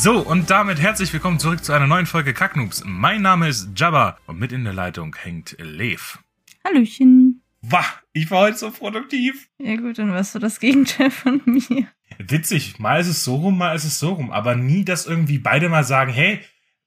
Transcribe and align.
So, 0.00 0.20
und 0.20 0.48
damit 0.48 0.78
herzlich 0.78 1.12
willkommen 1.12 1.40
zurück 1.40 1.64
zu 1.64 1.72
einer 1.72 1.88
neuen 1.88 2.06
Folge 2.06 2.32
Kacknoobs. 2.32 2.84
Mein 2.86 3.20
Name 3.20 3.48
ist 3.48 3.70
Jabba 3.74 4.16
und 4.28 4.38
mit 4.38 4.52
in 4.52 4.62
der 4.62 4.72
Leitung 4.72 5.16
hängt 5.16 5.56
Lev. 5.58 6.20
Hallöchen. 6.64 7.42
Wah, 7.62 7.84
ich 8.12 8.30
war 8.30 8.42
heute 8.42 8.58
so 8.58 8.70
produktiv. 8.70 9.48
Ja 9.58 9.74
gut, 9.74 9.98
dann 9.98 10.12
warst 10.12 10.36
du 10.36 10.38
das 10.38 10.60
Gegenteil 10.60 11.10
von 11.10 11.42
mir. 11.46 11.88
Witzig, 12.18 12.78
mal 12.78 13.00
ist 13.00 13.08
es 13.08 13.24
so 13.24 13.34
rum, 13.34 13.58
mal 13.58 13.74
ist 13.74 13.82
es 13.82 13.98
so 13.98 14.10
rum, 14.12 14.30
aber 14.30 14.54
nie, 14.54 14.84
dass 14.84 15.04
irgendwie 15.04 15.38
beide 15.38 15.68
mal 15.68 15.82
sagen, 15.82 16.12
hey, 16.12 16.42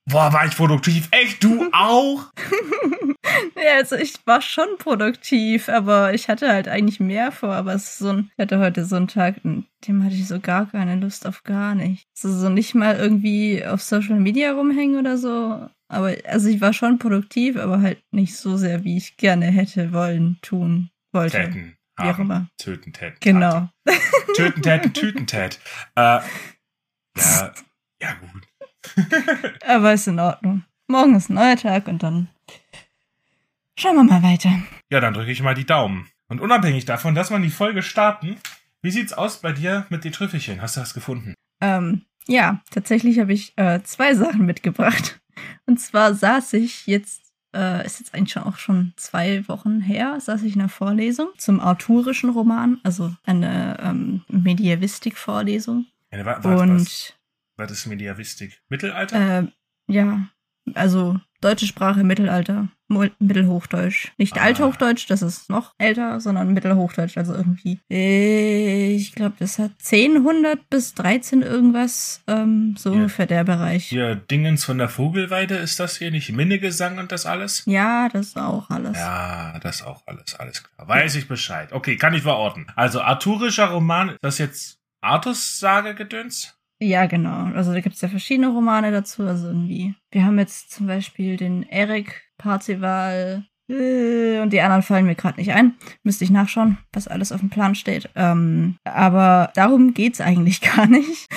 boah, 0.05 0.33
war 0.33 0.45
ich 0.45 0.55
produktiv. 0.55 1.07
Echt, 1.11 1.43
du 1.43 1.69
auch? 1.71 2.31
ja, 3.55 3.75
also 3.77 3.95
ich 3.95 4.15
war 4.25 4.41
schon 4.41 4.77
produktiv, 4.77 5.69
aber 5.69 6.13
ich 6.13 6.27
hatte 6.27 6.49
halt 6.49 6.67
eigentlich 6.67 6.99
mehr 6.99 7.31
vor, 7.31 7.53
aber 7.53 7.73
es 7.73 7.83
ist 7.83 7.97
so 7.99 8.09
ein, 8.09 8.31
ich 8.35 8.41
hatte 8.41 8.59
heute 8.59 8.85
so 8.85 8.95
einen 8.95 9.07
Tag, 9.07 9.41
dem 9.43 10.03
hatte 10.03 10.15
ich 10.15 10.27
so 10.27 10.39
gar 10.39 10.69
keine 10.69 10.95
Lust 10.95 11.25
auf 11.27 11.43
gar 11.43 11.75
nicht. 11.75 12.05
Also 12.23 12.37
so 12.37 12.49
nicht 12.49 12.75
mal 12.75 12.97
irgendwie 12.97 13.65
auf 13.65 13.81
Social 13.81 14.19
Media 14.19 14.53
rumhängen 14.53 14.99
oder 14.99 15.17
so. 15.17 15.67
Aber 15.87 16.15
also 16.25 16.47
ich 16.47 16.61
war 16.61 16.73
schon 16.73 16.99
produktiv, 16.99 17.57
aber 17.57 17.81
halt 17.81 18.01
nicht 18.11 18.35
so 18.37 18.55
sehr, 18.57 18.83
wie 18.83 18.97
ich 18.97 19.17
gerne 19.17 19.47
hätte 19.47 19.91
wollen, 19.91 20.37
tun 20.41 20.89
wollte. 21.11 21.37
Täten. 21.37 21.77
Wie 21.99 22.09
auch 22.09 22.19
immer. 22.19 22.49
Töten, 22.57 22.93
täten. 22.93 23.17
Genau. 23.19 23.69
Töten, 24.35 24.61
täten, 24.61 24.93
tüten, 24.93 25.27
tät. 25.27 25.59
Äh, 25.95 26.19
ja, 27.17 27.53
ja 28.01 28.13
gut. 28.13 28.47
aber 29.65 29.93
ist 29.93 30.07
in 30.07 30.19
Ordnung. 30.19 30.63
Morgen 30.87 31.15
ist 31.15 31.29
ein 31.29 31.35
neuer 31.35 31.55
Tag 31.55 31.87
und 31.87 32.03
dann 32.03 32.27
schauen 33.77 33.95
wir 33.95 34.03
mal 34.03 34.23
weiter. 34.23 34.51
Ja, 34.89 34.99
dann 34.99 35.13
drücke 35.13 35.31
ich 35.31 35.41
mal 35.41 35.55
die 35.55 35.65
Daumen. 35.65 36.09
Und 36.27 36.41
unabhängig 36.41 36.85
davon, 36.85 37.15
dass 37.15 37.29
man 37.29 37.41
die 37.41 37.49
Folge 37.49 37.83
starten, 37.83 38.37
wie 38.81 38.91
sieht's 38.91 39.13
aus 39.13 39.41
bei 39.41 39.51
dir 39.51 39.85
mit 39.89 40.03
den 40.03 40.11
Trüffelchen? 40.11 40.61
Hast 40.61 40.75
du 40.75 40.79
das 40.79 40.93
gefunden? 40.93 41.33
Ähm, 41.61 42.01
ja, 42.27 42.61
tatsächlich 42.71 43.19
habe 43.19 43.33
ich 43.33 43.53
äh, 43.57 43.81
zwei 43.83 44.15
Sachen 44.15 44.45
mitgebracht. 44.45 45.19
Und 45.65 45.79
zwar 45.79 46.13
saß 46.13 46.53
ich 46.53 46.87
jetzt, 46.87 47.21
äh, 47.53 47.85
ist 47.85 47.99
jetzt 47.99 48.13
eigentlich 48.13 48.33
schon 48.33 48.43
auch 48.43 48.57
schon 48.57 48.93
zwei 48.95 49.47
Wochen 49.47 49.81
her, 49.81 50.19
saß 50.19 50.43
ich 50.43 50.55
in 50.55 50.61
einer 50.61 50.69
Vorlesung 50.69 51.29
zum 51.37 51.59
autorischen 51.59 52.29
Roman, 52.29 52.79
also 52.83 53.13
eine 53.23 53.77
ähm, 53.81 54.21
Mediavistik-Vorlesung. 54.29 55.85
Ja, 56.11 56.25
wa 56.25 56.43
wa 56.43 56.55
Und 56.55 56.81
was, 56.81 57.13
was 57.61 57.71
ist 57.71 57.85
Mediavistik? 57.85 58.61
Mittelalter? 58.69 59.39
äh, 59.39 59.47
ja, 59.87 60.27
also 60.75 61.19
deutsche 61.41 61.65
Sprache, 61.65 62.03
Mittelalter, 62.03 62.67
Mittelhochdeutsch. 63.19 64.11
Nicht 64.17 64.37
Ah. 64.37 64.41
Althochdeutsch, 64.43 65.09
das 65.09 65.21
ist 65.23 65.49
noch 65.49 65.73
älter, 65.79 66.19
sondern 66.19 66.53
Mittelhochdeutsch. 66.53 67.17
Also 67.17 67.33
irgendwie, 67.33 67.79
äh, 67.89 68.93
ich 68.93 69.13
glaube, 69.15 69.35
das 69.39 69.57
hat 69.57 69.71
1000 69.81 70.69
bis 70.69 70.93
13 70.93 71.41
irgendwas, 71.41 72.21
ähm, 72.27 72.75
so 72.77 72.89
Ja. 72.91 72.95
ungefähr 72.97 73.25
der 73.25 73.43
Bereich. 73.43 73.87
Hier, 73.87 74.15
Dingens 74.15 74.63
von 74.65 74.77
der 74.77 74.87
Vogelweide, 74.89 75.55
ist 75.55 75.79
das 75.79 75.97
hier 75.97 76.11
nicht? 76.11 76.31
Minnegesang 76.31 76.99
und 76.99 77.11
das 77.11 77.25
alles? 77.25 77.63
Ja, 77.65 78.07
das 78.09 78.35
auch 78.37 78.69
alles. 78.69 78.97
Ja, 78.97 79.57
das 79.59 79.81
auch 79.81 80.03
alles, 80.05 80.35
alles 80.35 80.63
klar. 80.63 80.87
Weiß 80.87 81.15
ich 81.15 81.27
Bescheid. 81.27 81.73
Okay, 81.73 81.95
kann 81.97 82.13
ich 82.13 82.21
verorten. 82.23 82.67
Also, 82.75 83.01
arthurischer 83.01 83.67
Roman, 83.71 84.09
ist 84.09 84.19
das 84.21 84.37
jetzt 84.37 84.79
Artus-Sage-Gedöns? 85.01 86.55
Ja, 86.81 87.05
genau. 87.05 87.45
Also 87.55 87.73
da 87.73 87.79
gibt 87.79 87.95
es 87.95 88.01
ja 88.01 88.07
verschiedene 88.07 88.49
Romane 88.49 88.91
dazu. 88.91 89.23
Also 89.23 89.47
irgendwie. 89.47 89.93
Wir 90.09 90.25
haben 90.25 90.39
jetzt 90.39 90.71
zum 90.71 90.87
Beispiel 90.87 91.37
den 91.37 91.63
Eric 91.69 92.23
Parzival 92.39 93.45
äh, 93.69 94.39
und 94.39 94.51
die 94.51 94.61
anderen 94.61 94.81
fallen 94.81 95.05
mir 95.05 95.15
gerade 95.15 95.39
nicht 95.39 95.51
ein. 95.51 95.75
Müsste 96.03 96.23
ich 96.23 96.31
nachschauen, 96.31 96.79
was 96.91 97.07
alles 97.07 97.31
auf 97.31 97.39
dem 97.39 97.51
Plan 97.51 97.75
steht. 97.75 98.09
Ähm, 98.15 98.77
aber 98.83 99.51
darum 99.53 99.93
geht's 99.93 100.21
eigentlich 100.21 100.61
gar 100.75 100.87
nicht. 100.87 101.29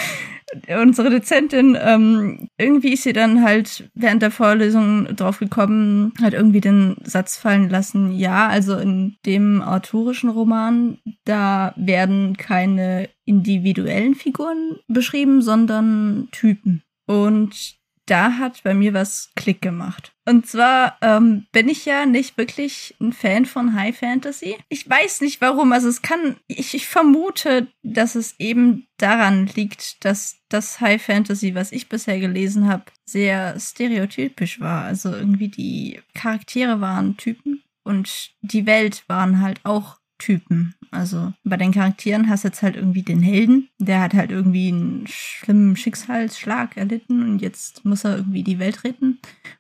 Unsere 0.68 1.10
Dozentin, 1.10 1.76
ähm, 1.80 2.48
irgendwie 2.58 2.92
ist 2.92 3.02
sie 3.02 3.12
dann 3.12 3.42
halt 3.42 3.90
während 3.94 4.22
der 4.22 4.30
Vorlesung 4.30 5.06
drauf 5.16 5.40
gekommen, 5.40 6.12
hat 6.22 6.32
irgendwie 6.32 6.60
den 6.60 6.96
Satz 7.02 7.36
fallen 7.36 7.68
lassen, 7.68 8.12
ja, 8.12 8.46
also 8.46 8.76
in 8.76 9.16
dem 9.26 9.62
autorischen 9.62 10.30
Roman, 10.30 10.98
da 11.24 11.74
werden 11.76 12.36
keine 12.36 13.08
individuellen 13.24 14.14
Figuren 14.14 14.78
beschrieben, 14.88 15.42
sondern 15.42 16.28
Typen. 16.32 16.82
Und 17.06 17.76
da 18.06 18.36
hat 18.36 18.62
bei 18.62 18.74
mir 18.74 18.92
was 18.92 19.30
Klick 19.34 19.62
gemacht. 19.62 20.12
Und 20.26 20.46
zwar 20.46 20.98
ähm, 21.00 21.46
bin 21.52 21.68
ich 21.68 21.84
ja 21.86 22.06
nicht 22.06 22.36
wirklich 22.36 22.94
ein 23.00 23.12
Fan 23.12 23.46
von 23.46 23.74
High 23.74 23.96
Fantasy. 23.96 24.56
Ich 24.68 24.88
weiß 24.88 25.22
nicht 25.22 25.40
warum. 25.40 25.72
Also 25.72 25.88
es 25.88 26.02
kann, 26.02 26.36
ich, 26.46 26.74
ich 26.74 26.86
vermute, 26.86 27.68
dass 27.82 28.14
es 28.14 28.34
eben 28.38 28.86
daran 28.98 29.46
liegt, 29.46 30.04
dass 30.04 30.38
das 30.48 30.80
High 30.80 31.02
Fantasy, 31.02 31.54
was 31.54 31.72
ich 31.72 31.88
bisher 31.88 32.20
gelesen 32.20 32.68
habe, 32.68 32.84
sehr 33.04 33.58
stereotypisch 33.58 34.60
war. 34.60 34.84
Also 34.84 35.10
irgendwie 35.10 35.48
die 35.48 36.00
Charaktere 36.14 36.80
waren 36.80 37.16
Typen 37.16 37.62
und 37.84 38.30
die 38.42 38.66
Welt 38.66 39.04
waren 39.08 39.40
halt 39.40 39.60
auch 39.64 39.98
Typen. 40.18 40.74
Also 40.90 41.32
bei 41.42 41.56
den 41.56 41.72
Charakteren 41.72 42.28
hast 42.28 42.44
du 42.44 42.48
jetzt 42.48 42.62
halt 42.62 42.76
irgendwie 42.76 43.02
den 43.02 43.20
Helden, 43.22 43.68
der 43.78 44.00
hat 44.00 44.14
halt 44.14 44.30
irgendwie 44.30 44.68
einen 44.68 45.06
schlimmen 45.08 45.76
Schicksalsschlag 45.76 46.76
erlitten 46.76 47.22
und 47.22 47.40
jetzt 47.42 47.84
muss 47.84 48.04
er 48.04 48.16
irgendwie 48.16 48.42
die 48.44 48.58
Welt 48.58 48.84
retten. 48.84 49.18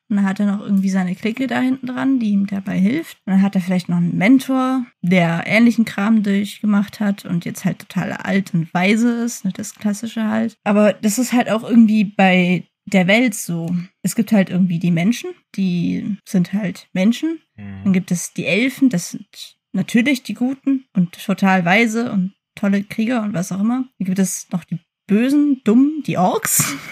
Und 0.08 0.16
dann 0.16 0.24
hat 0.26 0.38
er 0.38 0.46
noch 0.46 0.60
irgendwie 0.60 0.90
seine 0.90 1.14
Clique 1.16 1.46
da 1.46 1.60
hinten 1.60 1.86
dran, 1.86 2.20
die 2.20 2.30
ihm 2.30 2.46
dabei 2.46 2.78
hilft. 2.78 3.16
Und 3.26 3.32
dann 3.32 3.42
hat 3.42 3.54
er 3.56 3.62
vielleicht 3.62 3.88
noch 3.88 3.96
einen 3.96 4.16
Mentor, 4.16 4.86
der 5.02 5.44
ähnlichen 5.46 5.84
Kram 5.84 6.22
durchgemacht 6.22 7.00
hat 7.00 7.24
und 7.24 7.44
jetzt 7.44 7.64
halt 7.64 7.80
total 7.80 8.12
alt 8.12 8.54
und 8.54 8.72
weise 8.72 9.24
ist, 9.24 9.44
ne, 9.44 9.52
das 9.52 9.74
Klassische 9.74 10.28
halt. 10.28 10.56
Aber 10.62 10.92
das 10.92 11.18
ist 11.18 11.32
halt 11.32 11.50
auch 11.50 11.68
irgendwie 11.68 12.04
bei 12.04 12.68
der 12.86 13.06
Welt 13.06 13.34
so. 13.34 13.74
Es 14.02 14.14
gibt 14.14 14.30
halt 14.30 14.50
irgendwie 14.50 14.78
die 14.78 14.90
Menschen, 14.90 15.30
die 15.56 16.18
sind 16.28 16.52
halt 16.52 16.86
Menschen. 16.92 17.40
Dann 17.56 17.84
Hm. 17.86 17.92
gibt 17.92 18.10
es 18.10 18.34
die 18.34 18.44
Elfen, 18.44 18.90
das 18.90 19.12
sind 19.12 19.56
natürlich 19.74 20.22
die 20.22 20.34
Guten 20.34 20.84
und 20.94 21.12
total 21.24 21.64
weise 21.64 22.10
und 22.12 22.32
tolle 22.54 22.84
Krieger 22.84 23.22
und 23.22 23.32
was 23.34 23.52
auch 23.52 23.60
immer. 23.60 23.84
Dann 23.98 24.06
gibt 24.06 24.18
es 24.18 24.48
noch 24.50 24.64
die 24.64 24.78
Bösen, 25.06 25.60
Dummen, 25.64 26.02
die 26.06 26.16
Orks. 26.18 26.74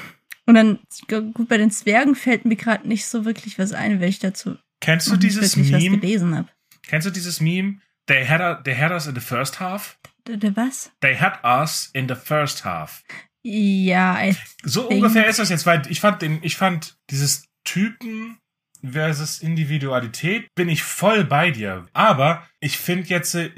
Und 0.45 0.57
dann, 0.57 0.81
gut, 1.09 1.49
bei 1.49 1.57
den 1.57 1.71
Zwergen 1.71 2.17
fällt 2.17 2.45
mir 2.45 2.57
gerade 2.57 2.87
nicht 2.89 3.07
so 3.07 3.25
wirklich 3.25 3.61
was 3.61 3.73
ein, 3.73 4.01
weil 4.01 4.09
ich 4.09 4.19
dazu 4.19 4.57
Kennst 4.81 5.07
du 5.09 5.17
dieses 5.17 5.57
Meme? 5.57 5.99
gelesen 6.01 6.35
habe. 6.37 6.49
Kennst 6.85 7.07
du 7.07 7.13
dieses 7.13 7.41
Meme? 7.41 7.79
They 8.07 8.27
had, 8.27 8.65
they 8.65 8.75
had 8.75 8.91
us 8.91 9.07
in 9.07 9.15
the 9.15 9.21
first 9.21 9.61
half. 9.61 9.99
Der, 10.27 10.37
der 10.39 10.57
was? 10.57 10.91
They 11.01 11.17
had 11.17 11.39
us 11.45 11.91
in 11.95 12.09
the 12.09 12.17
first 12.17 12.65
half. 12.65 13.05
Ja, 13.45 14.21
ich, 14.27 14.37
So 14.65 14.89
ungefähr 14.89 15.29
ist 15.29 15.39
das 15.39 15.49
jetzt, 15.49 15.65
weil 15.65 15.83
ich 15.89 16.01
fand 16.01 16.21
den, 16.23 16.41
ich 16.43 16.57
fand 16.57 16.97
dieses 17.09 17.47
Typen 17.65 18.37
versus 18.83 19.41
Individualität 19.41 20.55
bin 20.55 20.69
ich 20.69 20.83
voll 20.83 21.25
bei 21.25 21.51
dir. 21.51 21.87
Aber 21.93 22.47
ich 22.61 22.79
finde 22.79 23.09
jetzt, 23.09 23.35
äh, 23.35 23.51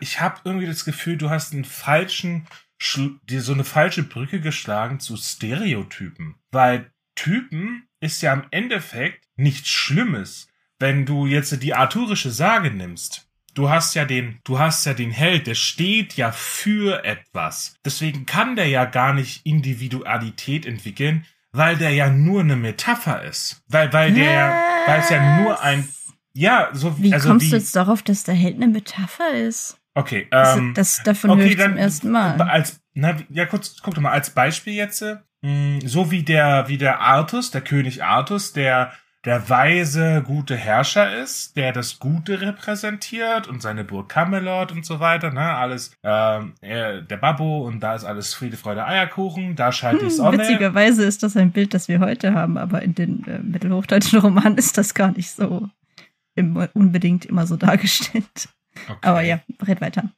ich 0.00 0.20
habe 0.20 0.40
irgendwie 0.44 0.66
das 0.66 0.84
Gefühl, 0.84 1.16
du 1.16 1.30
hast 1.30 1.52
einen 1.52 1.64
falschen, 1.64 2.46
dir 3.28 3.40
so 3.40 3.52
eine 3.52 3.64
falsche 3.64 4.02
Brücke 4.02 4.40
geschlagen 4.40 5.00
zu 5.00 5.16
Stereotypen. 5.16 6.36
Weil 6.50 6.90
Typen 7.14 7.88
ist 8.00 8.22
ja 8.22 8.32
im 8.32 8.44
Endeffekt 8.50 9.24
nichts 9.36 9.68
Schlimmes. 9.68 10.48
Wenn 10.78 11.06
du 11.06 11.26
jetzt 11.26 11.62
die 11.62 11.74
arthurische 11.74 12.30
Sage 12.30 12.70
nimmst, 12.70 13.28
du 13.54 13.70
hast 13.70 13.94
ja 13.94 14.04
den, 14.04 14.40
du 14.44 14.58
hast 14.58 14.84
ja 14.84 14.94
den 14.94 15.12
Held, 15.12 15.46
der 15.46 15.54
steht 15.54 16.14
ja 16.14 16.32
für 16.32 17.04
etwas. 17.04 17.76
Deswegen 17.84 18.26
kann 18.26 18.56
der 18.56 18.68
ja 18.68 18.84
gar 18.84 19.14
nicht 19.14 19.46
Individualität 19.46 20.66
entwickeln, 20.66 21.24
weil 21.54 21.76
der 21.76 21.90
ja 21.90 22.10
nur 22.10 22.40
eine 22.40 22.56
Metapher 22.56 23.22
ist. 23.22 23.62
Weil, 23.68 23.92
weil 23.92 24.12
der, 24.12 24.52
weil 24.86 25.00
es 25.00 25.08
ja 25.08 25.40
nur 25.40 25.62
ein, 25.62 25.88
ja, 26.32 26.68
so 26.72 26.98
wie 27.00 27.14
also 27.14 27.28
kommst 27.28 27.46
wie, 27.46 27.50
du 27.50 27.56
jetzt 27.56 27.76
darauf, 27.76 28.02
dass 28.02 28.24
der 28.24 28.34
Held 28.34 28.56
eine 28.56 28.66
Metapher 28.66 29.30
ist? 29.30 29.78
okay, 29.94 30.26
Das, 30.30 30.56
ähm, 30.56 30.74
das 30.74 31.02
davon 31.04 31.38
höre 31.38 31.46
ich 31.46 31.58
zum 31.58 31.76
ersten 31.76 32.10
Mal. 32.10 32.40
als, 32.42 32.80
na, 32.94 33.16
ja, 33.30 33.46
kurz, 33.46 33.76
guck 33.80 33.94
doch 33.94 34.02
mal, 34.02 34.10
als 34.10 34.30
Beispiel 34.30 34.74
jetzt, 34.74 35.00
äh, 35.02 35.18
mh, 35.42 35.80
so 35.84 36.10
wie 36.10 36.24
der, 36.24 36.66
wie 36.66 36.76
der 36.76 37.00
Artus, 37.00 37.52
der 37.52 37.60
König 37.60 38.02
Artus, 38.02 38.52
der 38.52 38.92
der 39.24 39.48
weise, 39.48 40.22
gute 40.22 40.56
Herrscher 40.56 41.16
ist, 41.22 41.56
der 41.56 41.72
das 41.72 41.98
Gute 41.98 42.40
repräsentiert 42.40 43.48
und 43.48 43.62
seine 43.62 43.82
Burg 43.84 44.08
Camelot 44.10 44.70
und 44.72 44.84
so 44.84 45.00
weiter, 45.00 45.30
ne, 45.30 45.40
alles, 45.54 45.96
ähm, 46.02 46.54
er, 46.60 47.00
der 47.00 47.16
Babbo 47.16 47.66
und 47.66 47.80
da 47.80 47.94
ist 47.94 48.04
alles 48.04 48.34
Friede, 48.34 48.56
Freude, 48.56 48.84
Eierkuchen, 48.86 49.56
da 49.56 49.72
scheint 49.72 50.00
die 50.00 50.06
Hm, 50.06 50.10
Sonne. 50.10 50.38
witzigerweise 50.38 51.04
ist 51.04 51.22
das 51.22 51.36
ein 51.36 51.52
Bild, 51.52 51.72
das 51.72 51.88
wir 51.88 52.00
heute 52.00 52.34
haben, 52.34 52.58
aber 52.58 52.82
in 52.82 52.94
den 52.94 53.24
äh, 53.26 53.38
mittelhochdeutschen 53.38 54.18
Romanen 54.20 54.58
ist 54.58 54.76
das 54.76 54.92
gar 54.94 55.12
nicht 55.12 55.30
so 55.30 55.68
im, 56.34 56.56
unbedingt 56.74 57.24
immer 57.24 57.46
so 57.46 57.56
dargestellt. 57.56 58.48
Okay. 58.88 58.98
Aber 59.02 59.20
ja, 59.22 59.40
red 59.66 59.80
weiter. 59.80 60.10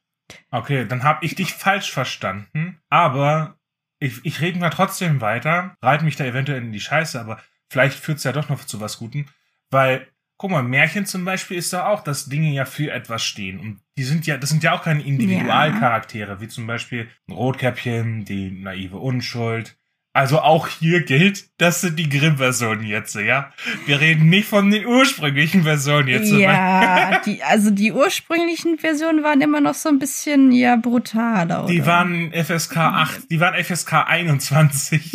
Okay, 0.51 0.85
dann 0.85 1.03
habe 1.03 1.25
ich 1.25 1.35
dich 1.35 1.53
falsch 1.53 1.91
verstanden, 1.91 2.79
aber 2.89 3.55
ich, 3.99 4.19
ich 4.25 4.41
rede 4.41 4.59
mal 4.59 4.69
trotzdem 4.69 5.21
weiter, 5.21 5.75
reite 5.81 6.03
mich 6.03 6.17
da 6.17 6.25
eventuell 6.25 6.61
in 6.61 6.71
die 6.73 6.79
Scheiße, 6.81 7.19
aber 7.19 7.39
vielleicht 7.69 7.99
führt 7.99 8.19
es 8.19 8.23
ja 8.23 8.31
doch 8.31 8.49
noch 8.49 8.65
zu 8.65 8.79
was 8.81 8.97
Gutem, 8.97 9.25
weil, 9.69 10.07
guck 10.37 10.51
mal, 10.51 10.63
Märchen 10.63 11.05
zum 11.05 11.25
Beispiel 11.25 11.57
ist 11.57 11.73
doch 11.73 11.85
auch, 11.85 12.03
dass 12.03 12.25
Dinge 12.25 12.51
ja 12.51 12.65
für 12.65 12.91
etwas 12.91 13.23
stehen 13.23 13.59
und 13.59 13.81
die 13.97 14.03
sind 14.03 14.25
ja, 14.27 14.37
das 14.37 14.49
sind 14.49 14.63
ja 14.63 14.73
auch 14.73 14.83
keine 14.83 15.03
Individualcharaktere, 15.03 16.39
wie 16.41 16.47
zum 16.47 16.67
Beispiel 16.67 17.09
Rotkäppchen, 17.29 18.25
die 18.25 18.51
naive 18.51 18.97
Unschuld. 18.97 19.77
Also 20.13 20.39
auch 20.39 20.67
hier 20.67 21.03
gilt, 21.03 21.47
das 21.59 21.81
sind 21.81 21.99
die 21.99 22.09
Grimm-Versionen 22.09 22.83
jetzt, 22.87 23.13
ja. 23.13 23.51
Wir 23.85 23.99
reden 23.99 24.29
nicht 24.29 24.47
von 24.47 24.71
den 24.71 24.87
ursprünglichen 24.87 25.61
Versionen 25.61 26.07
jetzt. 26.07 26.31
Ja, 26.31 27.21
die, 27.23 27.43
also 27.43 27.69
die 27.69 27.91
ursprünglichen 27.91 28.79
Versionen 28.79 29.23
waren 29.23 29.41
immer 29.41 29.61
noch 29.61 29.75
so 29.75 29.89
ein 29.89 29.99
bisschen 29.99 30.51
ja 30.51 30.75
brutaler. 30.75 31.65
Oder? 31.65 31.71
Die 31.71 31.85
waren 31.85 32.33
FSK 32.33 32.77
8, 32.77 33.29
die 33.29 33.39
waren 33.39 33.63
FSK 33.63 34.07
21 34.07 35.11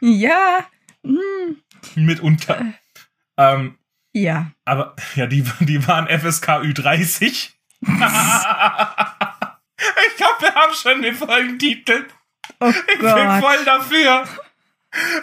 Ja, 0.00 0.66
hm, 1.04 1.56
mitunter. 1.96 2.74
Ähm, 3.36 3.78
ja. 4.12 4.50
aber 4.64 4.96
ja, 5.14 5.26
die, 5.26 5.42
die 5.60 5.86
waren 5.86 6.06
FSK 6.06 6.48
Ü30. 6.62 7.22
ich 7.22 7.48
glaube, 10.16 10.40
wir 10.40 10.54
haben 10.54 10.74
schon 10.74 11.02
den 11.02 11.14
Folgentitel. 11.14 12.06
Oh 12.60 12.68
Ich 12.70 12.86
bin 12.86 13.00
Gott. 13.00 13.40
voll 13.42 13.64
dafür. 13.64 14.24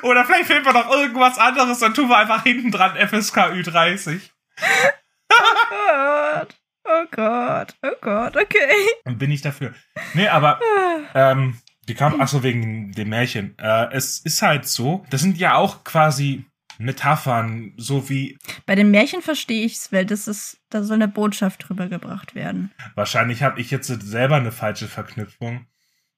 Oder 0.03 0.23
vielleicht 0.25 0.47
fehlt 0.47 0.63
mir 0.65 0.73
noch 0.73 0.89
irgendwas 0.89 1.37
anderes, 1.39 1.79
dann 1.79 1.93
tun 1.93 2.07
wir 2.09 2.17
einfach 2.17 2.43
hinten 2.43 2.71
dran 2.71 2.95
FSK 2.95 3.37
Ü30. 3.51 4.19
Gott. 5.29 6.55
Oh 6.83 7.05
Gott. 7.11 7.75
Oh 7.81 7.91
Gott. 8.01 8.37
Okay. 8.37 8.69
Dann 9.05 9.17
bin 9.17 9.31
ich 9.31 9.41
dafür. 9.41 9.73
Nee, 10.13 10.27
aber 10.27 10.59
ähm, 11.15 11.57
die 11.87 11.93
kam, 11.93 12.19
ach 12.19 12.27
so, 12.27 12.43
wegen 12.43 12.91
dem 12.91 13.09
Märchen. 13.09 13.57
Äh, 13.57 13.93
es 13.93 14.19
ist 14.19 14.41
halt 14.41 14.67
so, 14.67 15.05
das 15.09 15.21
sind 15.21 15.37
ja 15.37 15.55
auch 15.55 15.83
quasi 15.83 16.45
Metaphern, 16.77 17.73
so 17.77 18.09
wie 18.09 18.37
Bei 18.65 18.75
den 18.75 18.91
Märchen 18.91 19.21
verstehe 19.21 19.65
ich's, 19.65 19.91
weil 19.91 20.05
das 20.05 20.27
ist, 20.27 20.59
da 20.69 20.83
soll 20.83 20.95
eine 20.95 21.07
Botschaft 21.07 21.67
drüber 21.67 21.87
gebracht 21.87 22.35
werden. 22.35 22.71
Wahrscheinlich 22.95 23.43
habe 23.43 23.59
ich 23.61 23.71
jetzt 23.71 23.87
selber 23.87 24.35
eine 24.35 24.51
falsche 24.51 24.87
Verknüpfung. 24.87 25.67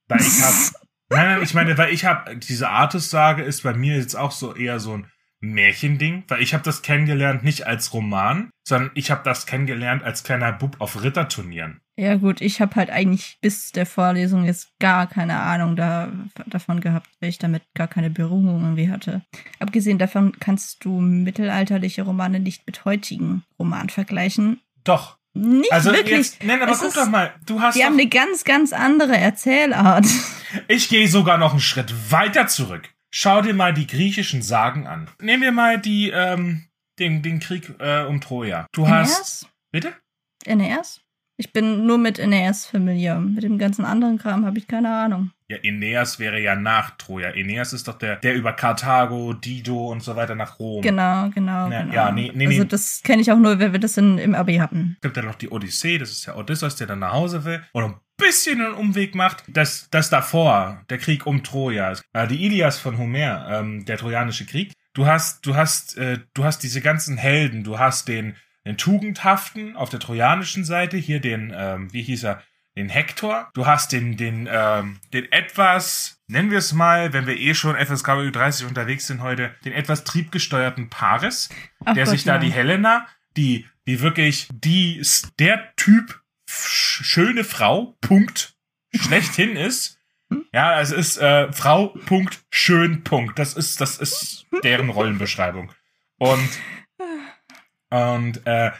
Weil 0.08 0.22
ich 0.22 0.42
habe. 0.42 0.56
nein, 1.10 1.26
nein, 1.28 1.44
ich 1.44 1.54
meine, 1.54 1.78
weil 1.78 1.94
ich 1.94 2.06
habe, 2.06 2.38
diese 2.38 2.70
Artus-Sage 2.70 3.44
ist 3.44 3.64
bei 3.64 3.74
mir 3.74 3.98
jetzt 3.98 4.16
auch 4.16 4.32
so 4.32 4.56
eher 4.56 4.80
so 4.80 4.98
ein 4.98 5.12
Märchending, 5.40 6.24
weil 6.28 6.42
ich 6.42 6.54
habe 6.54 6.64
das 6.64 6.82
kennengelernt 6.82 7.44
nicht 7.44 7.68
als 7.68 7.94
Roman, 7.94 8.50
sondern 8.64 8.92
ich 8.96 9.12
habe 9.12 9.22
das 9.24 9.46
kennengelernt 9.46 10.04
als 10.04 10.24
kleiner 10.24 10.52
Bub 10.54 10.78
auf 10.80 11.04
Ritterturnieren. 11.04 11.82
Ja 12.00 12.16
gut, 12.16 12.42
ich 12.42 12.62
habe 12.62 12.76
halt 12.76 12.92
eigentlich 12.92 13.40
bis 13.42 13.72
der 13.72 13.88
Vorlesung 13.88 14.46
jetzt 14.46 14.70
gar 14.80 15.08
keine 15.08 15.40
Ahnung 15.40 15.76
da, 15.76 16.12
davon 16.46 16.80
gehabt, 16.80 17.10
weil 17.20 17.30
ich 17.30 17.40
damit 17.40 17.64
gar 17.74 17.88
keine 17.88 18.12
Berührung 18.12 18.62
irgendwie 18.62 18.90
hatte. 18.92 19.24
Abgesehen 19.60 19.98
davon 19.98 20.34
kannst 20.40 20.86
du 20.86 21.00
mittelalterliche 21.02 22.04
Romane 22.04 22.40
nicht 22.40 22.68
mit 22.68 22.86
heutigen 22.86 23.44
Romanen 23.58 23.90
vergleichen. 23.90 24.62
Doch. 24.84 25.18
Nicht 25.34 25.72
Also 25.72 25.92
wirklich. 25.92 26.12
jetzt, 26.18 26.44
nein, 26.44 26.62
aber 26.62 26.72
Es 26.72 26.80
guck 26.80 26.90
ist- 26.90 26.98
doch 26.98 27.10
mal, 27.10 27.34
du 27.48 27.62
hast 27.62 27.76
Die 27.76 27.84
haben 27.84 27.94
eine 27.94 28.08
ganz, 28.08 28.44
ganz 28.44 28.74
andere 28.74 29.18
Erzählart. 29.18 30.06
ich 30.68 30.90
gehe 30.90 31.08
sogar 31.08 31.38
noch 31.40 31.52
einen 31.52 31.60
Schritt 31.60 32.12
weiter 32.12 32.48
zurück. 32.48 32.90
Schau 33.10 33.42
dir 33.42 33.54
mal 33.56 33.74
die 33.74 33.88
griechischen 33.88 34.42
Sagen 34.44 34.86
an. 34.86 35.10
Nehmen 35.20 35.42
wir 35.42 35.52
mal 35.52 35.80
die, 35.80 36.10
ähm, 36.12 36.68
den, 37.00 37.22
den 37.24 37.40
Krieg 37.40 37.74
äh, 37.80 38.04
um 38.04 38.22
Troja. 38.22 38.68
Du 38.72 38.88
hast, 38.88 39.48
bitte? 39.72 39.94
Aeneas? 40.46 41.02
Ich 41.40 41.54
bin 41.54 41.86
nur 41.86 42.00
mit 42.00 42.20
Aeneas 42.20 42.66
familiar. 42.66 43.20
Mit 43.20 43.44
dem 43.44 43.60
ganzen 43.60 43.86
anderen 43.86 44.18
Kram 44.18 44.44
habe 44.44 44.58
ich 44.58 44.68
keine 44.68 44.90
Ahnung. 44.90 45.30
Ja, 45.50 45.58
Aeneas 45.64 46.18
wäre 46.18 46.42
ja 46.42 46.56
nach 46.56 46.98
Troja. 46.98 47.30
Aeneas 47.30 47.74
ist 47.74 47.88
doch 47.88 48.00
der, 48.00 48.16
der 48.16 48.34
über 48.34 48.54
Karthago, 48.54 49.34
Dido 49.34 49.92
und 49.92 50.02
so 50.02 50.16
weiter 50.16 50.34
nach 50.34 50.58
Rom. 50.58 50.82
Genau, 50.82 51.30
genau, 51.30 51.70
Ja, 51.70 51.84
genau. 51.84 51.94
ja, 51.94 52.12
nee, 52.12 52.32
nee, 52.34 52.48
also 52.48 52.64
das 52.64 53.02
kenne 53.04 53.22
ich 53.22 53.32
auch 53.32 53.38
nur, 53.38 53.60
weil 53.60 53.72
wir 53.72 53.80
das 53.80 53.98
in, 53.98 54.18
im 54.18 54.34
Abi 54.34 54.56
hatten. 54.56 54.96
Es 54.96 55.02
gibt 55.02 55.16
ja 55.16 55.24
noch 55.24 55.36
die 55.36 55.50
Odyssee, 55.50 56.00
das 56.00 56.10
ist 56.10 56.26
ja 56.26 56.36
Odysseus, 56.36 56.76
der 56.76 56.88
dann 56.88 57.00
nach 57.00 57.14
Hause 57.14 57.46
will 57.46 57.62
und 57.72 57.84
ein 57.84 57.96
bisschen 58.18 58.60
einen 58.60 58.74
Umweg 58.74 59.14
macht. 59.14 59.44
Das, 59.48 59.90
das 59.92 60.10
davor, 60.10 60.82
der 60.90 60.98
Krieg 60.98 61.28
um 61.28 61.44
Troja, 61.44 61.94
äh, 62.14 62.28
die 62.28 62.46
Ilias 62.46 62.80
von 62.80 62.98
Homer, 62.98 63.48
ähm, 63.52 63.86
der 63.86 63.98
Trojanische 64.00 64.48
Krieg. 64.48 64.74
Du 64.96 65.06
hast, 65.06 65.46
du 65.46 65.56
hast, 65.56 65.98
äh, 65.98 66.18
du 66.34 66.44
hast 66.44 66.64
diese 66.64 66.82
ganzen 66.82 67.16
Helden. 67.18 67.64
Du 67.64 67.78
hast 67.78 68.08
den, 68.08 68.36
den 68.68 68.78
Tugendhaften 68.78 69.76
auf 69.76 69.90
der 69.90 70.00
trojanischen 70.00 70.64
Seite, 70.64 70.98
hier 70.98 71.20
den, 71.20 71.54
ähm, 71.56 71.92
wie 71.94 72.04
hieß 72.04 72.24
er, 72.26 72.44
den 72.76 72.90
Hektor. 72.90 73.50
Du 73.56 73.66
hast 73.66 73.92
den, 73.92 74.18
den, 74.18 74.48
ähm, 74.52 75.00
den 75.12 75.32
etwas, 75.32 76.22
nennen 76.28 76.52
wir 76.52 76.60
es 76.60 76.74
mal, 76.74 77.12
wenn 77.12 77.26
wir 77.26 77.36
eh 77.38 77.56
schon 77.56 77.76
FSK 77.76 78.32
30 78.32 78.68
unterwegs 78.68 79.08
sind 79.08 79.22
heute, 79.24 79.56
den 79.66 79.74
etwas 79.74 80.04
triebgesteuerten 80.04 80.90
Paris 80.90 81.50
Ach 81.86 81.96
der 81.96 82.04
Gott, 82.04 82.12
sich 82.12 82.24
da 82.24 82.34
ja. 82.34 82.40
die 82.40 82.52
Helena, 82.52 83.08
die, 83.36 83.66
die 83.88 84.02
wirklich, 84.02 84.48
die 84.54 85.02
der 85.40 85.74
Typ 85.76 86.22
sch- 86.48 87.04
schöne 87.04 87.44
Frau, 87.44 87.96
Punkt, 88.02 88.56
schlechthin 88.94 89.56
ist. 89.56 89.98
Ja, 90.52 90.80
es 90.82 90.92
ist 90.92 91.18
äh, 91.18 91.52
Frau, 91.54 91.96
Punkt, 92.06 92.42
schön, 92.52 93.04
Punkt. 93.04 93.40
Das 93.40 93.54
ist, 93.54 93.80
das 93.82 93.98
ist 93.98 94.46
deren 94.64 94.90
Rollenbeschreibung. 94.90 95.72
Und, 96.18 96.50
und 97.90 98.46
äh, 98.46 98.72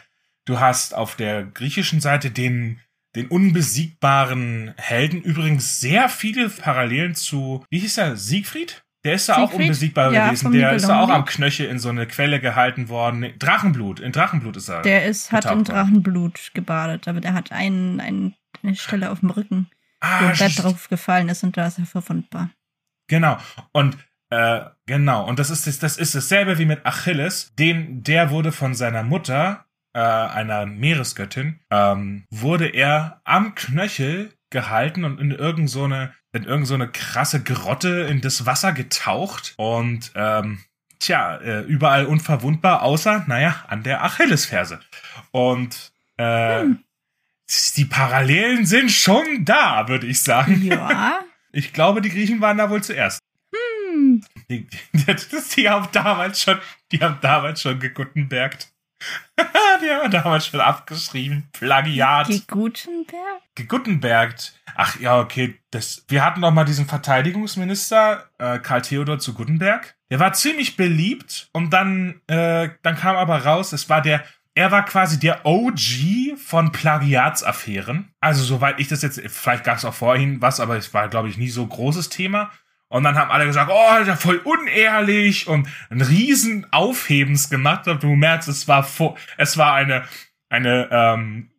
du 0.44 0.60
hast 0.60 0.94
auf 0.94 1.16
der 1.16 1.44
griechischen 1.44 2.00
Seite 2.00 2.30
den, 2.30 2.80
den 3.16 3.28
unbesiegbaren 3.28 4.74
Helden 4.76 5.22
übrigens 5.22 5.80
sehr 5.80 6.08
viele 6.08 6.48
Parallelen 6.48 7.14
zu, 7.14 7.64
wie 7.70 7.78
hieß 7.78 7.98
er, 7.98 8.16
Siegfried? 8.16 8.84
Der 9.04 9.14
ist 9.14 9.28
da 9.28 9.36
auch 9.36 9.52
unbesiegbar 9.52 10.12
Ja, 10.12 10.26
gewesen. 10.26 10.52
Der 10.52 10.72
ist 10.72 10.88
da 10.88 11.00
auch 11.00 11.08
am 11.08 11.24
Knöchel 11.24 11.66
in 11.66 11.78
so 11.78 11.88
eine 11.88 12.06
Quelle 12.06 12.40
gehalten 12.40 12.88
worden. 12.88 13.32
Drachenblut, 13.38 14.00
in 14.00 14.10
Drachenblut 14.12 14.56
ist 14.56 14.68
er. 14.68 14.82
Der 14.82 15.06
ist, 15.06 15.30
hat 15.30 15.44
worden. 15.44 15.64
Drachenblut 15.64 16.50
gebadet, 16.52 17.06
aber 17.06 17.20
der 17.20 17.32
hat 17.32 17.52
einen, 17.52 18.00
einen, 18.00 18.34
eine 18.62 18.74
Stelle 18.74 19.10
auf 19.10 19.20
dem 19.20 19.30
Rücken, 19.30 19.68
wo 20.00 20.06
ah, 20.06 20.18
ein 20.18 20.36
Bett 20.36 20.50
sch- 20.50 20.62
drauf 20.62 20.88
gefallen 20.88 21.28
ist 21.28 21.44
und 21.44 21.56
da 21.56 21.68
ist 21.68 21.78
er 21.78 21.86
verwundbar. 21.86 22.50
Genau. 23.06 23.38
Und 23.72 23.96
äh, 24.30 24.60
genau. 24.86 25.26
Und 25.26 25.38
das 25.38 25.50
ist 25.50 25.66
das, 25.66 25.78
das 25.78 25.96
ist 25.96 26.14
dasselbe 26.14 26.58
wie 26.58 26.66
mit 26.66 26.84
Achilles. 26.84 27.52
Den, 27.58 28.02
der 28.02 28.30
wurde 28.30 28.52
von 28.52 28.74
seiner 28.74 29.02
Mutter, 29.02 29.64
äh, 29.94 30.00
einer 30.00 30.66
Meeresgöttin, 30.66 31.60
ähm, 31.70 32.24
wurde 32.30 32.68
er 32.68 33.20
am 33.24 33.54
Knöchel 33.54 34.32
gehalten 34.50 35.04
und 35.04 35.20
in 35.20 35.30
irgend 35.30 35.70
so 35.70 35.84
eine 35.84 36.14
in 36.32 36.44
irgend 36.44 36.66
so 36.66 36.74
eine 36.74 36.88
krasse 36.88 37.42
Grotte 37.42 38.06
in 38.10 38.20
das 38.20 38.44
Wasser 38.44 38.72
getaucht 38.72 39.54
und 39.56 40.12
ähm, 40.14 40.58
tja, 40.98 41.36
äh, 41.38 41.60
überall 41.62 42.04
unverwundbar, 42.06 42.82
außer, 42.82 43.24
naja, 43.26 43.64
an 43.68 43.82
der 43.82 44.04
Achillesferse. 44.04 44.80
Und 45.30 45.92
äh, 46.18 46.60
Hm. 46.62 46.84
die 47.76 47.84
Parallelen 47.86 48.66
sind 48.66 48.90
schon 48.90 49.44
da, 49.44 49.88
würde 49.88 50.06
ich 50.06 50.22
sagen. 50.22 50.62
Ja. 50.62 51.20
Ich 51.50 51.72
glaube, 51.72 52.02
die 52.02 52.10
Griechen 52.10 52.42
waren 52.42 52.58
da 52.58 52.68
wohl 52.68 52.82
zuerst. 52.82 53.20
Die, 54.50 54.66
die, 54.92 55.16
die 55.56 55.68
haben 55.68 55.88
damals 55.92 56.42
schon, 56.42 56.58
die 56.92 57.00
haben 57.00 57.18
damals 57.20 57.62
schon 57.62 57.78
gegutenbergt. 57.78 58.72
die 59.82 59.90
haben 59.90 60.10
damals 60.10 60.46
schon 60.46 60.60
abgeschrieben. 60.60 61.48
Plagiat. 61.52 62.28
Die 62.28 62.46
Gutenberg? 62.46 63.42
Gegutenbergt. 63.54 64.58
Ach 64.74 64.98
ja, 64.98 65.20
okay. 65.20 65.58
Das, 65.70 66.04
wir 66.08 66.24
hatten 66.24 66.40
doch 66.40 66.50
mal 66.50 66.64
diesen 66.64 66.86
Verteidigungsminister, 66.86 68.28
äh, 68.38 68.58
Karl 68.58 68.82
Theodor 68.82 69.18
zu 69.18 69.34
Gutenberg. 69.34 69.96
Der 70.10 70.20
war 70.20 70.32
ziemlich 70.32 70.76
beliebt 70.76 71.48
und 71.52 71.70
dann, 71.70 72.20
äh, 72.26 72.70
dann 72.82 72.96
kam 72.96 73.16
aber 73.16 73.44
raus, 73.44 73.72
es 73.72 73.88
war 73.88 74.00
der, 74.00 74.24
er 74.54 74.72
war 74.72 74.84
quasi 74.84 75.20
der 75.20 75.44
OG 75.46 76.36
von 76.36 76.72
Plagiatsaffären. 76.72 78.12
Also 78.20 78.42
soweit 78.42 78.80
ich 78.80 78.88
das 78.88 79.02
jetzt, 79.02 79.20
vielleicht 79.28 79.64
gab 79.64 79.76
es 79.76 79.84
auch 79.84 79.94
vorhin 79.94 80.40
was, 80.42 80.58
aber 80.58 80.76
es 80.76 80.92
war, 80.94 81.08
glaube 81.08 81.28
ich, 81.28 81.36
nie 81.36 81.50
so 81.50 81.64
großes 81.64 82.08
Thema. 82.08 82.50
Und 82.88 83.04
dann 83.04 83.16
haben 83.16 83.30
alle 83.30 83.44
gesagt, 83.44 83.70
oh, 83.72 84.04
ja 84.04 84.16
voll 84.16 84.38
unehrlich 84.38 85.46
und 85.46 85.68
ein 85.90 86.00
riesen 86.00 86.66
Aufhebens 86.72 87.50
gemacht. 87.50 87.86
Und 87.86 88.02
du 88.02 88.14
merkst, 88.14 88.48
es 88.48 88.66
war 88.66 88.82
vor, 88.82 89.16
es 89.36 89.58
war 89.58 89.74
eine, 89.74 90.04
eine, 90.48 90.88
ähm, 90.90 91.50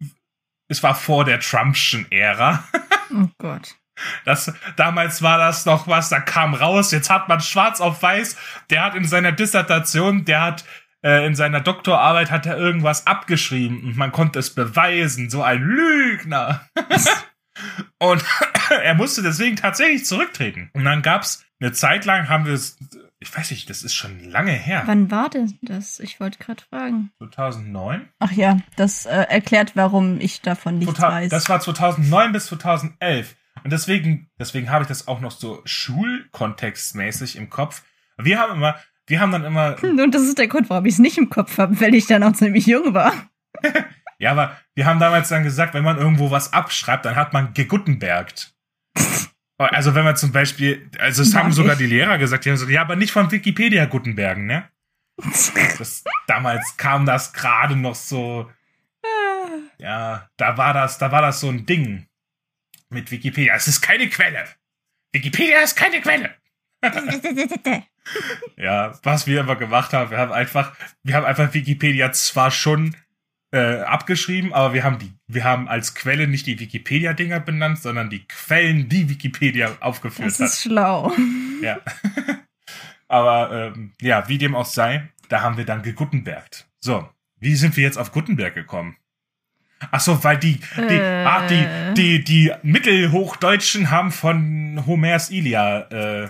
es 0.68 0.82
war 0.82 0.96
vor 0.96 1.26
der 1.26 1.40
Trumpschen 1.40 2.12
Ära. 2.12 2.64
Oh 3.12 3.28
Gott. 3.40 3.76
Das, 4.24 4.54
damals 4.76 5.24
war 5.24 5.40
das 5.40 5.66
noch 5.66 5.88
was, 5.88 6.10
da 6.10 6.20
kam 6.20 6.54
raus, 6.54 6.92
jetzt 6.92 7.10
hat 7.10 7.28
man 7.28 7.42
schwarz 7.42 7.82
auf 7.82 8.04
weiß, 8.04 8.38
der 8.70 8.84
hat 8.84 8.94
in 8.94 9.04
seiner 9.04 9.32
Dissertation, 9.32 10.26
der 10.26 10.42
hat 10.42 10.64
äh, 11.02 11.26
in 11.26 11.36
seiner 11.36 11.62
Doktorarbeit 11.62 12.30
hat 12.30 12.46
er 12.46 12.58
irgendwas 12.58 13.08
abgeschrieben 13.08 13.84
und 13.84 13.98
man 13.98 14.12
konnte 14.12 14.40
es 14.40 14.54
beweisen, 14.54 15.30
so 15.30 15.42
ein 15.42 15.62
Lügner. 15.62 16.68
und 18.00 18.24
er 18.84 18.94
musste 18.96 19.22
deswegen 19.22 19.56
tatsächlich 19.56 20.06
zurücktreten. 20.06 20.70
Und 20.74 20.86
dann 20.86 21.02
gab's 21.02 21.44
eine 21.62 21.74
Zeit 21.74 22.06
lang 22.06 22.30
haben 22.30 22.46
wir 22.46 22.54
es, 22.54 22.78
ich 23.20 23.36
weiß 23.36 23.52
nicht, 23.52 23.70
das 23.70 23.84
ist 23.84 23.94
schon 23.94 24.24
lange 24.24 24.52
her. 24.52 24.84
Wann 24.86 25.12
war 25.12 25.30
denn 25.30 25.58
das? 25.62 26.00
Ich 26.00 26.20
wollte 26.20 26.40
gerade 26.40 26.64
fragen. 26.64 27.12
2009? 27.18 28.08
Ach 28.20 28.32
ja, 28.32 28.60
das 28.78 29.06
äh, 29.06 29.26
erklärt, 29.30 29.76
warum 29.76 30.22
ich 30.22 30.42
davon 30.42 30.78
nichts 30.78 30.94
Total, 30.94 31.24
weiß. 31.24 31.30
Das 31.30 31.50
war 31.50 31.60
2009 31.60 32.32
bis 32.32 32.46
2011. 32.48 33.36
Und 33.64 33.74
deswegen, 33.74 34.30
deswegen 34.40 34.70
habe 34.70 34.84
ich 34.84 34.88
das 34.88 35.10
auch 35.10 35.20
noch 35.20 35.32
so 35.32 35.62
schulkontextmäßig 35.66 37.36
im 37.36 37.50
Kopf. 37.50 37.84
Wir 38.18 38.40
haben 38.40 38.54
immer, 38.54 38.76
wir 39.08 39.20
haben 39.20 39.34
dann 39.34 39.44
immer. 39.44 39.76
Und 39.84 40.16
das 40.16 40.22
ist 40.22 40.38
der 40.38 40.48
Grund, 40.48 40.70
warum 40.70 40.86
ich 40.86 40.94
es 40.94 41.00
nicht 41.00 41.18
im 41.18 41.30
Kopf 41.30 41.58
habe, 41.58 41.80
weil 41.82 41.94
ich 41.94 42.08
dann 42.08 42.24
auch 42.24 42.34
ziemlich 42.34 42.68
jung 42.68 42.94
war. 42.94 43.12
ja, 44.20 44.32
aber 44.32 44.58
wir 44.76 44.86
haben 44.86 45.00
damals 45.00 45.30
dann 45.30 45.44
gesagt, 45.44 45.74
wenn 45.74 45.84
man 45.84 45.98
irgendwo 45.98 46.30
was 46.30 46.54
abschreibt, 46.54 47.06
dann 47.06 47.16
hat 47.16 47.34
man 47.34 47.54
geguttenbergt. 47.54 48.54
Also 49.62 49.94
wenn 49.94 50.06
man 50.06 50.16
zum 50.16 50.32
Beispiel, 50.32 50.90
also 51.00 51.22
es 51.22 51.36
haben 51.36 51.52
sogar 51.52 51.74
ich. 51.74 51.80
die 51.80 51.86
Lehrer 51.88 52.18
gesagt, 52.18 52.46
die 52.46 52.50
haben 52.50 52.56
gesagt, 52.56 52.72
ja, 52.72 52.80
aber 52.80 52.96
nicht 52.96 53.12
von 53.12 53.30
Wikipedia 53.30 53.88
Gutenbergen, 53.88 54.46
ne? 54.46 54.70
Das, 55.78 56.06
damals 56.28 56.78
kam 56.78 57.06
das 57.06 57.34
gerade 57.34 57.76
noch 57.76 57.96
so, 57.96 58.50
ja, 59.78 60.30
da 60.38 60.58
war 60.58 60.74
das, 60.74 60.98
da 60.98 61.12
war 61.12 61.22
das 61.22 61.42
so 61.42 61.50
ein 61.50 61.66
Ding 61.66 62.08
mit 62.88 63.12
Wikipedia. 63.12 63.54
Es 63.54 63.68
ist 63.68 63.82
keine 63.82 64.08
Quelle. 64.08 64.46
Wikipedia 65.12 65.60
ist 65.60 65.76
keine 65.76 66.00
Quelle. 66.00 66.34
Ja, 68.58 68.98
was 69.04 69.28
wir 69.28 69.42
immer 69.42 69.56
gemacht 69.56 69.94
haben, 69.94 70.10
wir 70.10 70.18
haben 70.18 70.32
einfach, 70.32 70.76
wir 71.04 71.14
haben 71.14 71.26
einfach 71.26 71.54
Wikipedia 71.54 72.12
zwar 72.12 72.50
schon 72.50 72.96
äh, 73.52 73.80
abgeschrieben, 73.82 74.54
aber 74.54 74.74
wir 74.74 74.84
haben 74.84 75.00
die, 75.00 75.12
wir 75.28 75.44
haben 75.44 75.68
als 75.68 75.96
Quelle 75.96 76.28
nicht 76.28 76.46
die 76.46 76.60
Wikipedia-Dinger 76.60 77.40
benannt, 77.40 77.80
sondern 77.80 78.10
die 78.10 78.26
Quellen, 78.28 78.90
die 78.90 79.10
Wikipedia 79.10 79.76
aufgeführt 79.80 80.28
Das 80.30 80.40
hat. 80.40 80.48
ist 80.50 80.62
schlau. 80.62 81.12
Ja. 81.62 81.80
aber 83.08 83.74
ähm, 83.76 83.94
ja, 84.02 84.28
wie 84.30 84.38
dem 84.38 84.56
auch 84.56 84.66
sei, 84.66 85.10
da 85.30 85.42
haben 85.42 85.58
wir 85.58 85.66
dann 85.66 85.82
geguttenbergt. 85.82 86.68
So, 86.80 87.10
wie 87.40 87.56
sind 87.56 87.76
wir 87.76 87.84
jetzt 87.84 87.98
auf 87.98 88.12
Gutenberg 88.12 88.54
gekommen? 88.54 88.98
Ach 89.92 90.00
so, 90.02 90.22
weil 90.24 90.38
die, 90.38 90.60
die, 90.76 90.82
Äh. 90.96 91.24
ah, 91.26 91.48
die, 91.48 91.94
die, 91.96 92.24
die 92.24 92.52
Mittelhochdeutschen 92.64 93.90
haben 93.92 94.12
von 94.12 94.84
Homers 94.86 95.30
Ilia, 95.32 95.80
äh, 95.90 96.24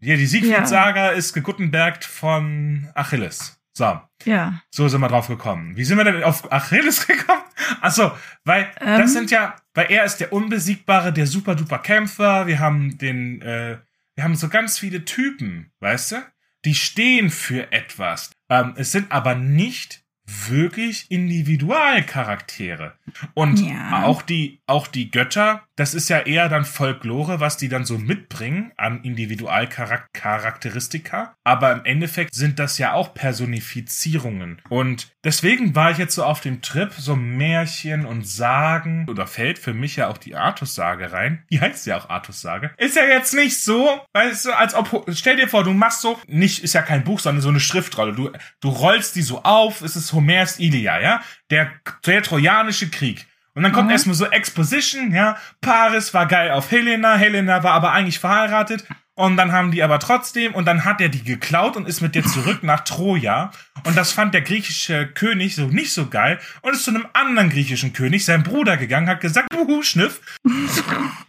ja, 0.00 0.16
die 0.16 0.26
Siegfried-Saga 0.26 1.10
ist 1.10 1.32
geguttenbergt 1.32 2.04
von 2.04 2.88
Achilles. 2.94 3.59
So, 3.72 4.00
Ja. 4.24 4.60
so 4.70 4.88
sind 4.88 5.00
wir 5.00 5.08
drauf 5.08 5.28
gekommen. 5.28 5.76
Wie 5.76 5.84
sind 5.84 5.96
wir 5.96 6.04
denn 6.04 6.22
auf 6.24 6.50
Achilles 6.52 7.06
gekommen? 7.06 7.42
Ach 7.80 7.90
so, 7.92 8.10
weil 8.44 8.70
Ähm. 8.80 8.98
das 8.98 9.12
sind 9.12 9.30
ja, 9.30 9.54
weil 9.74 9.86
er 9.90 10.04
ist 10.04 10.16
der 10.18 10.32
unbesiegbare, 10.32 11.12
der 11.12 11.26
super 11.26 11.54
duper 11.54 11.78
Kämpfer. 11.78 12.46
Wir 12.46 12.58
haben 12.58 12.98
den, 12.98 13.40
äh, 13.42 13.78
wir 14.16 14.24
haben 14.24 14.34
so 14.36 14.48
ganz 14.48 14.78
viele 14.78 15.04
Typen, 15.04 15.72
weißt 15.80 16.12
du? 16.12 16.16
Die 16.64 16.74
stehen 16.74 17.30
für 17.30 17.72
etwas. 17.72 18.30
Ähm, 18.50 18.74
es 18.76 18.92
sind 18.92 19.10
aber 19.12 19.34
nicht 19.34 20.02
wirklich 20.26 21.10
Individualcharaktere. 21.10 22.94
Und 23.34 23.60
Ja. 23.60 24.02
auch 24.04 24.22
die, 24.22 24.62
auch 24.66 24.86
die 24.86 25.10
Götter, 25.10 25.62
das 25.80 25.94
ist 25.94 26.10
ja 26.10 26.18
eher 26.18 26.50
dann 26.50 26.66
Folklore, 26.66 27.40
was 27.40 27.56
die 27.56 27.70
dann 27.70 27.86
so 27.86 27.96
mitbringen 27.96 28.70
an 28.76 29.02
Individualcharakteristika. 29.02 31.34
Aber 31.42 31.72
im 31.72 31.86
Endeffekt 31.86 32.34
sind 32.34 32.58
das 32.58 32.76
ja 32.76 32.92
auch 32.92 33.14
Personifizierungen. 33.14 34.60
Und 34.68 35.10
deswegen 35.24 35.74
war 35.74 35.90
ich 35.90 35.96
jetzt 35.96 36.14
so 36.14 36.22
auf 36.22 36.42
dem 36.42 36.60
Trip, 36.60 36.92
so 36.92 37.16
Märchen 37.16 38.04
und 38.04 38.28
Sagen, 38.28 39.06
oder 39.08 39.26
fällt 39.26 39.58
für 39.58 39.72
mich 39.72 39.96
ja 39.96 40.08
auch 40.08 40.18
die 40.18 40.36
Artus-Sage 40.36 41.12
rein. 41.12 41.46
Die 41.50 41.62
heißt 41.62 41.86
ja 41.86 41.96
auch 41.96 42.10
Artus-Sage. 42.10 42.72
Ist 42.76 42.96
ja 42.96 43.04
jetzt 43.04 43.32
nicht 43.32 43.58
so, 43.58 44.02
weißt 44.12 44.44
du, 44.44 44.52
als 44.52 44.74
ob, 44.74 45.06
stell 45.14 45.36
dir 45.36 45.48
vor, 45.48 45.64
du 45.64 45.72
machst 45.72 46.02
so, 46.02 46.20
nicht, 46.26 46.62
ist 46.62 46.74
ja 46.74 46.82
kein 46.82 47.04
Buch, 47.04 47.20
sondern 47.20 47.40
so 47.40 47.48
eine 47.48 47.58
Schriftrolle. 47.58 48.12
Du, 48.12 48.30
du 48.60 48.68
rollst 48.68 49.16
die 49.16 49.22
so 49.22 49.44
auf, 49.44 49.80
es 49.80 49.96
ist 49.96 50.12
Homers 50.12 50.58
Ilia, 50.58 51.00
ja? 51.00 51.22
Der, 51.48 51.72
der 52.04 52.22
Trojanische 52.22 52.90
Krieg. 52.90 53.24
Und 53.54 53.62
dann 53.64 53.72
kommt 53.72 53.86
Mhm. 53.86 53.92
erstmal 53.92 54.14
so 54.14 54.26
Exposition, 54.26 55.12
ja. 55.12 55.36
Paris 55.60 56.14
war 56.14 56.26
geil 56.26 56.52
auf 56.52 56.70
Helena, 56.70 57.16
Helena 57.16 57.62
war 57.62 57.72
aber 57.72 57.92
eigentlich 57.92 58.18
verheiratet. 58.18 58.84
Und 59.14 59.36
dann 59.36 59.52
haben 59.52 59.70
die 59.70 59.82
aber 59.82 59.98
trotzdem, 59.98 60.54
und 60.54 60.64
dann 60.64 60.86
hat 60.86 61.00
er 61.02 61.10
die 61.10 61.22
geklaut 61.22 61.76
und 61.76 61.86
ist 61.86 62.00
mit 62.00 62.14
dir 62.14 62.24
zurück 62.24 62.62
nach 62.62 62.80
Troja. 62.80 63.50
Und 63.84 63.96
das 63.96 64.12
fand 64.12 64.32
der 64.32 64.40
griechische 64.40 65.08
König 65.08 65.56
so 65.56 65.66
nicht 65.66 65.92
so 65.92 66.06
geil 66.06 66.38
und 66.62 66.72
ist 66.72 66.84
zu 66.84 66.90
einem 66.90 67.06
anderen 67.12 67.50
griechischen 67.50 67.92
König, 67.92 68.24
sein 68.24 68.42
Bruder, 68.44 68.78
gegangen, 68.78 69.08
hat 69.08 69.20
gesagt, 69.20 69.48
buhu, 69.50 69.82
Schniff. 69.82 70.20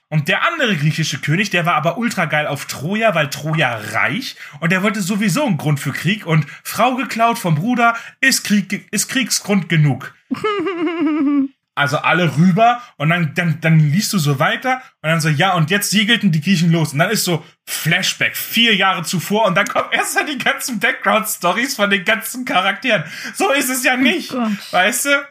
Und 0.10 0.28
der 0.28 0.46
andere 0.46 0.76
griechische 0.76 1.20
König, 1.20 1.52
der 1.52 1.66
war 1.66 1.76
aber 1.76 1.98
ultra 1.98 2.26
geil 2.26 2.46
auf 2.46 2.66
Troja, 2.66 3.16
weil 3.16 3.30
Troja 3.30 3.78
reich 3.94 4.36
und 4.60 4.70
der 4.74 4.84
wollte 4.84 5.02
sowieso 5.02 5.46
einen 5.46 5.56
Grund 5.56 5.80
für 5.80 5.94
Krieg 5.94 6.26
und 6.26 6.46
Frau 6.64 6.96
geklaut 6.98 7.40
vom 7.40 7.56
Bruder 7.56 7.96
ist 8.20 8.44
Krieg, 8.44 8.86
ist 8.92 9.08
Kriegsgrund 9.08 9.70
genug. 9.70 10.14
Also 11.74 11.98
alle 11.98 12.38
rüber 12.38 12.82
und 12.98 13.10
dann, 13.10 13.34
dann, 13.34 13.62
dann 13.62 13.80
liest 13.80 14.12
du 14.12 14.20
so 14.20 14.40
weiter 14.40 14.82
und 15.02 15.10
dann 15.10 15.22
so, 15.22 15.30
ja, 15.30 15.54
und 15.54 15.72
jetzt 15.72 15.90
siegelten 15.90 16.32
die 16.32 16.42
Griechen 16.42 16.72
los. 16.72 16.92
Und 16.92 17.00
dann 17.00 17.10
ist 17.10 17.24
so 17.24 17.46
Flashback, 17.66 18.36
vier 18.36 18.76
Jahre 18.76 19.04
zuvor 19.04 19.46
und 19.46 19.56
dann 19.56 19.68
kommen 19.68 19.90
erst 19.92 20.16
mal 20.16 20.26
die 20.26 20.38
ganzen 20.38 20.80
Background-Stories 20.80 21.76
von 21.76 21.90
den 21.90 22.04
ganzen 22.04 22.44
Charakteren. 22.44 23.06
So 23.36 23.52
ist 23.52 23.70
es 23.70 23.86
ja 23.86 23.96
nicht. 23.96 24.32
Gott. 24.32 24.52
weißt 24.72 25.06
du? 25.06 25.28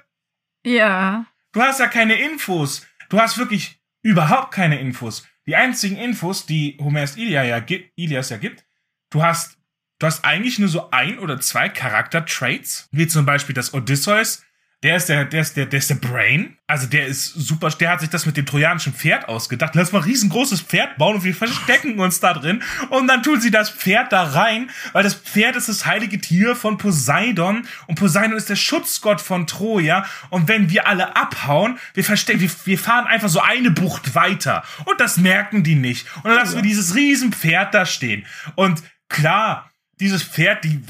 Ja. 0.65 1.27
Du 1.53 1.61
hast 1.61 1.81
ja 1.81 1.89
keine 1.89 2.15
Infos. 2.15 2.87
Du 3.11 3.21
hast 3.21 3.37
wirklich 3.37 3.81
überhaupt 4.03 4.53
keine 4.53 4.81
Infos. 4.81 5.27
Die 5.47 5.57
einzigen 5.57 5.97
Infos, 5.97 6.47
die 6.47 6.79
Homers 6.81 7.17
Ilia 7.17 7.43
ja 7.43 7.61
gibt, 7.61 7.93
Ilias 7.97 8.31
ja 8.31 8.37
gibt, 8.37 8.65
du 9.11 9.23
hast, 9.23 9.59
du 9.99 10.07
hast 10.07 10.25
eigentlich 10.25 10.59
nur 10.59 10.69
so 10.69 10.91
ein 10.91 11.19
oder 11.19 11.41
zwei 11.41 11.69
Charakter-Traits, 11.69 12.89
wie 12.93 13.07
zum 13.09 13.27
Beispiel 13.27 13.55
das 13.55 13.75
Odysseus. 13.75 14.45
Der 14.83 14.97
ist 14.97 15.11
der, 15.11 15.27
der 15.27 15.43
ist 15.43 15.59
der, 15.59 15.67
der 15.67 15.79
ist 15.79 15.91
der 15.91 15.97
Brain. 15.97 16.57
Also 16.67 16.87
der 16.87 17.07
ist 17.07 17.35
super, 17.35 17.69
der 17.69 17.91
hat 17.91 18.01
sich 18.01 18.09
das 18.09 18.25
mit 18.25 18.39
dem 18.39 18.47
trojanischen 18.47 18.95
Pferd 18.95 19.29
ausgedacht. 19.29 19.75
Lass 19.75 19.93
mal 19.93 19.99
ein 19.99 20.05
riesengroßes 20.05 20.63
Pferd 20.63 20.97
bauen 20.97 21.17
und 21.17 21.25
wir 21.25 21.35
verstecken 21.35 21.99
uns 21.99 22.21
da 22.21 22.33
drin. 22.33 22.63
Und 22.89 23.07
dann 23.07 23.23
tun 23.23 23.43
sie 23.43 23.51
das 23.51 23.69
Pferd 23.69 24.11
da 24.11 24.23
rein, 24.23 24.71
weil 24.93 25.03
das 25.03 25.15
Pferd 25.15 25.57
ist 25.57 25.69
das 25.69 25.85
heilige 25.85 26.19
Tier 26.19 26.57
von 26.57 26.79
Poseidon. 26.79 27.67
Und 27.89 27.97
Poseidon 27.97 28.39
ist 28.39 28.49
der 28.49 28.57
Schutzgott 28.57 29.21
von 29.21 29.47
Troja. 29.47 30.07
Und 30.31 30.49
wenn 30.49 30.71
wir 30.71 30.87
alle 30.87 31.15
abhauen, 31.15 31.79
wir 31.93 32.05
verstecken, 32.05 32.41
wir, 32.41 32.51
wir 32.65 32.79
fahren 32.79 33.07
einfach 33.07 33.29
so 33.29 33.41
eine 33.41 33.71
Bucht 33.71 34.15
weiter. 34.15 34.65
Und 34.87 34.99
das 34.99 35.19
merken 35.19 35.63
die 35.63 35.75
nicht. 35.75 36.07
Und 36.17 36.31
dann 36.31 36.37
lassen 36.37 36.55
wir 36.55 36.63
dieses 36.63 36.95
Riesenpferd 36.95 37.75
da 37.75 37.85
stehen. 37.85 38.25
Und 38.55 38.83
klar, 39.11 39.71
dieses 40.01 40.23
Pferd, 40.23 40.65
die 40.65 40.81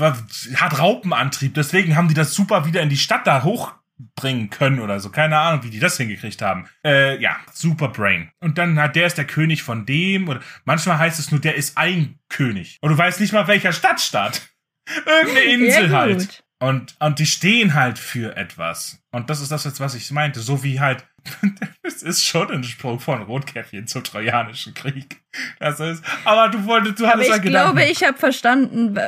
hat 0.54 0.78
Raupenantrieb, 0.78 1.54
deswegen 1.54 1.96
haben 1.96 2.06
die 2.06 2.14
das 2.14 2.32
super 2.32 2.64
wieder 2.64 2.80
in 2.80 2.88
die 2.88 2.96
Stadt 2.96 3.26
da 3.26 3.42
hochbringen 4.00 4.50
können 4.50 4.80
oder 4.80 5.00
so. 5.00 5.10
Keine 5.10 5.38
Ahnung, 5.38 5.62
wie 5.64 5.70
die 5.70 5.78
das 5.78 5.96
hingekriegt 5.96 6.42
haben. 6.42 6.68
Äh, 6.84 7.20
ja, 7.20 7.36
super 7.52 7.88
Brain. 7.88 8.30
Und 8.40 8.58
dann 8.58 8.78
hat 8.78 8.96
der 8.96 9.06
ist 9.06 9.18
der 9.18 9.26
König 9.26 9.62
von 9.62 9.86
dem 9.86 10.28
oder 10.28 10.40
manchmal 10.64 10.98
heißt 10.98 11.18
es 11.18 11.30
nur, 11.30 11.40
der 11.40 11.56
ist 11.56 11.76
ein 11.76 12.18
König. 12.28 12.78
Und 12.80 12.90
du 12.90 12.98
weißt 12.98 13.20
nicht 13.20 13.32
mal, 13.32 13.46
welcher 13.46 13.72
Stadtstaat. 13.72 14.42
Irgendeine 15.06 15.40
Insel 15.40 15.90
halt. 15.90 16.44
Und, 16.62 16.94
und 17.00 17.18
die 17.18 17.26
stehen 17.26 17.74
halt 17.74 17.98
für 17.98 18.36
etwas. 18.36 19.02
Und 19.12 19.30
das 19.30 19.40
ist 19.40 19.50
das 19.50 19.64
jetzt, 19.64 19.80
was 19.80 19.94
ich 19.94 20.10
meinte. 20.10 20.40
So 20.40 20.62
wie 20.62 20.78
halt, 20.78 21.06
es 21.82 22.02
ist 22.02 22.24
schon 22.24 22.50
ein 22.50 22.64
Sprung 22.64 23.00
von 23.00 23.22
Rotkäppchen 23.22 23.86
zum 23.86 24.04
Trojanischen 24.04 24.74
Krieg. 24.74 25.22
Das 25.58 25.80
ist, 25.80 26.04
aber 26.24 26.50
du 26.50 26.64
wolltest, 26.66 27.00
du 27.00 27.04
Aber 27.04 27.14
hattest 27.14 27.28
ich 27.28 27.34
einen 27.34 27.44
Gedanken. 27.44 27.76
glaube, 27.76 27.90
ich 27.90 28.04
habe 28.04 28.18
verstanden, 28.18 28.98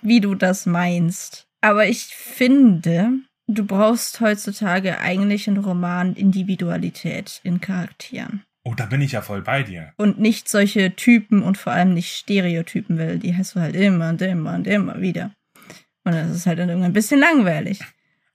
wie 0.00 0.20
du 0.20 0.34
das 0.34 0.64
meinst. 0.64 1.48
Aber 1.60 1.86
ich 1.86 2.06
finde, 2.06 3.20
du 3.46 3.64
brauchst 3.64 4.20
heutzutage 4.20 4.98
eigentlich 4.98 5.48
in 5.48 5.58
Roman 5.58 6.14
Individualität 6.14 7.40
in 7.44 7.60
Charakteren. 7.60 8.44
Oh, 8.64 8.74
da 8.74 8.86
bin 8.86 9.00
ich 9.00 9.12
ja 9.12 9.22
voll 9.22 9.42
bei 9.42 9.64
dir. 9.64 9.92
Und 9.96 10.20
nicht 10.20 10.48
solche 10.48 10.94
Typen 10.94 11.42
und 11.42 11.58
vor 11.58 11.72
allem 11.72 11.94
nicht 11.94 12.12
Stereotypen, 12.12 12.96
weil 12.98 13.18
die 13.18 13.36
hast 13.36 13.56
du 13.56 13.60
halt 13.60 13.74
immer 13.74 14.10
und 14.10 14.22
immer 14.22 14.54
und 14.54 14.66
immer 14.66 15.00
wieder. 15.00 15.32
Und 16.04 16.12
das 16.12 16.30
ist 16.30 16.46
halt 16.46 16.58
dann 16.58 16.68
irgendwann 16.68 16.90
ein 16.90 16.94
bisschen 16.94 17.20
langweilig. 17.20 17.80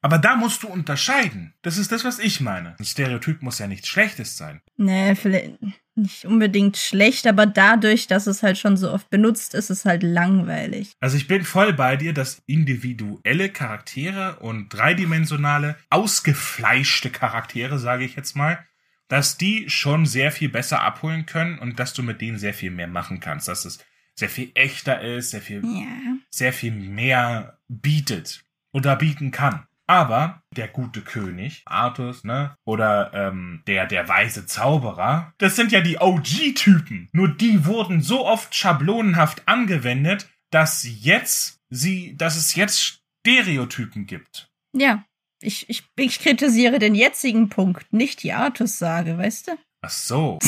Aber 0.01 0.19
da 0.19 0.35
musst 0.35 0.63
du 0.63 0.67
unterscheiden. 0.67 1.53
Das 1.63 1.77
ist 1.77 1.91
das, 1.91 2.05
was 2.05 2.19
ich 2.19 2.39
meine. 2.39 2.75
Ein 2.79 2.85
Stereotyp 2.85 3.41
muss 3.41 3.59
ja 3.59 3.67
nichts 3.67 3.87
Schlechtes 3.87 4.37
sein. 4.37 4.61
Nee, 4.77 5.15
vielleicht 5.15 5.53
nicht 5.95 6.25
unbedingt 6.25 6.77
schlecht, 6.77 7.25
aber 7.25 7.47
dadurch, 7.47 8.05
dass 8.05 8.27
es 8.27 8.43
halt 8.43 8.59
schon 8.59 8.77
so 8.77 8.91
oft 8.91 9.09
benutzt 9.09 9.55
ist, 9.55 9.71
ist 9.71 9.79
es 9.79 9.85
halt 9.85 10.03
langweilig. 10.03 10.91
Also 10.99 11.17
ich 11.17 11.27
bin 11.27 11.43
voll 11.43 11.73
bei 11.73 11.95
dir, 11.97 12.13
dass 12.13 12.43
individuelle 12.45 13.49
Charaktere 13.49 14.37
und 14.39 14.69
dreidimensionale, 14.69 15.75
ausgefleischte 15.89 17.09
Charaktere, 17.09 17.79
sage 17.79 18.05
ich 18.05 18.15
jetzt 18.15 18.35
mal, 18.35 18.59
dass 19.07 19.37
die 19.37 19.69
schon 19.69 20.05
sehr 20.05 20.31
viel 20.31 20.49
besser 20.49 20.81
abholen 20.81 21.25
können 21.25 21.57
und 21.59 21.79
dass 21.79 21.93
du 21.93 22.03
mit 22.03 22.21
denen 22.21 22.37
sehr 22.37 22.53
viel 22.53 22.71
mehr 22.71 22.87
machen 22.87 23.19
kannst, 23.19 23.47
dass 23.47 23.65
es 23.65 23.79
sehr 24.15 24.29
viel 24.29 24.51
echter 24.53 25.01
ist, 25.01 25.31
sehr 25.31 25.41
viel, 25.41 25.63
Ja. 25.63 25.87
sehr 26.29 26.51
viel 26.53 26.71
mehr 26.71 27.57
bietet 27.67 28.43
oder 28.73 28.95
bieten 28.95 29.31
kann. 29.31 29.66
Aber 29.87 30.41
der 30.55 30.67
gute 30.67 31.01
König, 31.01 31.63
Artus, 31.65 32.25
ne, 32.25 32.55
oder 32.65 33.11
ähm, 33.13 33.63
der 33.67 33.85
der 33.85 34.09
weise 34.09 34.45
Zauberer, 34.45 35.33
das 35.37 35.55
sind 35.55 35.71
ja 35.71 35.79
die 35.79 35.97
OG-Typen. 35.99 37.09
Nur 37.13 37.29
die 37.29 37.65
wurden 37.65 38.01
so 38.01 38.25
oft 38.25 38.53
schablonenhaft 38.53 39.47
angewendet, 39.47 40.29
dass 40.51 40.85
jetzt 40.85 41.59
sie, 41.69 42.15
dass 42.17 42.35
es 42.35 42.55
jetzt 42.55 43.01
Stereotypen 43.25 44.05
gibt. 44.05 44.49
Ja. 44.73 45.05
Ich, 45.39 45.69
ich, 45.69 45.83
ich 45.95 46.19
kritisiere 46.19 46.79
den 46.79 46.95
jetzigen 46.95 47.49
Punkt, 47.49 47.93
nicht 47.93 48.23
die 48.23 48.33
Artus-Sage, 48.33 49.19
weißt 49.19 49.49
du? 49.49 49.51
Ach 49.81 49.89
so. 49.89 50.39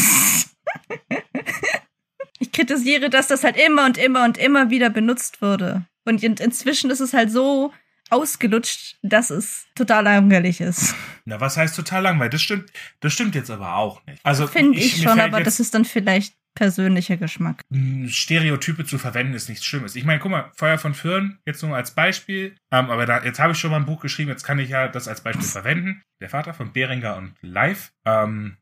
Ich 2.42 2.54
kritisiere, 2.54 3.10
dass 3.10 3.28
das 3.28 3.44
halt 3.44 3.58
immer 3.58 3.86
und 3.86 3.98
immer 3.98 4.24
und 4.24 4.38
immer 4.38 4.70
wieder 4.70 4.90
benutzt 4.90 5.42
wurde. 5.42 5.86
Und 6.06 6.24
in, 6.24 6.36
inzwischen 6.36 6.90
ist 6.90 7.02
es 7.02 7.14
halt 7.14 7.32
so 7.32 7.74
ausgelutscht, 8.10 8.98
dass 9.02 9.30
es 9.30 9.66
total 9.76 10.04
langweilig 10.04 10.62
ist. 10.62 10.96
Na, 11.26 11.40
was 11.40 11.58
heißt 11.58 11.76
total 11.76 12.04
langweilig? 12.04 12.32
Das 12.32 12.42
stimmt, 12.42 12.72
das 13.00 13.14
stimmt 13.14 13.36
jetzt 13.36 13.50
aber 13.50 13.76
auch 13.76 14.06
nicht. 14.06 14.20
Also 14.26 14.48
Finde 14.48 14.80
ich, 14.80 14.98
mir 14.98 15.10
schon, 15.10 15.20
aber 15.20 15.42
das 15.44 15.60
ist 15.60 15.74
dann 15.74 15.86
vielleicht 15.86 16.36
persönlicher 16.56 17.16
Geschmack. 17.18 17.62
mh, 17.70 18.10
Stereotype 18.10 18.84
zu 18.84 18.98
verwenden 18.98 19.34
ist 19.34 19.48
nichts 19.50 19.64
Schlimmes. 19.66 19.96
Ich 19.96 20.04
meine, 20.04 20.20
guck 20.20 20.32
mal, 20.32 20.52
Feuer 20.56 20.78
von 20.78 20.94
Föhren, 20.94 21.40
jetzt 21.46 21.62
nur 21.64 21.76
als 21.76 21.92
Beispiel. 21.92 22.56
Ähm, 22.72 22.90
aber 22.90 23.06
da, 23.06 23.24
jetzt 23.24 23.40
habe 23.40 23.54
ich 23.54 23.60
schon 23.60 23.72
mal 23.72 23.78
ein 23.78 23.86
Buch 23.86 24.02
geschrieben, 24.02 24.30
jetzt 24.30 24.44
kann 24.44 24.60
ich 24.60 24.70
ja 24.70 24.88
das 24.88 25.08
als 25.08 25.22
Beispiel 25.22 25.46
verwenden. 25.46 26.02
Der 26.20 26.30
Vater 26.30 26.54
von 26.54 26.74
Beringer 26.74 27.16
und 27.18 27.36
Live. 27.42 27.92
Ähm, 28.06 28.58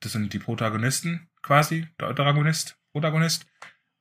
das 0.00 0.12
sind 0.12 0.32
die 0.32 0.38
Protagonisten 0.38 1.28
quasi, 1.42 1.86
der 2.00 2.08
Antagonist, 2.08 2.76
Protagonist. 2.92 3.46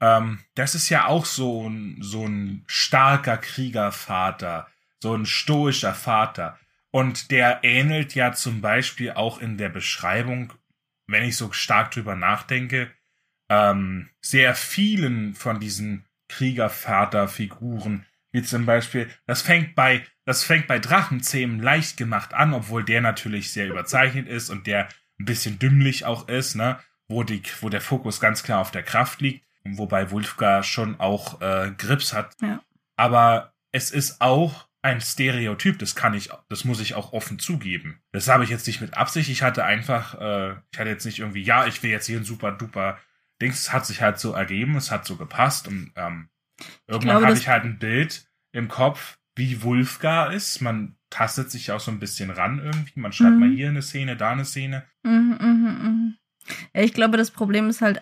Ähm, 0.02 0.40
das 0.56 0.76
ist 0.76 0.90
ja 0.90 1.08
auch 1.08 1.26
so 1.26 1.70
ein, 1.70 1.98
so 2.02 2.26
ein 2.26 2.64
starker 2.68 3.38
Kriegervater, 3.38 4.68
so 5.00 5.14
ein 5.14 5.26
stoischer 5.26 5.94
Vater. 5.94 6.60
Und 6.92 7.32
der 7.32 7.60
ähnelt 7.64 8.16
ja 8.16 8.34
zum 8.34 8.62
Beispiel 8.62 9.12
auch 9.12 9.40
in 9.40 9.58
der 9.58 9.70
Beschreibung, 9.70 10.54
wenn 11.08 11.24
ich 11.24 11.38
so 11.38 11.52
stark 11.52 11.92
drüber 11.92 12.16
nachdenke, 12.16 12.92
ähm, 13.50 14.10
sehr 14.22 14.56
vielen 14.56 15.34
von 15.36 15.60
diesen 15.60 16.06
Kriegervaterfiguren, 16.28 18.06
wie 18.32 18.44
zum 18.44 18.66
Beispiel, 18.66 19.10
das 19.26 19.42
fängt 19.42 19.76
bei, 19.76 20.06
das 20.26 20.44
fängt 20.44 20.68
bei 20.68 20.80
Drachenzähmen 20.80 21.62
leicht 21.62 21.98
gemacht 21.98 22.34
an, 22.34 22.54
obwohl 22.54 22.84
der 22.84 23.02
natürlich 23.02 23.52
sehr 23.52 23.68
überzeichnet 23.68 24.28
ist 24.28 24.50
und 24.50 24.68
der 24.68 24.90
ein 25.20 25.26
bisschen 25.26 25.60
dümmlich 25.60 26.06
auch 26.06 26.28
ist, 26.28 26.56
ne, 26.56 26.80
wo 27.08 27.24
die, 27.24 27.42
wo 27.62 27.70
der 27.70 27.82
Fokus 27.82 28.20
ganz 28.20 28.44
klar 28.44 28.60
auf 28.60 28.72
der 28.72 28.84
Kraft 28.84 29.22
liegt, 29.22 29.47
wobei 29.76 30.12
Wulfgar 30.12 30.64
schon 30.64 31.00
auch 31.00 31.42
äh, 31.42 31.72
Grips 31.78 32.14
hat. 32.14 32.36
Ja. 32.42 32.62
Aber 32.96 33.54
es 33.72 33.92
ist 33.92 34.22
auch 34.22 34.68
ein 34.82 35.02
Stereotyp, 35.02 35.80
das 35.80 35.96
kann 35.96 36.14
ich, 36.14 36.30
das 36.50 36.64
muss 36.64 36.80
ich 36.80 36.94
auch 36.96 37.12
offen 37.12 37.40
zugeben. 37.40 38.00
Das 38.12 38.28
habe 38.30 38.44
ich 38.44 38.50
jetzt 38.50 38.68
nicht 38.68 38.80
mit 38.80 38.96
Absicht. 38.96 39.30
Ich 39.30 39.42
hatte 39.44 39.66
einfach, 39.66 40.14
äh, 40.22 40.52
ich 40.72 40.80
hatte 40.80 40.90
jetzt 40.90 41.06
nicht 41.06 41.20
irgendwie, 41.20 41.42
ja, 41.44 41.66
ich 41.68 41.82
will 41.84 41.90
jetzt 41.92 42.06
hier 42.06 42.18
ein 42.20 42.24
super 42.24 42.52
duper 42.52 42.98
Dings. 43.42 43.60
Es 43.60 43.74
hat 43.74 43.86
sich 43.86 44.02
halt 44.02 44.20
so 44.20 44.32
ergeben, 44.34 44.76
es 44.78 44.92
hat 44.92 45.06
so 45.06 45.18
gepasst 45.18 45.68
und 45.68 45.92
ähm, 45.96 46.30
irgendwann 46.88 47.18
glaube, 47.18 47.26
habe 47.28 47.38
ich 47.38 47.48
halt 47.50 47.66
ein 47.66 47.80
Bild 47.80 48.30
im 48.54 48.68
Kopf, 48.70 49.18
wie 49.36 49.62
Wulfgar 49.62 50.32
ist. 50.32 50.62
Man 50.62 50.96
tastet 51.10 51.52
sich 51.52 51.72
auch 51.72 51.80
so 51.80 51.92
ein 51.92 52.00
bisschen 52.00 52.30
ran 52.30 52.60
irgendwie. 52.60 53.00
Man 53.00 53.12
schreibt 53.12 53.34
Mhm. 53.34 53.40
mal 53.40 53.50
hier 53.50 53.70
eine 53.70 53.82
Szene, 53.82 54.16
da 54.16 54.32
eine 54.32 54.46
Szene. 54.46 54.86
Mhm, 55.04 55.38
mhm, 55.40 55.78
mhm. 55.82 56.18
Ja, 56.74 56.82
ich 56.82 56.94
glaube, 56.94 57.18
das 57.18 57.32
Problem 57.32 57.70
ist 57.70 57.82
halt 57.82 58.00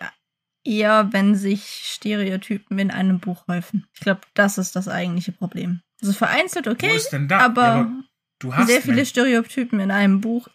eher, 0.66 1.12
wenn 1.12 1.34
sich 1.34 1.82
Stereotypen 1.84 2.78
in 2.78 2.90
einem 2.90 3.20
Buch 3.20 3.46
häufen. 3.48 3.86
Ich 3.94 4.00
glaube, 4.00 4.20
das 4.34 4.58
ist 4.58 4.76
das 4.76 4.88
eigentliche 4.88 5.32
Problem. 5.32 5.80
Also 6.00 6.12
vereinzelt 6.12 6.66
Wo 6.66 6.70
okay, 6.70 6.94
ist 6.96 7.10
denn 7.10 7.28
da? 7.28 7.38
aber, 7.38 7.62
Ja, 7.62 7.90
du 8.40 8.54
hast 8.54 8.66
sehr 8.68 8.82
viele 8.82 8.96
Men- 8.96 9.06
Stereotypen 9.06 9.80
in 9.80 9.90
einem 9.90 10.20
Buch. 10.20 10.48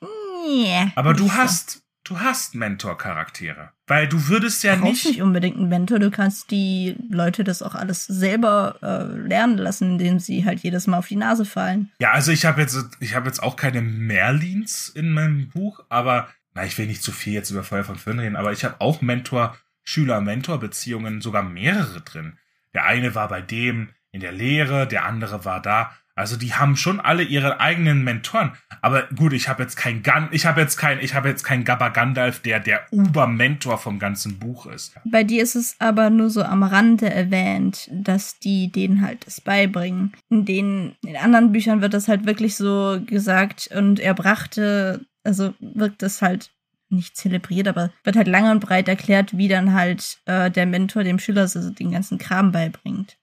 Nee, 0.46 0.92
aber 0.96 1.14
du 1.14 1.24
nicht 1.24 1.34
so. 1.34 1.40
hast, 1.40 1.82
du 2.04 2.20
hast 2.20 2.56
Mentor-Charaktere. 2.56 3.72
Weil 3.88 4.08
du 4.08 4.28
würdest 4.28 4.64
ja 4.64 4.76
Du 4.76 4.84
nicht, 4.86 5.06
nicht 5.06 5.22
unbedingt 5.22 5.58
einen 5.58 5.68
Mentor, 5.70 6.00
du 6.00 6.12
kannst 6.12 6.50
die 6.52 6.96
Leute 7.10 7.44
das 7.44 7.62
auch 7.62 7.76
alles 7.76 8.06
selber 8.06 8.78
äh, 8.82 9.04
lernen 9.28 9.58
lassen, 9.58 9.92
indem 9.94 10.20
sie 10.20 10.46
halt 10.46 10.62
jedes 10.62 10.88
Mal 10.88 10.98
auf 11.00 11.08
die 11.08 11.16
Nase 11.18 11.44
fallen. 11.46 11.92
Ja, 12.00 12.12
also 12.12 12.32
ich 12.32 12.46
habe 12.46 12.62
jetzt, 12.62 12.78
ich 13.00 13.16
habe 13.16 13.28
jetzt 13.28 13.44
auch 13.44 13.56
keine 13.56 13.82
Merlins 13.82 14.88
in 14.90 15.12
meinem 15.14 15.50
Buch, 15.50 15.84
aber 15.90 16.30
na, 16.54 16.66
ich 16.66 16.78
will 16.78 16.88
nicht 16.88 17.04
zu 17.04 17.12
viel 17.12 17.34
jetzt 17.34 17.50
über 17.52 17.64
Feuer 17.64 17.84
von 17.84 17.96
Föhn 17.98 18.20
reden, 18.20 18.36
aber 18.36 18.52
ich 18.52 18.64
habe 18.64 18.76
auch 18.80 19.02
Mentor, 19.02 19.58
Schüler-Mentor-Beziehungen, 19.84 21.22
sogar 21.22 21.44
mehrere 21.44 22.02
drin. 22.02 22.38
Der 22.74 22.86
eine 22.86 23.16
war 23.16 23.28
bei 23.28 23.42
dem 23.42 23.90
in 24.12 24.22
der 24.22 24.32
Lehre, 24.32 24.88
der 24.88 25.06
andere 25.06 25.46
war 25.46 25.62
da. 25.62 25.92
Also 26.14 26.36
die 26.36 26.54
haben 26.54 26.76
schon 26.76 27.00
alle 27.00 27.24
ihre 27.24 27.62
eigenen 27.62 28.04
Mentoren. 28.04 28.52
Aber 28.82 29.08
gut, 29.16 29.34
ich 29.34 29.48
habe 29.48 29.64
jetzt 29.64 29.78
kein 29.78 30.04
Gan, 30.04 30.28
ich 30.32 30.46
habe 30.46 30.60
jetzt 30.62 30.76
kein, 30.78 31.00
ich 31.00 31.16
habe 31.16 31.30
jetzt 31.30 31.44
kein 31.44 31.64
Gabba 31.64 31.90
Gandalf, 31.90 32.42
der 32.42 32.60
der 32.60 32.82
Uber-Mentor 32.92 33.78
vom 33.78 33.98
ganzen 33.98 34.38
Buch 34.38 34.66
ist. 34.66 34.94
Bei 35.06 35.24
dir 35.24 35.42
ist 35.42 35.56
es 35.56 35.76
aber 35.80 36.10
nur 36.10 36.30
so 36.30 36.44
am 36.44 36.64
Rande 36.64 37.10
erwähnt, 37.10 37.90
dass 37.92 38.38
die 38.40 38.72
denen 38.72 39.02
halt 39.02 39.26
das 39.26 39.40
beibringen. 39.40 40.14
In 40.30 40.46
den 40.46 40.96
in 41.06 41.16
anderen 41.16 41.54
Büchern 41.54 41.82
wird 41.82 41.94
das 41.94 42.08
halt 42.08 42.26
wirklich 42.26 42.58
so 42.58 43.00
gesagt 43.06 43.70
und 43.74 44.00
er 44.00 44.14
brachte, 44.14 45.06
also 45.24 45.54
wirkt 45.60 46.02
das 46.02 46.22
halt 46.22 46.52
nicht 46.92 47.16
zelebriert, 47.16 47.68
aber 47.68 47.92
wird 48.04 48.16
halt 48.16 48.28
lang 48.28 48.50
und 48.52 48.60
breit 48.60 48.88
erklärt, 48.88 49.38
wie 49.38 49.48
dann 49.48 49.74
halt 49.74 50.20
äh, 50.26 50.50
der 50.52 50.66
Mentor 50.66 51.04
dem 51.04 51.20
Schüler 51.20 51.48
so 51.48 51.70
den 51.70 51.92
ganzen 51.92 52.18
Kram 52.18 52.52
beibringt. 52.52 53.18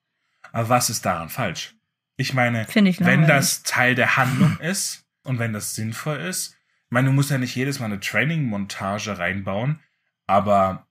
Aber 0.51 0.69
was 0.69 0.89
ist 0.89 1.05
daran 1.05 1.29
falsch? 1.29 1.75
Ich 2.17 2.33
meine, 2.33 2.67
ich 2.67 2.99
wenn 2.99 3.27
das 3.27 3.63
Teil 3.63 3.95
der 3.95 4.17
Handlung 4.17 4.57
ist 4.59 5.05
und 5.23 5.39
wenn 5.39 5.53
das 5.53 5.75
sinnvoll 5.75 6.17
ist, 6.17 6.55
ich 6.85 6.91
meine, 6.91 7.07
du 7.07 7.13
musst 7.13 7.29
ja 7.31 7.37
nicht 7.37 7.55
jedes 7.55 7.79
Mal 7.79 7.85
eine 7.85 7.99
Training-Montage 7.99 9.19
reinbauen, 9.19 9.79
aber 10.27 10.87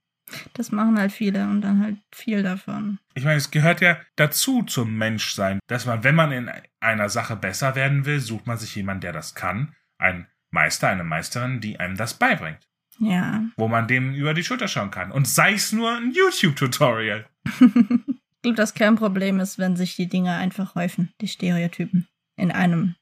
Das 0.55 0.71
machen 0.73 0.99
halt 0.99 1.13
viele 1.13 1.45
und 1.45 1.61
dann 1.63 1.83
halt 1.83 1.97
viel 2.15 2.43
davon. 2.43 2.99
ich 3.15 3.25
meine, 3.25 3.37
es 3.37 3.51
gehört 3.51 3.81
ja 3.81 3.99
dazu 4.17 4.63
zum 4.63 4.97
Menschsein, 4.97 5.59
dass 5.67 5.87
man, 5.87 6.05
wenn 6.05 6.15
man 6.15 6.33
in 6.33 6.51
einer 6.81 7.09
Sache 7.09 7.35
besser 7.37 7.75
werden 7.75 8.05
will, 8.05 8.21
sucht 8.21 8.47
man 8.47 8.59
sich 8.59 8.75
jemanden, 8.77 9.01
der 9.03 9.13
das 9.13 9.35
kann, 9.35 9.75
ein 9.99 10.29
Meister, 10.51 10.89
eine 10.89 11.05
Meisterin, 11.05 11.61
die 11.61 11.79
einem 11.81 11.97
das 11.97 12.15
beibringt, 12.15 12.67
Ja. 12.99 13.43
wo 13.57 13.69
man 13.69 13.87
dem 13.89 14.15
über 14.15 14.35
die 14.35 14.45
Schulter 14.45 14.69
schauen 14.69 14.91
kann. 14.91 15.13
Und 15.13 15.29
sei 15.29 15.53
es 15.55 15.73
nur 15.73 15.95
ein 15.97 16.13
YouTube-Tutorial. 16.13 17.27
Ich 18.41 18.43
glaube, 18.43 18.57
das 18.57 18.73
kein 18.75 18.95
Problem 18.95 19.41
ist, 19.41 19.59
wenn 19.59 19.75
sich 19.77 19.97
die 19.97 20.09
Dinge 20.09 20.33
einfach 20.37 20.77
häufen, 20.77 21.13
die 21.21 21.27
Stereotypen, 21.27 22.07
in 22.37 22.53
einem 22.53 22.95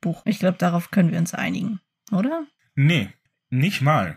Buch. 0.00 0.22
Ich 0.24 0.38
glaube, 0.38 0.56
darauf 0.56 0.90
können 0.90 1.12
wir 1.12 1.18
uns 1.18 1.34
einigen, 1.34 1.78
oder? 2.10 2.46
Nee, 2.74 3.10
nicht 3.50 3.82
mal. 3.82 4.16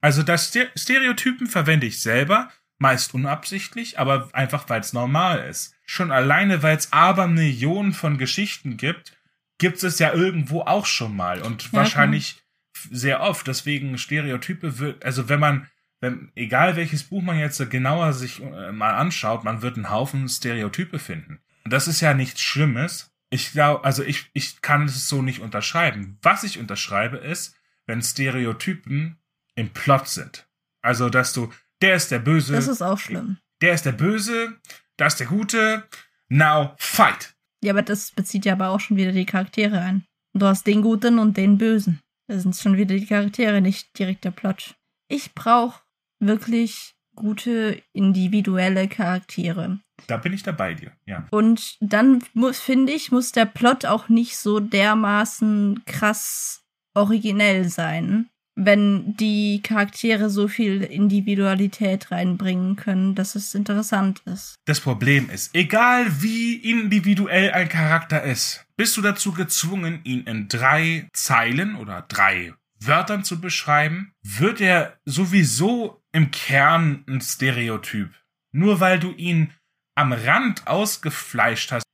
Also 0.00 0.22
das 0.22 0.46
Ste- 0.46 0.70
Stereotypen 0.76 1.48
verwende 1.48 1.86
ich 1.86 2.00
selber, 2.00 2.50
meist 2.78 3.14
unabsichtlich, 3.14 3.98
aber 3.98 4.30
einfach 4.32 4.68
weil 4.68 4.80
es 4.80 4.92
normal 4.92 5.40
ist. 5.50 5.74
Schon 5.86 6.12
alleine, 6.12 6.62
weil 6.62 6.76
es 6.76 6.92
aber 6.92 7.26
Millionen 7.26 7.92
von 7.92 8.16
Geschichten 8.16 8.76
gibt, 8.76 9.18
gibt 9.60 9.82
es 9.84 10.00
ja 10.00 10.12
irgendwo 10.12 10.62
auch 10.62 10.86
schon 10.86 11.14
mal 11.14 11.40
und 11.42 11.62
Ja, 11.66 11.72
wahrscheinlich 11.74 12.42
f- 12.74 12.88
sehr 12.90 13.20
oft. 13.20 13.46
Deswegen 13.46 13.96
Stereotype 13.98 14.78
wird, 14.80 15.04
also 15.04 15.28
wenn 15.28 15.38
man, 15.38 15.68
wenn, 16.00 16.32
egal 16.34 16.74
welches 16.74 17.04
Buch 17.04 17.22
man 17.22 17.38
jetzt 17.38 17.58
genauer 17.70 18.12
sich 18.12 18.42
äh, 18.42 18.72
mal 18.72 18.94
anschaut, 18.94 19.44
man 19.44 19.62
wird 19.62 19.76
einen 19.76 19.90
Haufen 19.90 20.28
Stereotype 20.28 20.98
finden. 20.98 21.38
Und 21.64 21.72
das 21.72 21.86
ist 21.86 22.00
ja 22.00 22.14
nichts 22.14 22.40
Schlimmes. 22.40 23.12
Ich 23.32 23.52
glaube, 23.52 23.84
also 23.84 24.02
ich, 24.02 24.28
ich 24.32 24.60
kann 24.60 24.86
es 24.86 25.08
so 25.08 25.22
nicht 25.22 25.40
unterschreiben. 25.40 26.18
Was 26.22 26.42
ich 26.42 26.58
unterschreibe 26.58 27.18
ist, 27.18 27.54
wenn 27.86 28.02
Stereotypen 28.02 29.18
im 29.54 29.68
Plot 29.70 30.08
sind. 30.08 30.48
Also, 30.82 31.10
dass 31.10 31.32
du, 31.32 31.52
der 31.82 31.94
ist 31.96 32.10
der 32.10 32.18
Böse, 32.18 32.54
Das 32.54 32.66
ist 32.66 32.82
auch 32.82 32.98
schlimm. 32.98 33.36
der 33.60 33.74
ist 33.74 33.84
der 33.84 33.92
Böse, 33.92 34.56
da 34.96 35.06
ist 35.06 35.16
der 35.20 35.26
Gute, 35.26 35.84
now 36.28 36.74
fight. 36.78 37.34
Ja, 37.62 37.72
aber 37.72 37.82
das 37.82 38.12
bezieht 38.12 38.44
ja 38.44 38.54
aber 38.54 38.68
auch 38.68 38.80
schon 38.80 38.96
wieder 38.96 39.12
die 39.12 39.26
Charaktere 39.26 39.80
ein. 39.80 40.04
Du 40.32 40.46
hast 40.46 40.66
den 40.66 40.82
Guten 40.82 41.18
und 41.18 41.36
den 41.36 41.58
Bösen. 41.58 42.00
Das 42.28 42.42
sind 42.42 42.56
schon 42.56 42.76
wieder 42.76 42.94
die 42.94 43.06
Charaktere, 43.06 43.60
nicht 43.60 43.98
direkt 43.98 44.24
der 44.24 44.30
Plot. 44.30 44.76
Ich 45.08 45.34
brauche 45.34 45.82
wirklich 46.20 46.94
gute 47.16 47.82
individuelle 47.92 48.88
Charaktere. 48.88 49.80
Da 50.06 50.16
bin 50.16 50.32
ich 50.32 50.42
dabei 50.42 50.74
dir, 50.74 50.92
ja. 51.06 51.26
Und 51.30 51.76
dann 51.80 52.22
muss, 52.32 52.60
finde 52.60 52.92
ich, 52.92 53.12
muss 53.12 53.32
der 53.32 53.46
Plot 53.46 53.84
auch 53.84 54.08
nicht 54.08 54.36
so 54.38 54.60
dermaßen 54.60 55.82
krass 55.86 56.62
originell 56.94 57.68
sein, 57.68 58.30
wenn 58.64 59.16
die 59.16 59.62
Charaktere 59.62 60.28
so 60.28 60.48
viel 60.48 60.82
Individualität 60.82 62.10
reinbringen 62.10 62.76
können, 62.76 63.14
dass 63.14 63.34
es 63.34 63.54
interessant 63.54 64.22
ist. 64.26 64.56
Das 64.66 64.80
Problem 64.80 65.30
ist, 65.30 65.54
egal 65.54 66.22
wie 66.22 66.56
individuell 66.56 67.52
ein 67.52 67.68
Charakter 67.68 68.22
ist, 68.22 68.66
bist 68.76 68.96
du 68.96 69.02
dazu 69.02 69.32
gezwungen, 69.32 70.00
ihn 70.04 70.24
in 70.24 70.48
drei 70.48 71.08
Zeilen 71.12 71.76
oder 71.76 72.02
drei 72.08 72.52
Wörtern 72.78 73.24
zu 73.24 73.40
beschreiben, 73.40 74.12
wird 74.22 74.60
er 74.60 74.98
sowieso 75.04 76.02
im 76.12 76.30
Kern 76.30 77.04
ein 77.08 77.20
Stereotyp. 77.20 78.10
Nur 78.52 78.80
weil 78.80 78.98
du 78.98 79.12
ihn 79.12 79.52
am 79.94 80.12
Rand 80.12 80.66
ausgefleischt 80.66 81.72
hast. 81.72 81.84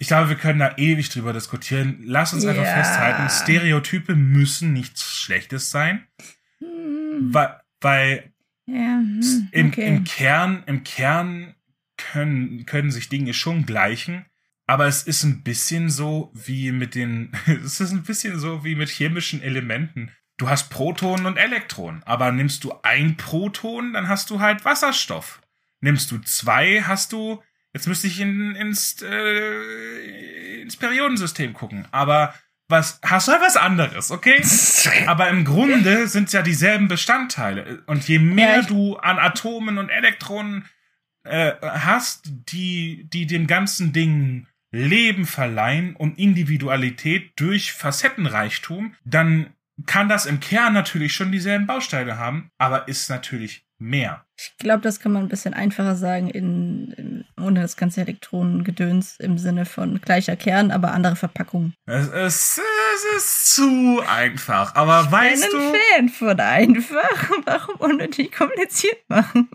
Ich 0.00 0.08
glaube, 0.08 0.30
wir 0.30 0.36
können 0.36 0.58
da 0.58 0.74
ewig 0.78 1.10
drüber 1.10 1.34
diskutieren. 1.34 1.98
Lass 2.02 2.32
uns 2.32 2.46
einfach 2.46 2.64
Ja. 2.64 2.72
festhalten, 2.74 3.28
Stereotype 3.28 4.14
müssen 4.14 4.72
nichts 4.72 5.14
Schlechtes 5.16 5.70
sein, 5.70 6.06
Hm, 6.58 7.32
weil, 7.34 7.60
weil 7.82 8.32
ja, 8.66 8.98
hm, 8.98 9.48
im, 9.52 9.68
okay. 9.68 9.86
im 9.86 10.04
Kern, 10.04 10.62
im 10.66 10.84
Kern 10.84 11.54
können, 11.98 12.64
können 12.64 12.90
sich 12.90 13.10
Dinge 13.10 13.34
schon 13.34 13.66
gleichen. 13.66 14.24
Aber 14.66 14.86
es 14.86 15.02
ist 15.02 15.22
ein 15.24 15.42
bisschen 15.42 15.90
so 15.90 16.32
wie 16.34 16.72
mit 16.72 16.94
den, 16.94 17.32
es 17.64 17.80
ist 17.80 17.92
ein 17.92 18.02
bisschen 18.02 18.38
so 18.38 18.64
wie 18.64 18.76
mit 18.76 18.88
chemischen 18.88 19.42
Elementen. 19.42 20.10
Du 20.38 20.48
hast 20.48 20.70
Protonen 20.70 21.26
und 21.26 21.36
Elektronen, 21.36 22.02
aber 22.04 22.32
nimmst 22.32 22.64
du 22.64 22.72
ein 22.82 23.18
Proton, 23.18 23.92
dann 23.92 24.08
hast 24.08 24.30
du 24.30 24.40
halt 24.40 24.64
Wasserstoff. 24.64 25.42
Nimmst 25.82 26.10
du 26.10 26.16
zwei, 26.18 26.80
hast 26.82 27.12
du, 27.12 27.42
jetzt 27.72 27.86
müsste 27.86 28.06
ich 28.06 28.20
in, 28.20 28.54
ins, 28.56 29.02
äh, 29.02 30.60
ins 30.62 30.76
Periodensystem 30.76 31.52
gucken, 31.52 31.86
aber 31.90 32.34
was, 32.70 33.00
hast 33.02 33.28
du 33.28 33.32
halt 33.32 33.42
was 33.42 33.56
anderes, 33.56 34.10
okay? 34.10 34.40
Aber 35.06 35.28
im 35.28 35.44
Grunde 35.44 36.06
sind 36.06 36.28
es 36.28 36.32
ja 36.32 36.42
dieselben 36.42 36.86
Bestandteile. 36.86 37.82
Und 37.86 38.06
je 38.06 38.20
mehr 38.20 38.62
du 38.62 38.96
an 38.96 39.18
Atomen 39.18 39.76
und 39.76 39.88
Elektronen 39.88 40.66
äh, 41.24 41.52
hast, 41.60 42.30
die, 42.52 43.08
die 43.12 43.26
dem 43.26 43.48
ganzen 43.48 43.92
Ding 43.92 44.46
Leben 44.72 45.26
verleihen 45.26 45.96
und 45.96 46.18
Individualität 46.18 47.32
durch 47.36 47.72
Facettenreichtum, 47.72 48.94
dann 49.04 49.52
kann 49.86 50.08
das 50.08 50.26
im 50.26 50.40
Kern 50.40 50.72
natürlich 50.72 51.12
schon 51.12 51.32
dieselben 51.32 51.66
Bausteine 51.66 52.18
haben, 52.18 52.50
aber 52.56 52.86
ist 52.86 53.10
natürlich 53.10 53.64
mehr. 53.80 54.24
Ich 54.38 54.56
glaube, 54.58 54.82
das 54.82 55.00
kann 55.00 55.12
man 55.12 55.22
ein 55.22 55.28
bisschen 55.28 55.54
einfacher 55.54 55.96
sagen, 55.96 56.28
in, 56.28 56.92
in, 56.92 57.24
ohne 57.38 57.60
das 57.60 57.76
ganze 57.76 58.02
Elektronengedöns 58.02 59.16
im 59.18 59.38
Sinne 59.38 59.66
von 59.66 60.00
gleicher 60.00 60.36
Kern, 60.36 60.70
aber 60.70 60.92
andere 60.92 61.16
Verpackung. 61.16 61.72
Es 61.86 62.06
ist, 62.08 62.60
es 62.94 63.16
ist 63.16 63.54
zu 63.54 64.02
einfach. 64.06 64.74
Aber 64.74 65.10
weißt 65.10 65.44
ich 65.44 65.50
bin 65.50 65.60
du. 65.60 65.66
ein 65.66 65.74
Fan 65.74 66.08
von 66.08 66.40
einfach. 66.40 67.30
Warum 67.44 67.76
unnötig 67.76 68.32
kompliziert 68.32 68.98
machen? 69.08 69.48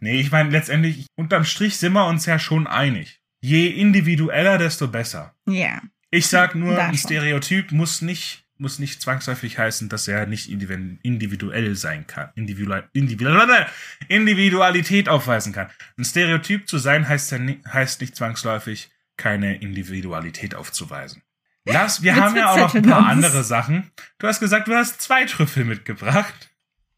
Nee, 0.00 0.20
ich 0.20 0.30
meine, 0.30 0.50
letztendlich, 0.50 1.06
unterm 1.16 1.44
Strich 1.44 1.78
sind 1.78 1.92
wir 1.92 2.06
uns 2.06 2.26
ja 2.26 2.38
schon 2.38 2.66
einig. 2.66 3.20
Je 3.40 3.68
individueller, 3.68 4.58
desto 4.58 4.88
besser. 4.88 5.34
Ja. 5.46 5.80
Ich 6.10 6.28
sag 6.28 6.54
nur, 6.54 6.78
ein. 6.78 6.96
Stereotyp 6.96 7.72
muss 7.72 8.02
nicht, 8.02 8.45
muss 8.58 8.78
nicht 8.78 9.00
zwangsläufig 9.02 9.58
heißen, 9.58 9.88
dass 9.88 10.08
er 10.08 10.26
nicht 10.26 10.48
individu- 10.48 10.98
individuell 11.02 11.76
sein 11.76 12.06
kann. 12.06 12.30
Individual, 12.34 12.88
individual, 12.92 13.66
Individualität 14.08 15.08
aufweisen 15.08 15.52
kann. 15.52 15.68
Ein 15.98 16.04
Stereotyp 16.04 16.68
zu 16.68 16.78
sein 16.78 17.08
heißt, 17.08 17.32
ja 17.32 17.38
ni- 17.38 17.60
heißt 17.70 18.00
nicht 18.00 18.16
zwangsläufig, 18.16 18.90
keine 19.16 19.56
Individualität 19.56 20.54
aufzuweisen. 20.54 21.22
Lass, 21.64 22.02
wir 22.02 22.14
Witz 22.14 22.22
haben 22.22 22.36
ja 22.36 22.50
auch 22.50 22.56
noch 22.56 22.74
ein 22.74 22.82
paar 22.82 23.06
andere 23.06 23.42
Sachen. 23.42 23.90
Du 24.18 24.26
hast 24.26 24.40
gesagt, 24.40 24.68
du 24.68 24.74
hast 24.74 25.00
zwei 25.02 25.24
Trüffel 25.24 25.64
mitgebracht. 25.64 26.50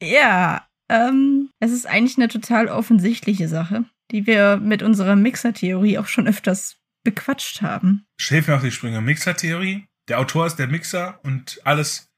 Ja, 0.02 0.66
ähm, 0.90 1.48
es 1.58 1.72
ist 1.72 1.86
eigentlich 1.86 2.18
eine 2.18 2.28
total 2.28 2.68
offensichtliche 2.68 3.48
Sache, 3.48 3.84
die 4.10 4.26
wir 4.26 4.58
mit 4.58 4.82
unserer 4.82 5.16
Mixer-Theorie 5.16 5.98
auch 5.98 6.06
schon 6.06 6.28
öfters 6.28 6.76
bequatscht 7.02 7.62
haben. 7.62 8.06
Hilf 8.20 8.46
mir 8.48 8.56
auf 8.56 8.62
die 8.62 8.70
Sprünge. 8.70 9.00
Mixer-Theorie. 9.00 9.87
Der 10.08 10.18
Autor 10.20 10.46
ist 10.46 10.56
der 10.56 10.68
Mixer 10.68 11.20
und 11.22 11.60
alles. 11.64 12.08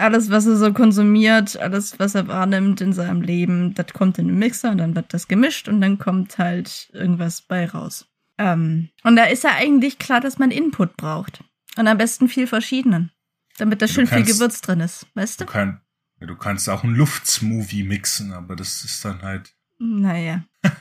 Alles, 0.00 0.30
was 0.30 0.46
er 0.46 0.56
so 0.56 0.72
konsumiert, 0.72 1.56
alles, 1.56 1.98
was 1.98 2.14
er 2.14 2.28
wahrnimmt 2.28 2.80
in 2.80 2.92
seinem 2.92 3.20
Leben, 3.20 3.74
das 3.74 3.88
kommt 3.92 4.18
in 4.18 4.28
den 4.28 4.38
Mixer 4.38 4.70
und 4.70 4.78
dann 4.78 4.94
wird 4.94 5.12
das 5.12 5.26
gemischt 5.26 5.68
und 5.68 5.80
dann 5.80 5.98
kommt 5.98 6.38
halt 6.38 6.88
irgendwas 6.92 7.42
bei 7.42 7.66
raus. 7.68 8.06
Ähm, 8.38 8.90
und 9.02 9.16
da 9.16 9.24
ist 9.24 9.42
ja 9.42 9.50
eigentlich 9.56 9.98
klar, 9.98 10.20
dass 10.20 10.38
man 10.38 10.52
Input 10.52 10.96
braucht. 10.96 11.42
Und 11.76 11.88
am 11.88 11.98
besten 11.98 12.28
viel 12.28 12.46
verschiedenen. 12.46 13.10
Damit 13.56 13.82
da 13.82 13.88
schön 13.88 14.06
viel 14.06 14.18
kannst- 14.18 14.34
Gewürz 14.34 14.60
drin 14.60 14.78
ist, 14.80 15.06
weißt 15.14 15.40
Du, 15.40 15.44
du? 15.46 15.50
kann, 15.50 15.80
du 16.20 16.36
kannst 16.36 16.68
auch 16.70 16.84
einen 16.84 16.94
Luftsmoothie 16.94 17.82
mixen, 17.82 18.32
aber 18.32 18.54
das 18.54 18.84
ist 18.84 19.04
dann 19.04 19.22
halt. 19.22 19.54
Naja. 19.78 20.44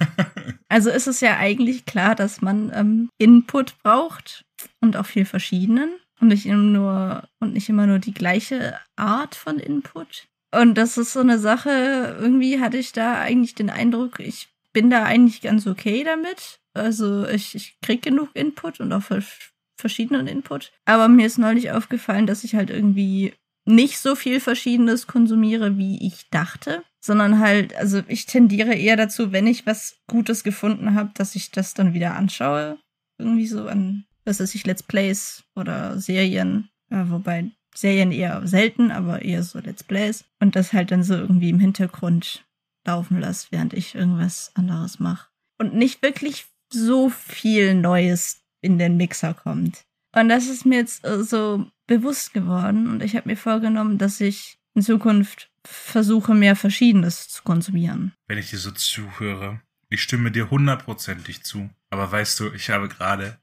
Also 0.69 0.89
ist 0.89 1.07
es 1.07 1.21
ja 1.21 1.37
eigentlich 1.37 1.85
klar, 1.85 2.13
dass 2.13 2.41
man 2.41 2.71
ähm, 2.75 3.09
Input 3.17 3.81
braucht 3.83 4.43
und 4.81 4.97
auch 4.97 5.05
viel 5.05 5.23
verschiedenen 5.23 5.89
und 6.19 6.29
nicht 6.29 6.45
immer 6.45 6.57
nur 6.57 7.29
und 7.39 7.53
nicht 7.53 7.69
immer 7.69 7.87
nur 7.87 7.99
die 7.99 8.13
gleiche 8.13 8.79
Art 8.95 9.35
von 9.35 9.59
Input. 9.59 10.27
Und 10.51 10.75
das 10.75 10.97
ist 10.97 11.13
so 11.13 11.19
eine 11.19 11.39
Sache, 11.39 12.17
irgendwie 12.19 12.59
hatte 12.59 12.77
ich 12.77 12.91
da 12.91 13.19
eigentlich 13.19 13.55
den 13.55 13.69
Eindruck, 13.69 14.19
ich 14.19 14.49
bin 14.73 14.89
da 14.89 15.03
eigentlich 15.03 15.41
ganz 15.41 15.67
okay 15.67 16.03
damit. 16.03 16.59
Also 16.73 17.25
ich, 17.27 17.55
ich 17.55 17.79
krieg 17.81 18.01
genug 18.01 18.29
Input 18.33 18.79
und 18.79 18.93
auch 18.93 19.01
vers- 19.01 19.51
verschiedenen 19.79 20.27
Input. 20.27 20.71
Aber 20.85 21.07
mir 21.07 21.25
ist 21.25 21.37
neulich 21.37 21.71
aufgefallen, 21.71 22.27
dass 22.27 22.43
ich 22.43 22.55
halt 22.55 22.69
irgendwie 22.69 23.33
nicht 23.65 23.99
so 23.99 24.15
viel 24.15 24.39
Verschiedenes 24.39 25.07
konsumiere, 25.07 25.77
wie 25.77 26.05
ich 26.05 26.29
dachte, 26.29 26.83
sondern 27.03 27.39
halt, 27.39 27.75
also 27.75 28.01
ich 28.07 28.25
tendiere 28.25 28.73
eher 28.73 28.95
dazu, 28.95 29.31
wenn 29.31 29.47
ich 29.47 29.65
was 29.65 29.97
Gutes 30.07 30.43
gefunden 30.43 30.93
habe, 30.93 31.11
dass 31.15 31.35
ich 31.35 31.51
das 31.51 31.73
dann 31.73 31.93
wieder 31.93 32.15
anschaue. 32.15 32.77
Irgendwie 33.19 33.47
so 33.47 33.67
an, 33.67 34.05
was 34.27 34.39
weiß 34.39 34.53
ich, 34.55 34.65
Let's 34.65 34.83
Plays 34.83 35.43
oder 35.55 35.99
Serien, 35.99 36.69
äh, 36.89 37.03
wobei 37.07 37.49
Serien 37.73 38.11
eher 38.11 38.45
selten, 38.45 38.91
aber 38.91 39.21
eher 39.21 39.43
so 39.43 39.59
Let's 39.59 39.83
Plays. 39.83 40.25
Und 40.39 40.55
das 40.55 40.73
halt 40.73 40.91
dann 40.91 41.03
so 41.03 41.15
irgendwie 41.15 41.49
im 41.49 41.59
Hintergrund 41.59 42.45
laufen 42.85 43.19
lasse, 43.19 43.47
während 43.51 43.73
ich 43.73 43.95
irgendwas 43.95 44.51
anderes 44.55 44.99
mache. 44.99 45.29
Und 45.57 45.73
nicht 45.73 46.01
wirklich 46.01 46.47
so 46.71 47.09
viel 47.09 47.73
Neues 47.73 48.41
in 48.61 48.77
den 48.77 48.97
Mixer 48.97 49.33
kommt. 49.33 49.85
Und 50.15 50.29
das 50.29 50.47
ist 50.47 50.65
mir 50.65 50.79
jetzt 50.79 51.05
äh, 51.05 51.23
so 51.23 51.65
bewusst 51.85 52.33
geworden 52.33 52.89
und 52.89 53.03
ich 53.03 53.15
habe 53.15 53.29
mir 53.29 53.37
vorgenommen, 53.37 53.97
dass 53.97 54.19
ich 54.19 54.57
in 54.73 54.81
Zukunft 54.81 55.49
versuche, 55.63 56.33
mehr 56.33 56.55
Verschiedenes 56.55 57.29
zu 57.29 57.43
konsumieren. 57.43 58.13
Wenn 58.27 58.37
ich 58.37 58.49
dir 58.49 58.57
so 58.57 58.71
zuhöre, 58.71 59.61
ich 59.89 60.01
stimme 60.01 60.31
dir 60.31 60.49
hundertprozentig 60.49 61.43
zu. 61.43 61.69
Aber 61.89 62.11
weißt 62.11 62.39
du, 62.39 62.53
ich 62.53 62.69
habe 62.69 62.89
gerade, 62.89 63.39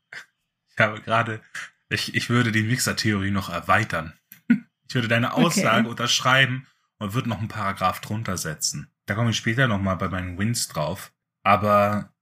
ich 0.74 0.80
habe 0.80 1.00
gerade, 1.00 1.40
ich, 1.88 2.14
ich 2.14 2.30
würde 2.30 2.52
die 2.52 2.62
Mixer-Theorie 2.62 3.30
noch 3.30 3.48
erweitern. 3.50 4.12
Ich 4.88 4.94
würde 4.94 5.08
deine 5.08 5.32
Aussage 5.32 5.80
Okay. 5.80 5.88
unterschreiben 5.88 6.66
und 6.98 7.14
würde 7.14 7.28
noch 7.28 7.38
einen 7.38 7.48
Paragraph 7.48 8.00
drunter 8.00 8.36
setzen. 8.36 8.90
Da 9.06 9.14
komme 9.14 9.30
ich 9.30 9.36
später 9.36 9.68
nochmal 9.68 9.96
bei 9.96 10.08
meinen 10.08 10.38
Wins 10.38 10.68
drauf. 10.68 11.12
Aber 11.42 12.12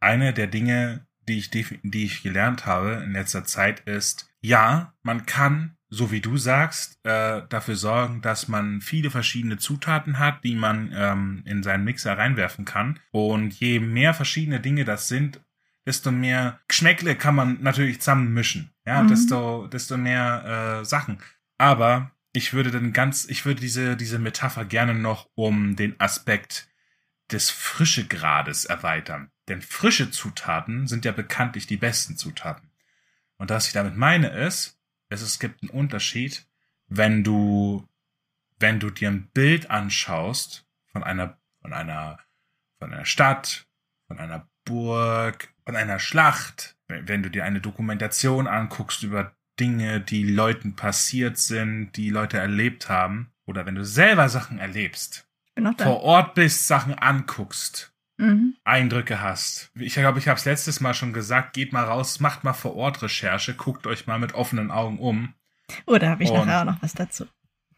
eine 0.00 0.32
der 0.32 0.46
Dinge, 0.46 1.06
die 1.28 1.38
ich, 1.38 1.50
die 1.50 2.04
ich 2.04 2.22
gelernt 2.22 2.66
habe 2.66 3.02
in 3.04 3.12
letzter 3.12 3.44
Zeit 3.44 3.80
ist, 3.80 4.28
ja, 4.40 4.94
man 5.02 5.26
kann, 5.26 5.76
so 5.88 6.10
wie 6.10 6.20
du 6.20 6.36
sagst, 6.36 6.98
äh, 7.04 7.42
dafür 7.48 7.76
sorgen, 7.76 8.20
dass 8.20 8.48
man 8.48 8.80
viele 8.80 9.10
verschiedene 9.10 9.56
Zutaten 9.58 10.18
hat, 10.18 10.44
die 10.44 10.54
man 10.54 10.92
ähm, 10.94 11.42
in 11.46 11.62
seinen 11.62 11.84
Mixer 11.84 12.18
reinwerfen 12.18 12.64
kann. 12.64 13.00
Und 13.10 13.54
je 13.54 13.80
mehr 13.80 14.12
verschiedene 14.12 14.60
Dinge 14.60 14.84
das 14.84 15.08
sind, 15.08 15.40
desto 15.86 16.10
mehr 16.10 16.60
Geschmäckle 16.68 17.16
kann 17.16 17.34
man 17.34 17.62
natürlich 17.62 18.00
zusammen 18.00 18.32
mischen. 18.32 18.72
Ja, 18.86 19.02
Mhm. 19.02 19.08
desto, 19.08 19.66
desto 19.68 19.96
mehr 19.96 20.80
äh, 20.80 20.84
Sachen. 20.84 21.18
Aber 21.58 22.10
ich 22.32 22.52
würde 22.52 22.70
dann 22.70 22.92
ganz, 22.92 23.26
ich 23.26 23.44
würde 23.46 23.60
diese, 23.60 23.96
diese 23.96 24.18
Metapher 24.18 24.64
gerne 24.64 24.94
noch 24.94 25.28
um 25.34 25.76
den 25.76 25.98
Aspekt 26.00 26.68
des 27.30 27.50
Frischegrades 27.50 28.64
erweitern. 28.64 29.30
Denn 29.48 29.62
frische 29.62 30.10
Zutaten 30.10 30.86
sind 30.86 31.04
ja 31.04 31.12
bekanntlich 31.12 31.66
die 31.66 31.76
besten 31.76 32.16
Zutaten. 32.16 32.70
Und 33.36 33.50
was 33.50 33.66
ich 33.66 33.72
damit 33.72 33.96
meine 33.96 34.28
ist, 34.28 34.78
es, 35.08 35.22
es 35.22 35.38
gibt 35.38 35.62
einen 35.62 35.70
Unterschied, 35.70 36.46
wenn 36.86 37.24
du, 37.24 37.86
wenn 38.58 38.80
du 38.80 38.90
dir 38.90 39.10
ein 39.10 39.28
Bild 39.30 39.70
anschaust 39.70 40.66
von 40.92 41.02
einer, 41.02 41.38
von 41.60 41.72
einer, 41.72 42.18
von 42.78 42.92
einer 42.92 43.04
Stadt, 43.04 43.66
von 44.06 44.18
einer 44.18 44.48
Burg, 44.64 45.48
von 45.64 45.76
einer 45.76 45.98
Schlacht, 45.98 46.76
wenn 46.88 47.22
du 47.22 47.30
dir 47.30 47.44
eine 47.44 47.60
Dokumentation 47.60 48.46
anguckst 48.46 49.02
über 49.02 49.32
Dinge, 49.60 50.00
die 50.00 50.24
Leuten 50.24 50.74
passiert 50.76 51.38
sind, 51.38 51.92
die 51.92 52.10
Leute 52.10 52.38
erlebt 52.38 52.88
haben, 52.88 53.30
oder 53.46 53.66
wenn 53.66 53.74
du 53.76 53.84
selber 53.84 54.28
Sachen 54.28 54.58
erlebst, 54.58 55.28
vor 55.78 56.02
Ort 56.02 56.34
bist, 56.34 56.66
Sachen 56.66 56.94
anguckst, 56.94 57.90
Mhm. 58.16 58.54
Eindrücke 58.62 59.20
hast. 59.20 59.72
Ich 59.74 59.94
glaube, 59.94 60.20
ich 60.20 60.28
habe 60.28 60.38
es 60.38 60.44
letztes 60.44 60.78
Mal 60.80 60.94
schon 60.94 61.12
gesagt, 61.12 61.52
geht 61.52 61.72
mal 61.72 61.82
raus, 61.84 62.20
macht 62.20 62.44
mal 62.44 62.52
vor 62.52 62.76
Ort 62.76 63.02
Recherche, 63.02 63.54
guckt 63.54 63.88
euch 63.88 64.06
mal 64.06 64.20
mit 64.20 64.34
offenen 64.34 64.70
Augen 64.70 65.00
um. 65.00 65.34
Oh, 65.86 65.96
da 65.98 66.10
habe 66.10 66.22
ich 66.22 66.30
Und- 66.30 66.46
nachher 66.46 66.60
auch 66.60 66.64
noch 66.64 66.80
was 66.82 66.92
dazu. 66.94 67.26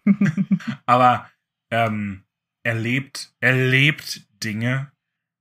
Aber 0.86 1.30
ähm, 1.70 2.24
erlebt, 2.62 3.32
erlebt 3.40 4.26
Dinge. 4.44 4.92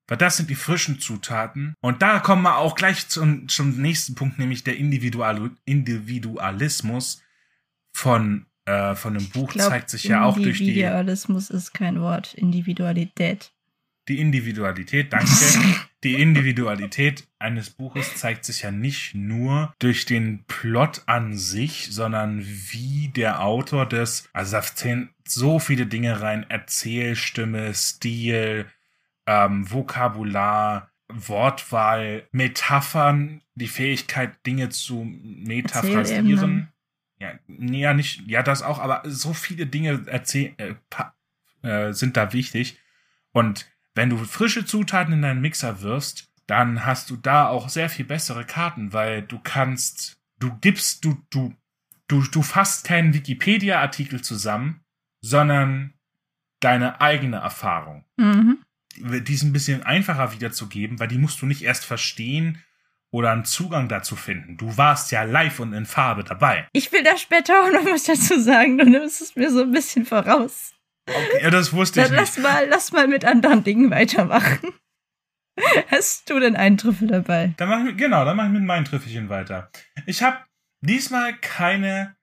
Weil 0.08 0.18
das 0.18 0.38
sind 0.38 0.50
die 0.50 0.56
frischen 0.56 1.00
Zutaten. 1.00 1.74
Und 1.82 2.02
da 2.02 2.20
kommen 2.20 2.44
wir 2.44 2.58
auch 2.58 2.76
gleich 2.76 3.08
zum, 3.08 3.48
zum 3.48 3.82
nächsten 3.82 4.15
Punkt, 4.15 4.38
nämlich 4.38 4.63
der 4.63 4.78
Individual, 4.78 5.52
Individualismus 5.65 7.24
von 7.94 8.46
äh, 8.65 8.96
von 8.96 9.13
dem 9.13 9.30
Buch 9.30 9.54
glaub, 9.54 9.70
zeigt 9.70 9.89
sich 9.89 10.06
ja 10.06 10.24
auch 10.24 10.38
durch 10.38 10.58
die 10.58 10.70
Individualismus 10.70 11.50
ist 11.50 11.74
kein 11.74 12.02
Wort. 12.02 12.34
Individualität. 12.34 13.52
die 14.08 14.20
Individualität, 14.20 15.13
danke. 15.13 15.30
die 16.04 16.22
Individualität 16.22 17.28
eines 17.39 17.70
Buches 17.70 18.15
zeigt 18.15 18.46
sich 18.46 18.63
ja 18.63 18.72
nicht 18.72 19.15
nur 19.15 19.74
durch 19.80 20.06
den 20.06 20.44
Plot 20.46 21.04
an 21.06 21.36
sich, 21.38 21.89
sondern 21.91 22.44
wie 22.46 23.10
der 23.10 23.44
Autor 23.44 23.88
des, 23.88 24.30
also 24.34 24.52
da 24.58 24.62
zählen 24.62 25.10
so 25.28 25.60
viele 25.60 25.88
Dinge 25.88 26.22
rein, 26.22 26.46
Erzählstimme, 26.50 27.74
Stil, 27.74 28.68
ähm, 29.25 29.69
Vokabular, 29.71 30.89
Wortwahl, 31.07 32.27
Metaphern, 32.31 33.41
die 33.55 33.67
Fähigkeit, 33.67 34.45
Dinge 34.45 34.69
zu 34.69 35.03
metaphrasieren. 35.03 36.69
Ja, 37.19 37.31
nee, 37.47 37.79
ja, 37.79 37.93
nicht, 37.93 38.27
ja, 38.27 38.43
das 38.43 38.61
auch, 38.61 38.79
aber 38.79 39.01
so 39.05 39.33
viele 39.33 39.65
Dinge 39.67 40.03
erzähl, 40.07 40.53
äh, 40.57 40.75
äh, 41.61 41.93
sind 41.93 42.17
da 42.17 42.33
wichtig. 42.33 42.77
Und 43.31 43.65
wenn 43.93 44.09
du 44.09 44.17
frische 44.17 44.65
Zutaten 44.65 45.13
in 45.13 45.21
deinen 45.21 45.41
Mixer 45.41 45.81
wirfst, 45.81 46.29
dann 46.47 46.85
hast 46.85 47.09
du 47.09 47.15
da 47.15 47.47
auch 47.47 47.69
sehr 47.69 47.89
viel 47.89 48.05
bessere 48.05 48.45
Karten, 48.45 48.93
weil 48.93 49.21
du 49.21 49.39
kannst, 49.39 50.17
du 50.39 50.53
gibst, 50.59 51.05
du, 51.05 51.17
du, 51.29 51.55
du, 52.07 52.21
du 52.23 52.41
fasst 52.41 52.85
keinen 52.85 53.13
Wikipedia-Artikel 53.13 54.21
zusammen, 54.21 54.81
sondern 55.21 55.93
deine 56.59 57.01
eigene 57.01 57.38
Erfahrung. 57.38 58.05
Mhm. 58.17 58.59
Die 58.97 59.34
ist 59.34 59.43
ein 59.43 59.53
bisschen 59.53 59.84
einfacher 59.84 60.31
wiederzugeben, 60.31 60.99
weil 60.99 61.08
die 61.08 61.17
musst 61.17 61.41
du 61.41 61.45
nicht 61.45 61.63
erst 61.63 61.86
verstehen 61.86 62.63
oder 63.12 63.31
einen 63.31 63.45
Zugang 63.45 63.88
dazu 63.88 64.15
finden. 64.15 64.58
Du 64.58 64.77
warst 64.77 65.12
ja 65.12 65.23
live 65.23 65.60
und 65.60 65.73
in 65.73 65.86
Farbe 65.86 66.23
dabei. 66.23 66.67
Ich 66.73 66.91
will 66.91 67.03
da 67.03 67.17
später 67.17 67.63
auch 67.63 67.71
noch 67.71 67.86
was 67.86 68.03
dazu 68.03 68.39
sagen. 68.39 68.77
Du 68.77 68.86
nimmst 68.86 69.21
es 69.21 69.36
mir 69.36 69.51
so 69.51 69.62
ein 69.62 69.71
bisschen 69.71 70.05
voraus. 70.05 70.73
Okay, 71.08 71.43
ja, 71.43 71.49
das 71.49 71.71
wusste 71.71 72.01
ich 72.01 72.08
Dann 72.08 72.15
nicht. 72.15 72.36
lass 72.36 72.43
mal, 72.43 72.67
lass 72.67 72.91
mal 72.91 73.08
mit 73.08 73.25
anderen 73.25 73.63
Dingen 73.63 73.91
weitermachen. 73.91 74.60
Hast 75.88 76.29
du 76.29 76.39
denn 76.39 76.55
einen 76.55 76.77
Trüffel 76.77 77.08
dabei? 77.08 77.53
Dann 77.58 77.69
mach 77.69 77.86
ich, 77.86 77.95
genau, 77.95 78.25
dann 78.25 78.36
mache 78.36 78.47
ich 78.47 78.53
mit 78.53 78.63
meinen 78.63 78.86
Trüffelchen 78.86 79.29
weiter. 79.29 79.69
Ich 80.05 80.21
habe 80.21 80.38
diesmal 80.81 81.34
keine 81.38 82.15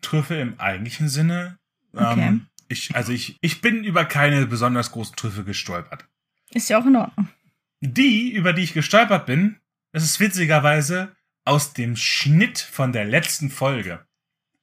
Trüffel 0.00 0.38
im 0.38 0.60
eigentlichen 0.60 1.08
Sinne. 1.08 1.58
Okay. 1.92 2.28
Ähm, 2.28 2.46
ich, 2.68 2.94
also 2.94 3.12
ich, 3.12 3.36
ich 3.40 3.60
bin 3.60 3.84
über 3.84 4.04
keine 4.04 4.46
besonders 4.46 4.92
großen 4.92 5.16
Trüffel 5.16 5.44
gestolpert. 5.44 6.06
Ist 6.50 6.68
ja 6.68 6.78
auch 6.80 6.86
in 6.86 6.96
Ordnung. 6.96 7.28
Die, 7.80 8.32
über 8.32 8.52
die 8.52 8.62
ich 8.62 8.74
gestolpert 8.74 9.26
bin, 9.26 9.58
das 9.92 10.04
ist 10.04 10.20
witzigerweise 10.20 11.14
aus 11.44 11.72
dem 11.72 11.96
Schnitt 11.96 12.58
von 12.58 12.92
der 12.92 13.04
letzten 13.04 13.50
Folge. 13.50 14.06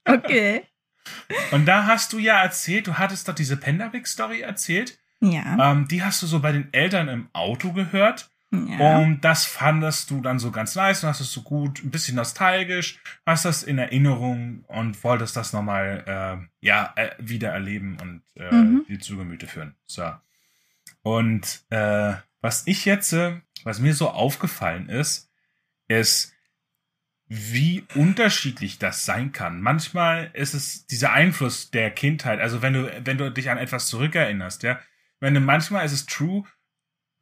Okay. 0.06 0.64
Und 1.52 1.66
da 1.66 1.86
hast 1.86 2.14
du 2.14 2.20
ja 2.20 2.42
erzählt, 2.42 2.88
du 2.88 2.98
hattest 2.98 3.28
doch 3.28 3.36
diese 3.36 3.58
Penderwick-Story 3.58 4.42
erzählt. 4.42 5.00
Ja. 5.20 5.72
Ähm, 5.72 5.88
die 5.88 6.04
hast 6.04 6.22
du 6.22 6.28
so 6.28 6.40
bei 6.40 6.52
den 6.52 6.74
Eltern 6.74 7.08
im 7.08 7.30
Auto 7.34 7.74
gehört. 7.74 8.30
Ja. 8.68 8.98
Und 8.98 9.22
das 9.22 9.46
fandest 9.46 10.10
du 10.10 10.22
dann 10.22 10.40
so 10.40 10.52
ganz 10.52 10.76
nice 10.76 11.04
und 11.04 11.10
hast 11.10 11.20
es 11.22 11.32
so 11.32 11.42
gut, 11.42 11.84
ein 11.84 11.92
bisschen 11.92 12.16
nostalgisch, 12.16 13.00
hast 13.26 13.46
das 13.46 13.64
in 13.64 13.78
Erinnerung 13.78 14.64
und 14.68 15.04
wolltest 15.04 15.36
das 15.36 15.54
nochmal, 15.54 16.04
äh, 16.06 16.66
ja, 16.66 16.94
äh, 16.96 17.12
wieder 17.20 17.50
erleben 17.52 17.98
und 18.02 18.22
äh, 18.36 18.52
Mhm. 18.52 18.86
dir 18.88 19.00
zu 19.00 19.18
Gemüte 19.18 19.48
führen. 19.48 19.76
So. 19.86 20.12
Und 21.02 21.64
äh, 21.70 22.14
was 22.42 22.64
ich 22.68 22.86
jetzt, 22.86 23.14
äh, 23.14 23.42
was 23.64 23.80
mir 23.80 23.94
so 23.94 24.10
aufgefallen 24.10 24.90
ist, 24.90 25.32
ist, 25.88 26.34
wie 27.28 27.84
unterschiedlich 27.96 28.78
das 28.78 29.06
sein 29.06 29.32
kann. 29.32 29.62
Manchmal 29.62 30.30
ist 30.34 30.54
es 30.54 30.86
dieser 30.86 31.12
Einfluss 31.12 31.72
der 31.72 31.90
Kindheit, 31.90 32.40
also 32.40 32.62
wenn 32.62 32.74
du, 32.74 32.92
wenn 33.04 33.18
du 33.18 33.32
dich 33.32 33.50
an 33.50 33.58
etwas 33.58 33.88
zurückerinnerst, 33.88 34.62
ja, 34.64 34.80
wenn 35.20 35.34
du 35.34 35.40
manchmal 35.40 35.86
ist 35.86 35.92
es 35.92 36.06
true, 36.06 36.44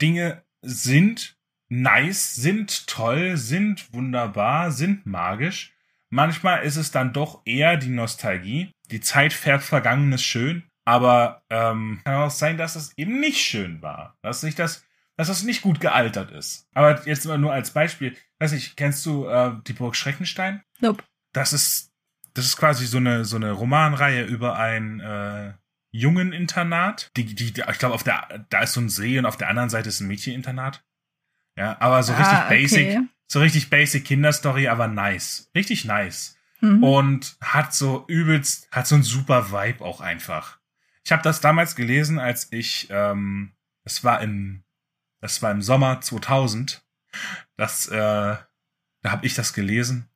Dinge 0.01 0.43
sind 0.63 1.37
nice, 1.69 2.35
sind 2.35 2.87
toll, 2.87 3.37
sind 3.37 3.93
wunderbar, 3.93 4.71
sind 4.71 5.05
magisch. 5.05 5.73
Manchmal 6.09 6.63
ist 6.63 6.77
es 6.77 6.91
dann 6.91 7.13
doch 7.13 7.41
eher 7.45 7.77
die 7.77 7.89
Nostalgie. 7.89 8.71
Die 8.91 9.01
Zeit 9.01 9.33
fährt 9.33 9.63
Vergangenes 9.63 10.23
schön, 10.23 10.63
aber 10.85 11.43
ähm, 11.49 12.01
kann 12.03 12.15
auch 12.15 12.31
sein, 12.31 12.57
dass 12.57 12.75
es 12.75 12.95
eben 12.97 13.19
nicht 13.19 13.41
schön 13.41 13.81
war. 13.81 14.17
Dass 14.21 14.43
nicht 14.43 14.59
das, 14.59 14.85
dass 15.17 15.27
das 15.27 15.43
nicht 15.43 15.61
gut 15.61 15.79
gealtert 15.79 16.31
ist. 16.31 16.67
Aber 16.73 17.05
jetzt 17.07 17.25
mal 17.25 17.37
nur 17.37 17.53
als 17.53 17.71
Beispiel. 17.71 18.15
Weiß 18.39 18.51
ich, 18.51 18.75
kennst 18.75 19.05
du 19.05 19.25
äh, 19.25 19.53
die 19.65 19.73
Burg 19.73 19.95
Schreckenstein? 19.95 20.61
Nope. 20.79 21.03
Das 21.33 21.53
ist, 21.53 21.91
das 22.33 22.45
ist 22.45 22.57
quasi 22.57 22.85
so 22.85 22.97
eine, 22.97 23.25
so 23.25 23.37
eine 23.37 23.51
Romanreihe 23.51 24.23
über 24.23 24.57
ein 24.57 24.99
äh, 24.99 25.53
Jungeninternat. 25.93 27.11
Die, 27.15 27.23
die, 27.23 27.53
die, 27.53 27.63
ich 27.69 27.79
glaube, 27.79 27.95
auf 27.95 28.03
der, 28.03 28.45
da 28.49 28.61
ist 28.63 28.73
so 28.73 28.81
ein 28.81 28.89
See 28.89 29.17
und 29.17 29.25
auf 29.25 29.37
der 29.37 29.47
anderen 29.47 29.69
Seite 29.69 29.89
ist 29.89 30.01
ein 30.01 30.07
Mädcheninternat. 30.07 30.83
Ja, 31.55 31.79
aber 31.79 32.01
so 32.03 32.13
richtig 32.13 32.33
Ah, 32.33 32.45
okay. 32.45 32.61
basic, 32.61 32.99
so 33.27 33.39
richtig 33.39 33.69
basic 33.69 34.03
Kinderstory, 34.05 34.67
aber 34.67 34.87
nice. 34.87 35.49
Richtig 35.55 35.85
nice. 35.85 36.35
Mhm. 36.61 36.83
Und 36.83 37.37
hat 37.41 37.73
so 37.75 38.05
übelst, 38.07 38.69
hat 38.71 38.87
so 38.87 38.95
ein 38.95 39.03
super 39.03 39.51
Vibe 39.51 39.85
auch 39.85 40.01
einfach. 40.01 40.59
Ich 41.05 41.11
habe 41.11 41.21
das 41.21 41.41
damals 41.41 41.75
gelesen, 41.75 42.17
als 42.17 42.51
ich, 42.51 42.87
ähm, 42.89 43.53
es 43.83 44.03
war 44.03 44.21
im, 44.21 44.63
das 45.21 45.41
war 45.41 45.51
im 45.51 45.61
Sommer 45.61 46.01
2000. 46.01 46.83
Das, 47.55 47.87
äh, 47.87 47.97
da 47.97 49.11
habe 49.11 49.25
ich 49.27 49.35
das 49.35 49.53
gelesen. 49.53 50.09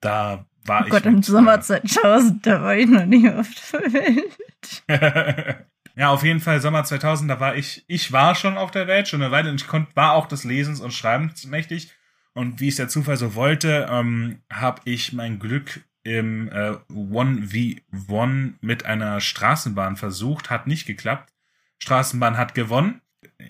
Da 0.00 0.46
war 0.68 0.82
Oh 0.82 0.84
ich. 0.86 0.90
Gott, 0.90 1.06
im 1.06 1.22
Sommer 1.22 1.60
2000, 1.60 2.46
da 2.46 2.62
war 2.62 2.76
ich 2.76 2.86
noch 2.86 3.06
nie 3.06 3.28
auf 3.30 3.48
der 3.72 3.92
Welt. 3.92 4.84
äh, 4.86 5.54
ja, 5.96 6.10
auf 6.10 6.22
jeden 6.22 6.40
Fall 6.40 6.60
Sommer 6.60 6.84
2000, 6.84 7.30
da 7.30 7.40
war 7.40 7.56
ich, 7.56 7.84
ich 7.88 8.12
war 8.12 8.34
schon 8.34 8.58
auf 8.58 8.70
der 8.70 8.86
Welt, 8.86 9.08
schon 9.08 9.22
eine 9.22 9.30
Weile, 9.30 9.50
und 9.50 9.60
ich 9.60 9.66
konnt, 9.66 9.94
war 9.96 10.12
auch 10.12 10.26
des 10.26 10.44
Lesens 10.44 10.80
und 10.80 10.92
Schreibens 10.92 11.46
mächtig. 11.46 11.92
Und 12.34 12.60
wie 12.60 12.68
es 12.68 12.76
der 12.76 12.88
Zufall 12.88 13.16
so 13.16 13.34
wollte, 13.34 13.88
ähm, 13.90 14.42
habe 14.52 14.82
ich 14.84 15.12
mein 15.12 15.38
Glück 15.40 15.80
im 16.04 16.48
äh, 16.50 16.76
1v1 16.90 18.54
mit 18.60 18.86
einer 18.86 19.20
Straßenbahn 19.20 19.96
versucht, 19.96 20.48
hat 20.50 20.66
nicht 20.66 20.86
geklappt. 20.86 21.32
Straßenbahn 21.80 22.36
hat 22.36 22.54
gewonnen. 22.54 23.00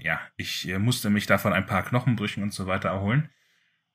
Ja, 0.02 0.20
ich 0.36 0.68
äh, 0.68 0.78
musste 0.78 1.10
mich 1.10 1.26
davon 1.26 1.52
ein 1.52 1.66
paar 1.66 1.82
Knochenbrüchen 1.82 2.42
und 2.42 2.54
so 2.54 2.66
weiter 2.66 2.88
erholen. 2.88 3.28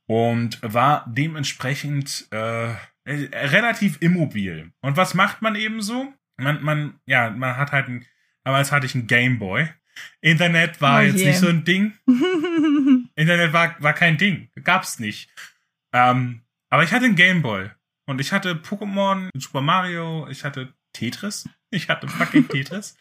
Und 0.06 0.60
war 0.62 1.06
dementsprechend 1.08 2.28
äh, 2.32 2.72
äh, 2.72 2.76
relativ 3.06 3.98
immobil. 4.02 4.72
Und 4.82 4.98
was 4.98 5.14
macht 5.14 5.42
man 5.42 5.56
eben 5.56 5.82
so? 5.82 6.14
Man, 6.38 6.64
man, 6.64 7.00
ja, 7.06 7.30
man 7.30 7.58
hat 7.58 7.72
halt 7.72 7.88
ein, 7.88 8.06
damals 8.44 8.72
hatte 8.72 8.86
ich 8.86 8.96
einen 8.96 9.08
Gameboy. 9.08 9.68
Internet 10.22 10.82
war 10.82 11.00
Oh 11.02 11.04
jetzt 11.04 11.20
je. 11.20 11.28
nicht 11.28 11.40
so 11.40 11.48
ein 11.50 11.64
Ding. 11.66 11.94
Internet 13.16 13.54
war, 13.54 13.76
war 13.82 13.94
kein 13.94 14.18
Ding. 14.18 14.50
Gab's 14.64 15.00
nicht. 15.00 15.30
Ähm, 15.94 16.42
aber 16.70 16.84
ich 16.84 16.92
hatte 16.92 17.06
einen 17.06 17.16
Gameboy. 17.16 17.70
Und 18.06 18.20
ich 18.20 18.32
hatte 18.34 18.56
Pokémon, 18.56 19.30
Super 19.38 19.62
Mario, 19.62 20.28
ich 20.30 20.44
hatte 20.44 20.74
Tetris. 20.94 21.48
Ich 21.74 21.90
hatte 21.90 22.08
fucking 22.08 22.48
Tetris. 22.50 22.96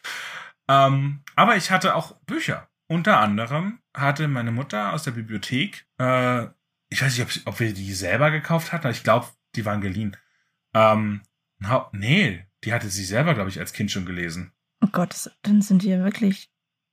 Ähm, 0.67 1.21
aber 1.35 1.57
ich 1.57 1.69
hatte 1.69 1.93
auch 1.93 2.15
Bücher. 2.21 2.69
Unter 2.87 3.19
anderem 3.19 3.77
hatte 3.95 4.27
meine 4.27 4.51
Mutter 4.51 4.93
aus 4.93 5.03
der 5.03 5.11
Bibliothek, 5.11 5.85
äh, 5.99 6.45
ich 6.89 6.99
weiß 7.03 7.15
nicht, 7.15 7.21
ob, 7.45 7.53
ob 7.53 7.59
wir 7.59 7.71
die 7.71 7.93
selber 7.93 8.31
gekauft 8.31 8.71
hatten, 8.71 8.85
aber 8.87 8.95
ich 8.95 9.03
glaube, 9.03 9.27
die 9.55 9.65
waren 9.65 9.81
geliehen. 9.81 10.15
Ähm, 10.73 11.21
nee, 11.91 12.45
die 12.63 12.73
hatte 12.73 12.89
sie 12.89 13.05
selber, 13.05 13.33
glaube 13.33 13.49
ich, 13.49 13.59
als 13.59 13.73
Kind 13.73 13.91
schon 13.91 14.05
gelesen. 14.05 14.51
oh 14.81 14.87
Gott, 14.91 15.29
dann 15.43 15.61
sind 15.61 15.83
die 15.83 15.89
ja 15.89 16.03
wirklich 16.03 16.49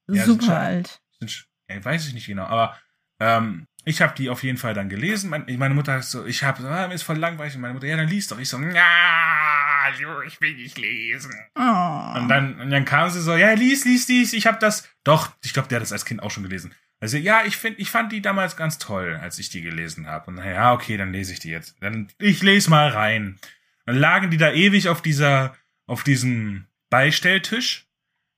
Ja, 0.08 0.24
sind 0.24 0.40
schon- 0.42 0.48
super 0.48 0.58
alt. 0.60 1.00
sind, 1.18 1.46
ey, 1.68 1.84
weiß 1.84 2.06
ich 2.08 2.14
nicht 2.14 2.26
genau, 2.26 2.44
aber 2.44 2.76
ähm, 3.20 3.66
ich 3.84 4.02
habe 4.02 4.14
die 4.14 4.28
auf 4.28 4.42
jeden 4.42 4.58
Fall 4.58 4.74
dann 4.74 4.88
gelesen. 4.90 5.30
Mein, 5.30 5.44
meine 5.58 5.74
Mutter 5.74 5.94
hat 5.94 6.04
so, 6.04 6.24
ich 6.26 6.42
habe, 6.44 6.68
ah, 6.68 6.86
mir 6.88 6.94
ist 6.94 7.02
voll 7.02 7.16
langweilig. 7.16 7.54
Und 7.54 7.62
meine 7.62 7.72
Mutter, 7.74 7.86
ja, 7.86 7.96
dann 7.96 8.08
liest 8.08 8.30
doch. 8.30 8.38
Ich 8.38 8.48
so, 8.48 8.58
ja, 8.58 9.90
ich 10.26 10.40
will 10.40 10.54
nicht 10.54 10.76
lesen. 10.78 11.32
Oh. 11.54 12.12
Und 12.18 12.28
dann, 12.28 12.60
und 12.60 12.70
dann 12.70 12.84
kam 12.84 13.08
sie 13.08 13.22
so, 13.22 13.34
ja, 13.36 13.52
lies, 13.52 13.84
lies, 13.86 14.06
lies. 14.08 14.32
Ich 14.34 14.46
habe 14.46 14.58
das, 14.58 14.86
doch, 15.04 15.32
ich 15.42 15.52
glaube, 15.54 15.68
der 15.68 15.76
hat 15.76 15.82
das 15.82 15.92
als 15.92 16.04
Kind 16.04 16.22
auch 16.22 16.30
schon 16.30 16.42
gelesen. 16.42 16.74
Also 17.00 17.16
ja, 17.16 17.44
ich 17.46 17.56
finde, 17.56 17.80
ich 17.80 17.90
fand 17.90 18.12
die 18.12 18.20
damals 18.20 18.56
ganz 18.56 18.78
toll, 18.78 19.18
als 19.20 19.38
ich 19.38 19.48
die 19.48 19.62
gelesen 19.62 20.06
habe. 20.06 20.26
Und 20.26 20.34
na 20.36 20.48
ja, 20.48 20.72
okay, 20.74 20.98
dann 20.98 21.12
lese 21.12 21.32
ich 21.32 21.40
die 21.40 21.48
jetzt. 21.48 21.76
Dann 21.80 22.08
ich 22.18 22.42
lese 22.42 22.68
mal 22.68 22.88
rein. 22.88 23.38
Dann 23.86 23.96
lagen 23.96 24.30
die 24.30 24.36
da 24.36 24.52
ewig 24.52 24.88
auf 24.88 25.00
dieser, 25.00 25.56
auf 25.86 26.04
diesem 26.04 26.66
Beistelltisch 26.90 27.86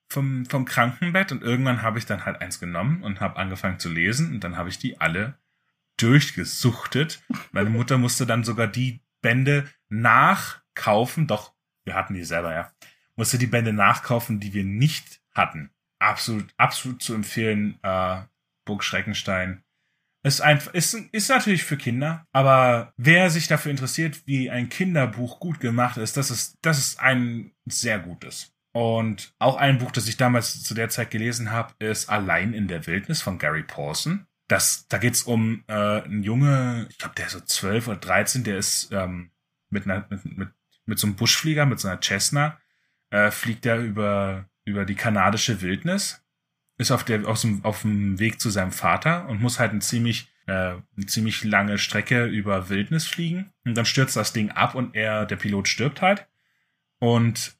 vom, 0.09 0.46
vom 0.46 0.64
Krankenbett 0.64 1.33
und 1.33 1.42
irgendwann 1.42 1.83
habe 1.83 1.98
ich 1.98 2.07
dann 2.07 2.25
halt 2.25 2.40
eins 2.40 2.61
genommen 2.61 3.03
und 3.03 3.20
habe 3.20 3.37
angefangen 3.37 3.79
zu 3.79 3.88
lesen 3.88 4.33
und 4.33 4.44
dann 4.44 4.57
habe 4.57 4.68
ich 4.68 4.79
die 4.79 5.01
alle 5.01 5.38
durchgesuchtet. 5.96 7.22
Meine 7.51 7.70
Mutter 7.70 7.98
musste 7.98 8.27
dann 8.27 8.44
sogar 8.44 8.66
die 8.68 9.01
Bände 9.22 9.68
nachkaufen, 9.88 11.27
doch 11.27 11.53
wir 11.85 11.94
hatten 11.94 12.14
die 12.14 12.25
selber, 12.25 12.55
ja. 12.55 12.72
Musste 13.16 13.38
die 13.38 13.46
Bände 13.46 13.72
nachkaufen, 13.72 14.40
die 14.40 14.55
wir 14.55 14.64
nicht 14.64 15.20
hatten. 15.35 15.70
Absolut, 15.98 16.46
absolut 16.57 17.03
zu 17.03 17.14
empfehlen, 17.14 17.79
äh, 17.83 18.22
Burg 18.64 18.85
Schreckenstein. 18.85 19.64
ist 20.25 20.40
einfach, 20.40 20.72
ist, 20.75 20.94
ist 20.94 21.29
natürlich 21.29 21.64
für 21.64 21.77
Kinder, 21.77 22.27
aber 22.33 22.92
wer 22.96 23.31
sich 23.31 23.48
dafür 23.48 23.70
interessiert, 23.70 24.27
wie 24.27 24.51
ein 24.51 24.68
Kinderbuch 24.68 25.40
gut 25.40 25.61
gemacht 25.61 25.96
ist, 25.96 26.16
das 26.16 26.31
ist, 26.31 26.59
das 26.62 26.79
ist 26.79 27.01
ein 27.01 27.53
sehr 27.66 27.98
gutes. 27.98 28.53
Und 28.72 29.35
auch 29.38 29.57
ein 29.57 29.79
Buch, 29.79 29.90
das 29.90 30.09
ich 30.09 30.16
damals 30.16 30.62
zu 30.62 30.75
der 30.75 30.88
Zeit 30.88 31.11
gelesen 31.11 31.51
habe, 31.51 31.75
ist 31.79 32.09
Allein 32.09 32.55
in 32.55 32.68
der 32.68 32.87
Wildnis 32.87 33.20
von 33.20 33.38
Gary 33.38 33.64
Pawson. 33.64 34.27
Das, 34.48 34.87
da 34.88 34.98
geht's 34.98 35.22
um 35.22 35.64
äh, 35.66 35.72
einen 35.72 36.22
Junge, 36.22 36.87
ich 36.90 36.98
glaube, 36.98 37.14
der 37.16 37.27
ist 37.27 37.33
so 37.33 37.40
zwölf 37.40 37.88
oder 37.88 37.98
dreizehn, 37.98 38.44
der 38.44 38.59
ist 38.59 38.90
ähm, 38.92 39.31
mit, 39.70 39.85
einer, 39.85 40.07
mit, 40.09 40.25
mit, 40.25 40.48
mit 40.87 40.98
so 40.98 41.07
einem 41.07 41.16
Buschflieger, 41.16 41.66
mit 41.66 41.81
so 41.81 41.88
einer 41.88 42.01
Cessna, 42.01 42.59
äh, 43.11 43.31
fliegt 43.31 43.66
er 43.66 43.79
über, 43.79 44.48
über 44.64 44.85
die 44.85 44.94
kanadische 44.94 45.61
Wildnis, 45.61 46.21
ist 46.78 46.90
auf, 46.90 47.04
der, 47.04 47.26
aus 47.26 47.42
dem, 47.42 47.64
auf 47.64 47.82
dem 47.82 48.18
Weg 48.18 48.40
zu 48.40 48.50
seinem 48.50 48.72
Vater 48.72 49.28
und 49.28 49.40
muss 49.40 49.58
halt 49.58 49.72
eine 49.72 49.80
ziemlich, 49.80 50.32
äh, 50.46 50.74
eine 50.96 51.06
ziemlich 51.06 51.44
lange 51.44 51.78
Strecke 51.78 52.26
über 52.26 52.68
Wildnis 52.68 53.06
fliegen. 53.06 53.52
Und 53.64 53.76
dann 53.76 53.87
stürzt 53.87 54.16
das 54.16 54.32
Ding 54.32 54.50
ab 54.50 54.74
und 54.74 54.94
er, 54.94 55.26
der 55.26 55.37
Pilot 55.37 55.68
stirbt 55.68 56.02
halt. 56.02 56.26
Und 56.98 57.56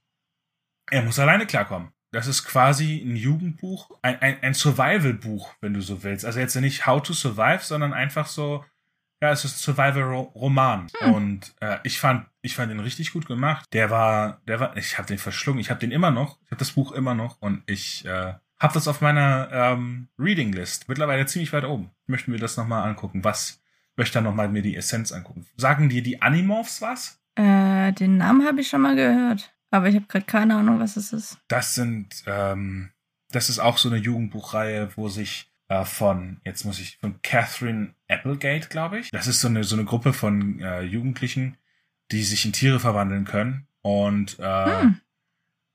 er 0.91 1.03
muss 1.03 1.19
alleine 1.19 1.47
klarkommen. 1.47 1.93
Das 2.13 2.27
ist 2.27 2.45
quasi 2.45 3.03
ein 3.03 3.17
Jugendbuch, 3.17 3.91
ein, 4.03 4.21
ein, 4.21 4.43
ein 4.43 4.55
Survival-Buch, 4.55 5.55
wenn 5.61 5.73
du 5.73 5.81
so 5.81 6.03
willst. 6.03 6.27
Also 6.27 6.41
jetzt 6.41 6.55
nicht 6.57 6.87
How 6.87 7.03
to 7.03 7.15
Survive, 7.15 7.61
sondern 7.63 7.95
einfach 7.95 8.27
so, 8.27 8.65
ja, 9.23 9.31
es 9.31 9.45
ist 9.45 9.57
ein 9.57 9.75
Survival-Roman. 9.75 10.89
Hm. 10.99 11.15
Und 11.15 11.55
äh, 11.61 11.79
ich 11.85 11.99
fand, 11.99 12.27
ich 12.43 12.55
fand 12.55 12.71
den 12.71 12.81
richtig 12.81 13.13
gut 13.13 13.27
gemacht. 13.27 13.67
Der 13.73 13.89
war, 13.89 14.43
der 14.47 14.61
war, 14.61 14.77
ich 14.77 14.99
habe 14.99 15.09
den 15.09 15.19
verschlungen. 15.19 15.61
Ich 15.61 15.71
habe 15.71 15.81
den 15.81 15.91
immer 15.91 16.11
noch. 16.11 16.39
Ich 16.45 16.51
habe 16.51 16.59
das 16.59 16.73
Buch 16.73 16.93
immer 16.93 17.15
noch 17.15 17.41
und 17.41 17.63
ich 17.67 18.05
äh, 18.05 18.35
habe 18.63 18.75
das 18.75 18.87
auf 18.87 19.01
meiner 19.01 19.49
ähm, 19.53 20.09
Reading 20.19 20.53
List 20.53 20.89
mittlerweile 20.89 21.27
ziemlich 21.27 21.53
weit 21.53 21.65
oben. 21.65 21.91
Ich 22.05 22.09
möchte 22.09 22.31
mir 22.31 22.39
das 22.39 22.57
nochmal 22.57 22.89
angucken. 22.89 23.25
Was 23.25 23.61
möchte 23.97 24.15
da 24.15 24.21
nochmal 24.21 24.49
mir 24.49 24.63
die 24.63 24.77
Essenz 24.77 25.11
angucken? 25.11 25.47
Sagen 25.57 25.89
dir 25.89 26.03
die 26.03 26.23
Animorphs 26.23 26.81
was? 26.81 27.21
Äh, 27.35 27.93
den 27.93 28.19
Namen 28.19 28.47
habe 28.47 28.61
ich 28.61 28.69
schon 28.69 28.83
mal 28.83 28.95
gehört. 28.95 29.53
Aber 29.73 29.89
ich 29.89 29.97
habe 29.97 30.07
gerade 30.07 30.27
keine 30.27 30.55
Ahnung, 30.57 30.79
was 30.79 30.97
es 30.97 31.13
ist. 31.13 31.39
Das 31.49 31.75
sind, 31.75 32.23
ähm, 32.27 32.91
das 33.31 33.49
ist 33.49 33.59
auch 33.59 33.79
so 33.79 33.89
eine 33.89 33.99
Jugendbuchreihe, 33.99 34.91
wo 34.97 35.09
sich 35.09 35.51
äh, 35.69 35.85
von, 35.85 36.41
jetzt 36.45 36.65
muss 36.65 36.79
ich, 36.79 36.99
von 36.99 37.21
Catherine 37.23 37.95
Applegate, 38.07 38.69
glaube 38.69 39.01
ich. 39.01 39.11
Das 39.11 39.27
ist 39.27 39.41
so 39.41 39.49
eine, 39.49 39.65
so 39.65 39.75
eine 39.75 39.87
Gruppe 39.87 40.13
von 40.13 40.61
äh, 40.61 40.83
Jugendlichen, 40.83 41.57
die 42.13 42.23
sich 42.23 42.45
in 42.45 42.53
Tiere 42.53 42.79
verwandeln 42.79 43.25
können. 43.25 43.67
Und 43.81 44.39
äh, 44.39 44.83
hm. 44.83 45.01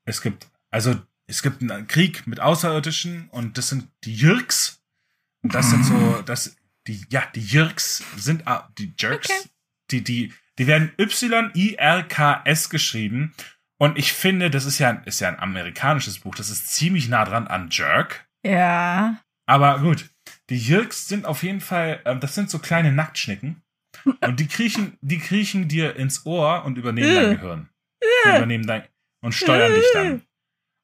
es 0.06 0.22
gibt, 0.22 0.46
also 0.70 0.94
es 1.28 1.42
gibt 1.42 1.62
einen 1.62 1.86
Krieg 1.86 2.26
mit 2.26 2.40
Außerirdischen 2.40 3.28
und 3.30 3.56
das 3.58 3.68
sind 3.68 3.88
die 4.04 4.14
Jürgs. 4.14 4.82
Und 5.42 5.54
das 5.54 5.70
sind 5.70 5.84
so, 5.84 6.22
das, 6.22 6.56
die, 6.88 7.04
ja, 7.10 7.22
die 7.34 7.44
Jürgs 7.44 8.02
sind, 8.16 8.48
ah, 8.48 8.68
die 8.76 8.92
Jerks, 8.98 9.30
okay. 9.30 9.48
die, 9.92 10.02
die, 10.02 10.34
die 10.58 10.66
werden 10.66 10.90
Y-I-R-K-S 10.98 12.70
geschrieben 12.70 13.34
und 13.78 13.96
ich 13.96 14.12
finde, 14.12 14.50
das 14.50 14.64
ist 14.64 14.78
ja, 14.80 14.90
ist 15.04 15.20
ja 15.20 15.28
ein 15.28 15.38
amerikanisches 15.38 16.18
Buch. 16.18 16.34
Das 16.34 16.50
ist 16.50 16.68
ziemlich 16.68 17.08
nah 17.08 17.24
dran 17.24 17.46
an 17.46 17.68
Jerk. 17.70 18.28
Ja. 18.44 19.22
Aber 19.46 19.78
gut. 19.78 20.10
Die 20.50 20.58
Jürgs 20.58 21.08
sind 21.08 21.26
auf 21.26 21.42
jeden 21.42 21.60
Fall, 21.60 22.00
äh, 22.04 22.16
das 22.18 22.34
sind 22.34 22.50
so 22.50 22.58
kleine 22.58 22.92
Nacktschnecken. 22.92 23.62
Und 24.20 24.40
die 24.40 24.48
kriechen, 24.48 24.98
die 25.00 25.18
kriechen 25.18 25.68
dir 25.68 25.96
ins 25.96 26.26
Ohr 26.26 26.64
und 26.64 26.76
übernehmen 26.76 27.14
dein 27.14 27.36
Gehirn. 27.36 27.68
Und 28.24 28.36
übernehmen 28.36 28.66
dein, 28.66 28.84
und 29.22 29.32
steuern 29.32 29.74
dich 29.74 29.86
dann. 29.92 30.22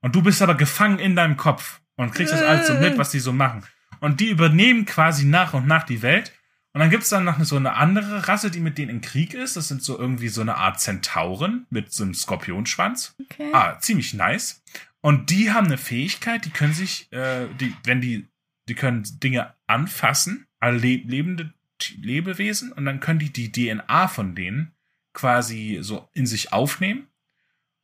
Und 0.05 0.15
du 0.15 0.21
bist 0.21 0.43
aber 0.43 0.55
gefangen 0.55 0.99
in 0.99 1.17
deinem 1.17 1.39
Kopf 1.39 1.81
und 1.97 2.13
kriegst 2.13 2.35
das 2.35 2.43
alles 2.43 2.67
so 2.67 2.75
mit, 2.75 2.99
was 2.99 3.11
die 3.11 3.21
so 3.21 3.33
machen. 3.33 3.65
Und 4.01 4.21
die 4.21 4.29
übernehmen 4.29 4.85
quasi 4.85 5.25
nach 5.25 5.55
und 5.55 5.67
nach 5.67 5.85
die 5.85 6.03
Welt 6.03 6.31
und 6.75 6.81
dann 6.81 6.91
gibt's 6.91 7.09
dann 7.09 7.25
noch 7.25 7.43
so 7.45 7.57
eine 7.57 7.75
andere 7.75 8.29
Rasse, 8.29 8.51
die 8.51 8.61
mit 8.61 8.77
denen 8.77 8.91
im 8.91 9.01
Krieg 9.01 9.33
ist. 9.33 9.57
Das 9.57 9.69
sind 9.69 9.83
so 9.83 9.99
irgendwie 9.99 10.29
so 10.29 10.43
eine 10.43 10.57
Art 10.57 10.79
Zentauren 10.79 11.67
mit 11.71 11.91
so 11.91 12.03
einem 12.03 12.13
Skorpionschwanz. 12.13 13.15
Okay. 13.19 13.49
Ah, 13.55 13.79
ziemlich 13.79 14.13
nice. 14.13 14.63
Und 15.01 15.31
die 15.31 15.53
haben 15.53 15.69
eine 15.69 15.79
Fähigkeit, 15.79 16.45
die 16.45 16.51
können 16.51 16.75
sich, 16.75 17.11
äh, 17.13 17.47
die, 17.61 17.75
wenn 17.85 18.03
die, 18.03 18.29
die 18.69 18.75
können 18.75 19.05
Dinge 19.21 19.55
anfassen, 19.67 20.47
alle 20.61 20.77
lebende 20.77 21.55
Lebewesen, 21.97 22.73
und 22.73 22.85
dann 22.85 23.01
können 23.01 23.21
die 23.21 23.33
die 23.33 23.53
DNA 23.53 24.09
von 24.09 24.35
denen 24.35 24.75
quasi 25.15 25.79
so 25.81 26.09
in 26.13 26.27
sich 26.27 26.53
aufnehmen 26.53 27.07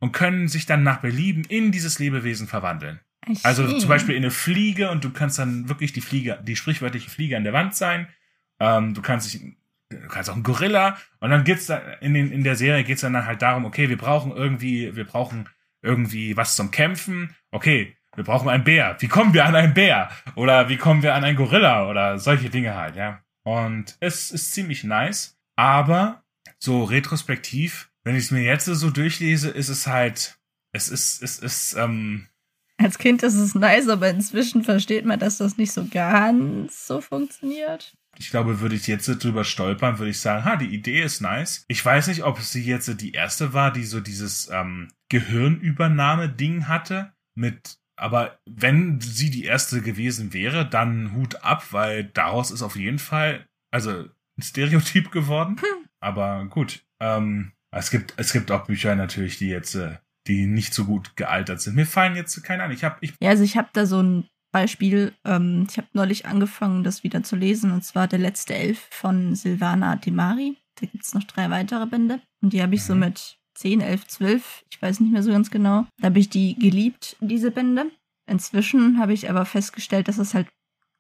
und 0.01 0.13
können 0.13 0.49
sich 0.49 0.67
dann 0.67 0.83
nach 0.83 1.01
Belieben 1.01 1.45
in 1.45 1.73
dieses 1.73 1.99
Lebewesen 1.99 2.47
verwandeln. 2.47 3.01
Also 3.43 3.79
zum 3.79 3.89
Beispiel 3.89 4.17
in 4.17 4.23
eine 4.23 4.31
Fliege 4.31 4.91
und 4.91 5.05
du 5.05 5.11
kannst 5.11 5.39
dann 5.39 5.69
wirklich 5.69 5.93
die 5.93 6.01
Fliege, 6.01 6.43
die 6.43 6.57
sprichwörtliche 6.57 7.11
Fliege 7.11 7.37
an 7.37 7.45
der 7.45 7.53
Wand 7.53 7.75
sein 7.75 8.09
ähm, 8.61 8.95
du 8.95 9.03
kannst 9.03 9.33
dich, 9.33 9.43
du 9.89 10.09
kannst 10.09 10.31
auch 10.31 10.37
ein 10.37 10.43
Gorilla. 10.43 10.99
Und 11.19 11.31
dann 11.31 11.45
geht's 11.45 11.67
da, 11.67 11.79
in, 12.01 12.15
den, 12.15 12.31
in 12.31 12.45
der 12.45 12.55
Serie 12.55 12.85
geht's 12.85 13.01
dann 13.01 13.27
halt 13.27 13.43
darum, 13.43 13.65
okay, 13.65 13.89
wir 13.89 13.99
brauchen 13.99 14.31
irgendwie, 14.31 14.95
wir 14.95 15.05
brauchen 15.05 15.49
irgendwie 15.83 16.37
was 16.37 16.55
zum 16.55 16.71
Kämpfen. 16.71 17.35
Okay, 17.51 17.97
wir 18.15 18.25
brauchen 18.25 18.49
einen 18.49 18.65
Bär. 18.65 18.97
Wie 19.01 19.09
kommen 19.09 19.35
wir 19.35 19.47
an 19.47 19.57
einen 19.57 19.75
Bär? 19.75 20.11
Oder 20.37 20.69
wie 20.69 20.77
kommen 20.77 21.03
wir 21.03 21.15
an 21.15 21.25
einen 21.25 21.37
Gorilla? 21.37 21.89
Oder 21.89 22.19
solche 22.19 22.51
Dinge 22.51 22.77
halt, 22.77 22.97
ja. 22.97 23.23
Und 23.43 23.97
es 24.01 24.31
ist 24.31 24.53
ziemlich 24.53 24.85
nice. 24.85 25.39
Aber 25.57 26.23
so 26.59 26.85
retrospektiv, 26.85 27.90
wenn 28.05 28.17
ich 28.17 28.25
es 28.25 28.31
mir 28.31 28.43
jetzt 28.43 28.67
so 28.67 28.91
durchlese, 28.91 29.51
ist 29.51 29.69
es 29.69 29.87
halt, 29.87 30.39
es 30.73 30.89
ist, 30.89 31.23
es 31.23 31.39
ist, 31.39 31.75
ähm, 31.75 32.27
als 32.79 32.97
Kind 32.97 33.23
ist 33.23 33.35
es 33.35 33.55
nice, 33.55 33.89
aber 33.89 34.09
inzwischen 34.09 34.65
versteht 34.65 35.05
man, 35.05 35.19
dass 35.19 35.37
das 35.37 35.59
nicht 35.59 35.73
so 35.73 35.87
ganz 35.87 36.87
so 36.87 37.03
funktioniert 37.03 37.95
ich 38.19 38.31
glaube, 38.31 38.61
würde 38.61 38.75
ich 38.75 38.87
jetzt 38.87 39.07
drüber 39.07 39.45
stolpern, 39.45 39.99
würde 39.99 40.11
ich 40.11 40.21
sagen, 40.21 40.45
ha, 40.45 40.57
die 40.57 40.75
Idee 40.75 41.03
ist 41.03 41.21
nice. 41.21 41.65
Ich 41.69 41.85
weiß 41.85 42.09
nicht, 42.09 42.25
ob 42.25 42.39
sie 42.41 42.63
jetzt 42.63 43.01
die 43.01 43.13
erste 43.13 43.53
war, 43.53 43.73
die 43.73 43.85
so 43.85 44.01
dieses 44.01 44.51
ähm, 44.53 44.89
Gehirnübernahme-Ding 45.09 46.69
hatte. 46.69 47.13
Mit, 47.35 47.79
aber 47.97 48.39
wenn 48.45 49.01
sie 49.01 49.31
die 49.31 49.45
erste 49.45 49.81
gewesen 49.81 50.33
wäre, 50.33 50.69
dann 50.69 51.15
Hut 51.15 51.37
ab, 51.43 51.73
weil 51.73 52.05
daraus 52.05 52.51
ist 52.51 52.63
auf 52.63 52.77
jeden 52.77 52.99
Fall, 52.99 53.47
also 53.71 53.91
ein 53.91 54.43
Stereotyp 54.43 55.11
geworden. 55.11 55.57
Hm. 55.59 55.89
Aber 56.01 56.47
gut. 56.47 56.85
Ähm, 57.01 57.53
es 57.71 57.91
gibt, 57.91 58.15
es 58.17 58.33
gibt 58.33 58.51
auch 58.51 58.67
Bücher 58.67 58.95
natürlich, 58.97 59.39
die 59.39 59.49
jetzt, 59.49 59.75
äh, 59.75 59.97
die 60.27 60.47
nicht 60.47 60.75
so 60.75 60.85
gut 60.85 61.17
gealtert 61.17 61.61
sind. 61.61 61.77
Mir 61.77 61.87
fallen 61.87 62.17
jetzt 62.17 62.43
keine 62.43 62.65
an. 62.65 62.73
Ich 62.73 62.85
habe, 62.85 62.97
ich 63.01 63.15
ja, 63.21 63.31
also 63.31 63.43
ich 63.43 63.57
habe 63.57 63.69
da 63.73 63.87
so 63.87 64.03
ein 64.03 64.29
Beispiel, 64.53 65.13
ähm, 65.25 65.67
ich 65.71 65.77
habe 65.79 65.89
neulich 65.93 66.27
angefangen, 66.27 66.83
das 66.83 67.05
wieder 67.05 67.23
zu 67.23 67.37
lesen, 67.37 67.71
und 67.71 67.85
zwar 67.85 68.09
Der 68.09 68.19
letzte 68.19 68.55
Elf 68.55 68.89
von 68.91 69.35
Silvana 69.35 69.97
Demari. 69.97 70.57
Da 70.81 70.87
gibt 70.87 71.05
es 71.05 71.15
noch 71.15 71.25
drei 71.25 71.51
weitere 71.51 71.87
Bände. 71.87 72.21
Und 72.43 72.53
die 72.53 72.63
habe 72.63 72.75
ich 72.75 72.83
mhm. 72.83 72.87
so 72.87 72.95
mit 72.97 73.39
10, 73.55 73.81
11, 73.81 74.07
12, 74.07 74.65
ich 74.71 74.81
weiß 74.81 75.01
nicht 75.01 75.13
mehr 75.13 75.23
so 75.23 75.31
ganz 75.31 75.51
genau. 75.51 75.87
Da 75.99 76.07
habe 76.07 76.19
ich 76.19 76.31
die 76.31 76.59
geliebt, 76.59 77.17
diese 77.21 77.51
Bände. 77.51 77.91
Inzwischen 78.27 78.99
habe 78.99 79.13
ich 79.13 79.29
aber 79.29 79.45
festgestellt, 79.45 80.09
dass 80.09 80.19
es 80.19 80.35
halt 80.35 80.49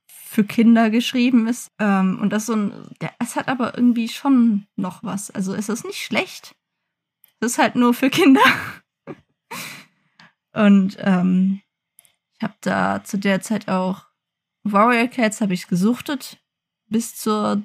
für 0.08 0.44
Kinder 0.44 0.90
geschrieben 0.90 1.48
ist. 1.48 1.68
Ähm, 1.80 2.18
und 2.20 2.30
das 2.32 2.46
so 2.46 2.54
ein, 2.54 2.72
der, 3.00 3.12
es 3.18 3.34
hat 3.34 3.48
aber 3.48 3.76
irgendwie 3.76 4.08
schon 4.08 4.66
noch 4.76 5.02
was. 5.02 5.30
Also 5.30 5.54
es 5.54 5.68
ist 5.68 5.84
nicht 5.84 6.02
schlecht. 6.02 6.54
Es 7.40 7.52
ist 7.52 7.58
halt 7.58 7.74
nur 7.74 7.94
für 7.94 8.10
Kinder. 8.10 8.42
und 10.52 10.96
ähm, 11.00 11.60
ich 12.36 12.42
habe 12.42 12.54
da 12.60 13.02
zu 13.02 13.18
der 13.18 13.40
Zeit 13.40 13.68
auch 13.68 14.04
Warrior 14.62 15.08
Cats 15.08 15.40
habe 15.40 15.54
ich 15.54 15.66
gesuchtet 15.66 16.38
bis 16.90 17.16
zur 17.16 17.62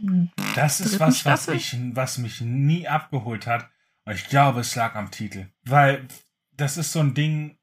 Das 0.56 0.80
ist 0.80 1.00
was, 1.00 1.26
was, 1.26 1.48
ich, 1.50 1.76
was 1.94 2.18
mich 2.20 2.42
nie 2.42 2.88
abgeholt 2.88 3.48
hat. 3.48 3.70
Und 4.06 4.14
ich 4.14 4.28
glaube, 4.30 4.62
es 4.62 4.76
lag 4.76 4.96
am 4.96 5.12
Titel. 5.12 5.48
Weil 5.64 6.08
das 6.52 6.78
ist 6.78 6.92
so 6.92 7.00
ein 7.00 7.16
Ding, 7.16 7.58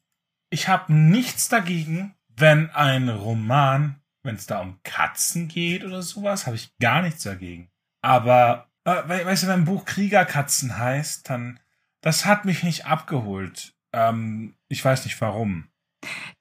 ich 0.50 0.68
habe 0.68 0.92
nichts 0.92 1.48
dagegen, 1.48 2.14
wenn 2.28 2.70
ein 2.70 3.08
Roman, 3.08 4.02
wenn 4.22 4.34
es 4.34 4.46
da 4.46 4.60
um 4.60 4.80
Katzen 4.82 5.48
geht 5.48 5.84
oder 5.84 6.02
sowas, 6.02 6.46
habe 6.46 6.56
ich 6.56 6.76
gar 6.78 7.02
nichts 7.02 7.22
dagegen. 7.22 7.70
Aber, 8.02 8.70
äh, 8.84 9.24
weißt 9.24 9.44
du, 9.44 9.46
wenn 9.46 9.60
ein 9.60 9.64
Buch 9.64 9.84
Kriegerkatzen 9.84 10.76
heißt, 10.76 11.30
dann, 11.30 11.60
das 12.02 12.26
hat 12.26 12.44
mich 12.44 12.62
nicht 12.62 12.86
abgeholt. 12.86 13.74
Ähm, 13.92 14.54
ich 14.68 14.84
weiß 14.84 15.04
nicht 15.04 15.20
warum. 15.20 15.68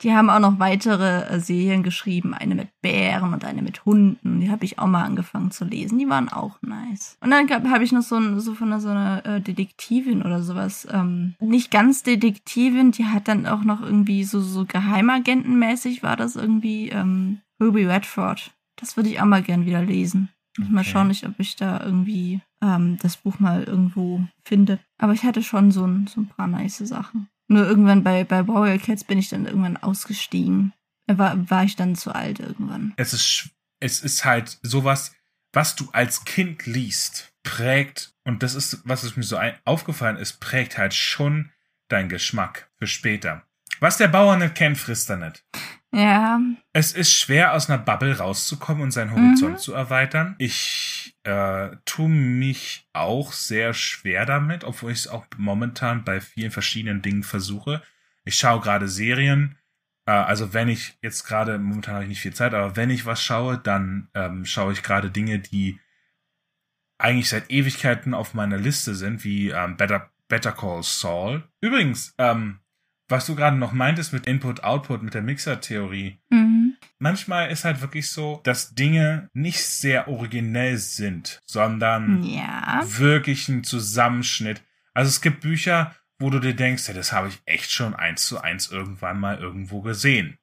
Die 0.02 0.14
haben 0.14 0.32
auch 0.32 0.40
noch 0.40 0.58
weitere 0.60 1.28
äh, 1.28 1.40
Serien 1.40 1.84
geschrieben, 1.84 2.34
eine 2.34 2.56
mit 2.56 2.70
Bären 2.82 3.34
und 3.34 3.46
eine 3.46 3.62
mit 3.62 3.86
Hunden. 3.86 4.42
Die 4.42 4.50
habe 4.50 4.66
ich 4.66 4.80
auch 4.80 4.88
mal 4.88 5.04
angefangen 5.04 5.52
zu 5.52 5.64
lesen. 5.66 6.00
Die 6.00 6.10
waren 6.10 6.30
auch 6.30 6.60
nice. 6.62 7.18
Und 7.22 7.30
dann 7.30 7.72
habe 7.72 7.84
ich 7.84 7.92
noch 7.92 8.02
so, 8.02 8.40
so 8.40 8.56
von 8.56 8.80
so 8.80 8.90
einer 8.90 9.26
äh, 9.26 9.42
Detektivin 9.42 10.24
oder 10.24 10.42
sowas. 10.42 10.88
Ähm, 10.92 11.36
nicht 11.40 11.70
ganz 11.70 12.02
Detektivin, 12.02 12.92
die 12.92 13.06
hat 13.06 13.28
dann 13.28 13.46
auch 13.46 13.64
noch 13.64 13.82
irgendwie 13.82 14.24
so, 14.24 14.42
so 14.42 14.66
Geheimagentenmäßig 14.66 16.02
war 16.02 16.16
das 16.16 16.36
irgendwie 16.36 16.90
ähm, 16.90 17.42
Ruby 17.62 17.86
Redford. 17.86 18.52
Das 18.78 18.98
würde 18.98 19.10
ich 19.10 19.22
auch 19.22 19.26
mal 19.26 19.44
gern 19.44 19.68
wieder 19.68 19.84
lesen. 19.84 20.30
Okay. 20.60 20.70
Mal 20.70 20.84
schauen, 20.84 21.12
ob 21.26 21.40
ich 21.40 21.56
da 21.56 21.82
irgendwie 21.84 22.42
ähm, 22.62 22.98
das 23.02 23.18
Buch 23.18 23.40
mal 23.40 23.64
irgendwo 23.64 24.26
finde. 24.44 24.80
Aber 24.98 25.14
ich 25.14 25.24
hatte 25.24 25.44
schon 25.44 25.72
so 25.72 25.86
ein, 25.86 26.08
so 26.08 26.22
ein 26.22 26.28
paar 26.28 26.48
nice 26.48 26.80
Sachen. 26.80 27.30
Nur 27.48 27.66
irgendwann 27.66 28.04
bei, 28.04 28.24
bei 28.24 28.48
Warrior 28.48 28.78
Cats 28.78 29.04
bin 29.04 29.18
ich 29.18 29.30
dann 29.30 29.46
irgendwann 29.46 29.78
ausgestiegen. 29.78 30.74
War, 31.08 31.50
war 31.50 31.64
ich 31.64 31.76
dann 31.76 31.96
zu 31.96 32.14
alt 32.14 32.40
irgendwann. 32.40 32.94
Es 32.98 33.14
ist, 33.14 33.50
es 33.80 34.02
ist 34.02 34.24
halt 34.24 34.60
sowas, 34.62 35.14
was 35.54 35.76
du 35.76 35.90
als 35.92 36.24
Kind 36.24 36.66
liest, 36.66 37.34
prägt, 37.44 38.14
und 38.24 38.44
das 38.44 38.56
ist, 38.56 38.82
was 38.86 39.04
es 39.04 39.18
mir 39.18 39.24
so 39.24 39.38
aufgefallen 39.66 40.18
ist, 40.18 40.40
prägt 40.40 40.78
halt 40.78 40.94
schon 40.94 41.52
dein 41.90 42.08
Geschmack 42.08 42.72
für 42.78 42.88
später. 42.88 43.46
Was 43.80 43.98
der 43.98 44.08
Bauer 44.08 44.38
nicht 44.38 44.56
kennt, 44.56 44.78
frisst 44.78 45.10
er 45.10 45.18
nicht. 45.18 45.44
Ja. 45.94 46.40
Es 46.72 46.94
ist 46.94 47.12
schwer, 47.14 47.54
aus 47.54 47.70
einer 47.70 47.80
Bubble 47.82 48.18
rauszukommen 48.18 48.84
und 48.84 48.92
seinen 48.92 49.12
Horizont 49.12 49.54
Mhm. 49.56 49.58
zu 49.58 49.74
erweitern. 49.74 50.36
Ich 50.38 51.18
äh, 51.24 51.70
tue 51.86 52.08
mich 52.10 52.88
auch 52.94 53.34
sehr 53.34 53.74
schwer 53.74 54.26
damit, 54.26 54.64
obwohl 54.64 54.92
ich 54.92 55.00
es 55.00 55.08
auch 55.08 55.26
momentan 55.38 56.04
bei 56.06 56.22
vielen 56.22 56.52
verschiedenen 56.52 57.02
Dingen 57.02 57.24
versuche. 57.24 57.82
Ich 58.24 58.36
schaue 58.38 58.62
gerade 58.62 58.88
Serien. 58.88 59.58
Äh, 60.06 60.12
also 60.12 60.54
wenn 60.54 60.70
ich 60.70 60.98
jetzt 61.02 61.26
gerade, 61.26 61.60
momentan 61.60 61.96
habe 61.96 62.04
ich 62.06 62.10
nicht 62.10 62.22
viel 62.22 62.34
Zeit, 62.34 62.54
aber 62.54 62.76
wenn 62.78 62.90
ich 62.90 63.06
was 63.06 63.22
schaue, 63.22 63.58
dann 63.58 64.08
ähm, 64.14 64.46
schaue 64.46 64.72
ich 64.74 64.84
gerade 64.84 65.12
Dinge, 65.12 65.40
die 65.40 65.80
eigentlich 66.98 67.28
seit 67.30 67.52
Ewigkeiten 67.52 68.14
auf 68.14 68.34
meiner 68.34 68.58
Liste 68.58 68.96
sind, 68.96 69.24
wie 69.26 69.50
ähm, 69.50 69.76
Better, 69.76 70.10
Better 70.30 70.54
Call 70.54 70.84
Saul. 70.84 71.44
Übrigens, 71.60 72.14
ähm, 72.18 72.61
was 73.12 73.26
du 73.26 73.36
gerade 73.36 73.58
noch 73.58 73.74
meintest 73.74 74.14
mit 74.14 74.26
Input-Output, 74.26 75.04
mit 75.04 75.14
der 75.14 75.22
Mixer-Theorie, 75.22 76.18
Mhm. 76.30 76.76
manchmal 77.00 77.52
ist 77.52 77.66
halt 77.66 77.82
wirklich 77.82 78.10
so, 78.10 78.40
dass 78.44 78.74
Dinge 78.74 79.30
nicht 79.34 79.62
sehr 79.64 80.08
originell 80.08 80.78
sind, 80.78 81.40
sondern 81.46 82.24
Ja. 82.24 82.82
wirklich 82.84 83.48
ein 83.50 83.64
Zusammenschnitt. 83.64 84.62
Also 84.94 85.10
es 85.10 85.22
gibt 85.22 85.42
Bücher, 85.42 85.96
wo 86.20 86.30
du 86.30 86.40
dir 86.40 86.54
denkst, 86.56 86.88
ja, 86.88 86.94
das 86.94 87.12
habe 87.14 87.28
ich 87.30 87.42
echt 87.46 87.72
schon 87.72 87.96
eins 87.96 88.26
zu 88.28 88.40
eins 88.42 88.70
irgendwann 88.72 89.20
mal 89.20 89.38
irgendwo 89.40 89.82
gesehen. 89.82 90.38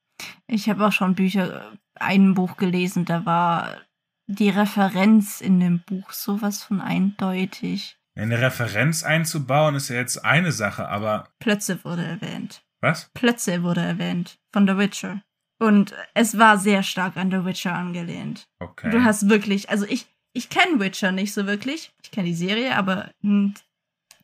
Ich 0.46 0.68
habe 0.68 0.86
auch 0.86 0.92
schon 0.92 1.14
Bücher, 1.14 1.72
ein 1.94 2.34
Buch 2.34 2.56
gelesen, 2.56 3.04
da 3.04 3.24
war 3.26 3.80
die 4.26 4.50
Referenz 4.50 5.40
in 5.40 5.60
dem 5.60 5.80
Buch 5.80 6.10
sowas 6.12 6.62
von 6.62 6.80
eindeutig. 6.80 7.97
Eine 8.18 8.40
Referenz 8.40 9.04
einzubauen 9.04 9.74
ist 9.76 9.88
ja 9.88 9.96
jetzt 9.96 10.24
eine 10.24 10.52
Sache, 10.52 10.88
aber 10.88 11.28
Plötze 11.38 11.84
wurde 11.84 12.04
erwähnt. 12.04 12.62
was? 12.80 13.10
Plötze 13.14 13.62
wurde 13.62 13.80
erwähnt 13.80 14.38
von 14.52 14.66
The 14.66 14.76
Witcher. 14.76 15.22
Und 15.60 15.94
es 16.14 16.38
war 16.38 16.58
sehr 16.58 16.82
stark 16.82 17.16
an 17.16 17.30
The 17.30 17.44
Witcher 17.44 17.74
angelehnt. 17.74 18.48
Okay. 18.60 18.90
Du 18.90 19.02
hast 19.04 19.28
wirklich, 19.28 19.70
also 19.70 19.84
ich, 19.86 20.06
ich 20.32 20.50
kenne 20.50 20.78
Witcher 20.80 21.12
nicht 21.12 21.32
so 21.32 21.46
wirklich. 21.46 21.92
Ich 22.02 22.10
kenne 22.10 22.26
die 22.26 22.34
Serie, 22.34 22.76
aber 22.76 23.10
hm, 23.22 23.54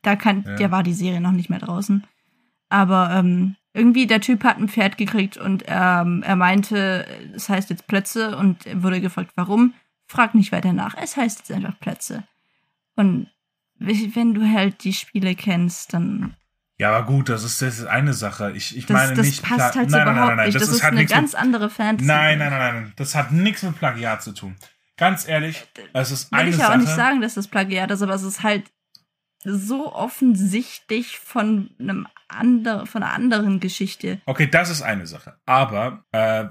da 0.01 0.15
kann, 0.15 0.43
Ja. 0.45 0.59
ja. 0.59 0.71
war 0.71 0.83
die 0.83 0.93
Serie 0.93 1.21
noch 1.21 1.31
nicht 1.31 1.49
mehr 1.49 1.59
draußen. 1.59 2.05
Aber 2.69 3.11
ähm, 3.11 3.55
irgendwie 3.73 4.07
der 4.07 4.21
Typ 4.21 4.43
hat 4.43 4.57
ein 4.57 4.69
Pferd 4.69 4.97
gekriegt 4.97 5.37
und 5.37 5.63
ähm, 5.67 6.23
er 6.23 6.35
meinte, 6.35 7.05
es 7.33 7.49
heißt 7.49 7.69
jetzt 7.69 7.87
Plötze 7.87 8.37
und 8.37 8.65
er 8.65 8.81
wurde 8.83 9.01
gefragt, 9.01 9.31
warum. 9.35 9.73
Frag 10.07 10.35
nicht 10.35 10.51
weiter 10.51 10.71
nach. 10.73 10.95
Es 11.01 11.17
heißt 11.17 11.39
jetzt 11.39 11.51
einfach 11.51 11.79
Plötze. 11.79 12.23
Und 12.95 13.27
wenn 13.79 14.33
du 14.33 14.45
halt 14.51 14.83
die 14.83 14.93
Spiele 14.93 15.35
kennst, 15.35 15.93
dann 15.93 16.35
ja, 16.77 16.91
aber 16.93 17.05
gut, 17.07 17.29
das 17.29 17.43
ist, 17.45 17.61
das 17.61 17.79
ist 17.79 17.85
eine 17.85 18.13
Sache. 18.13 18.51
Ich, 18.51 18.75
ich 18.75 18.85
das, 18.85 18.93
meine 18.93 19.13
das 19.15 19.25
nicht. 19.25 19.41
passt 19.43 19.55
Pla- 19.55 19.75
halt 19.75 19.89
nein, 19.89 20.03
nein, 20.05 20.13
überhaupt 20.13 20.27
nein, 20.27 20.35
nein, 20.37 20.45
nicht. 20.47 20.55
Das, 20.55 20.61
Das, 20.63 20.69
ist 20.71 20.75
ist 20.77 20.83
halt 20.83 20.91
eine 20.91 20.99
nichts 21.01 21.13
mit- 21.13 21.21
ganz 21.21 21.35
andere 21.35 21.69
Fantasy. 21.69 22.05
Nein, 22.07 22.37
nein, 22.39 22.49
nein, 22.51 22.59
nein. 22.83 22.93
Das 22.97 23.15
hat 23.15 23.31
nichts 23.31 23.63
mit 23.63 23.77
Plagiat 23.77 24.21
zu 24.23 24.33
tun. 24.33 24.57
Ganz 24.97 25.25
ehrlich, 25.27 25.63
es 25.93 26.11
ist 26.11 26.31
Will 26.33 26.39
eine 26.39 26.49
ich 26.49 26.57
ja 26.57 26.65
Sache. 26.65 26.73
auch 26.73 26.77
nicht 26.79 26.89
sagen, 26.95 27.21
dass 27.21 27.33
das 27.35 27.47
Plagiat 27.47 27.91
ist, 27.91 28.01
aber 28.01 28.13
es 28.13 28.23
ist 28.23 28.43
halt 28.43 28.65
so 29.45 29.93
offensichtlich 29.93 31.17
von 31.19 31.69
einem 31.79 32.07
andere, 32.27 32.85
von 32.87 33.03
einer 33.03 33.13
anderen 33.13 33.59
Geschichte. 33.59 34.19
Okay, 34.25 34.47
das 34.47 34.69
ist 34.69 34.81
eine 34.81 35.05
Sache. 35.07 35.37
Aber 35.45 36.03
äh, 36.11 36.45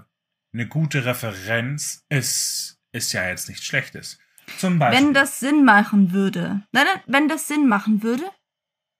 eine 0.55 0.69
gute 0.69 1.05
Referenz 1.05 2.05
ist, 2.09 2.79
ist 2.93 3.13
ja 3.13 3.29
jetzt 3.29 3.49
nichts 3.49 3.65
Schlechtes. 3.67 4.19
Zum 4.59 4.79
Beispiel. 4.79 5.07
Wenn 5.07 5.15
das 5.15 5.41
Sinn 5.41 5.65
machen 5.65 6.13
würde, 6.13 6.63
nein, 6.73 6.87
nein, 6.87 7.03
wenn 7.07 7.29
das 7.29 7.49
Sinn 7.49 7.69
machen 7.69 8.03
würde, 8.03 8.25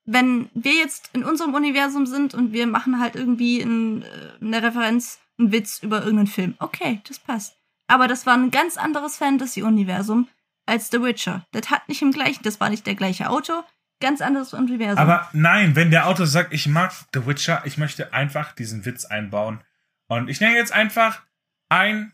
wenn 0.05 0.51
wir 0.55 0.75
jetzt 0.75 1.11
in 1.15 1.25
unserem 1.25 1.55
Universum 1.55 2.07
sind 2.07 2.35
und 2.35 2.53
wir 2.53 2.67
machen 2.67 3.01
halt 3.01 3.17
irgendwie 3.17 3.61
ein, 3.61 4.03
äh, 4.03 4.07
eine 4.41 4.63
Referenz, 4.63 5.19
einen 5.39 5.53
Witz 5.53 5.83
über 5.83 6.01
irgendeinen 6.01 6.27
Film, 6.27 6.55
okay, 6.59 7.01
das 7.09 7.19
passt. 7.19 7.57
Aber 7.87 8.09
das 8.09 8.27
war 8.27 8.35
ein 8.35 8.51
ganz 8.51 8.77
anderes 8.77 9.17
Fantasy-Universum 9.17 10.29
als 10.67 10.91
The 10.91 11.03
Witcher. 11.03 11.47
Das 11.53 11.71
hat 11.71 11.89
nicht 11.89 12.03
im 12.03 12.13
gleichen, 12.13 12.43
das 12.43 12.61
war 12.61 12.71
nicht 12.71 12.87
der 12.87 12.95
gleiche 12.95 13.29
Autor, 13.29 13.67
ganz 14.01 14.21
anderes 14.21 14.55
Universum. 14.55 14.99
Aber 14.99 15.29
nein, 15.33 15.77
wenn 15.77 15.91
der 15.91 16.07
Autor 16.07 16.27
sagt, 16.27 16.53
ich 16.53 16.67
mag 16.67 16.93
The 17.13 17.27
Witcher, 17.27 17.63
ich 17.65 17.79
möchte 17.79 18.13
einfach 18.13 18.53
diesen 18.53 18.85
Witz 18.85 19.05
einbauen. 19.05 19.63
Und 20.07 20.29
ich 20.29 20.41
nenne 20.41 20.57
jetzt 20.57 20.73
einfach 20.73 21.23
ein, 21.69 22.13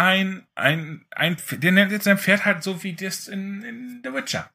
ein, 0.00 0.46
ein, 0.54 1.04
ein, 1.10 1.36
der 1.50 1.72
nennt 1.72 1.92
jetzt 1.92 2.04
sein 2.04 2.16
Pferd 2.16 2.46
halt 2.46 2.62
so 2.62 2.82
wie 2.82 2.94
das 2.94 3.28
in, 3.28 3.62
in 3.62 4.00
The 4.02 4.14
Witcher. 4.14 4.50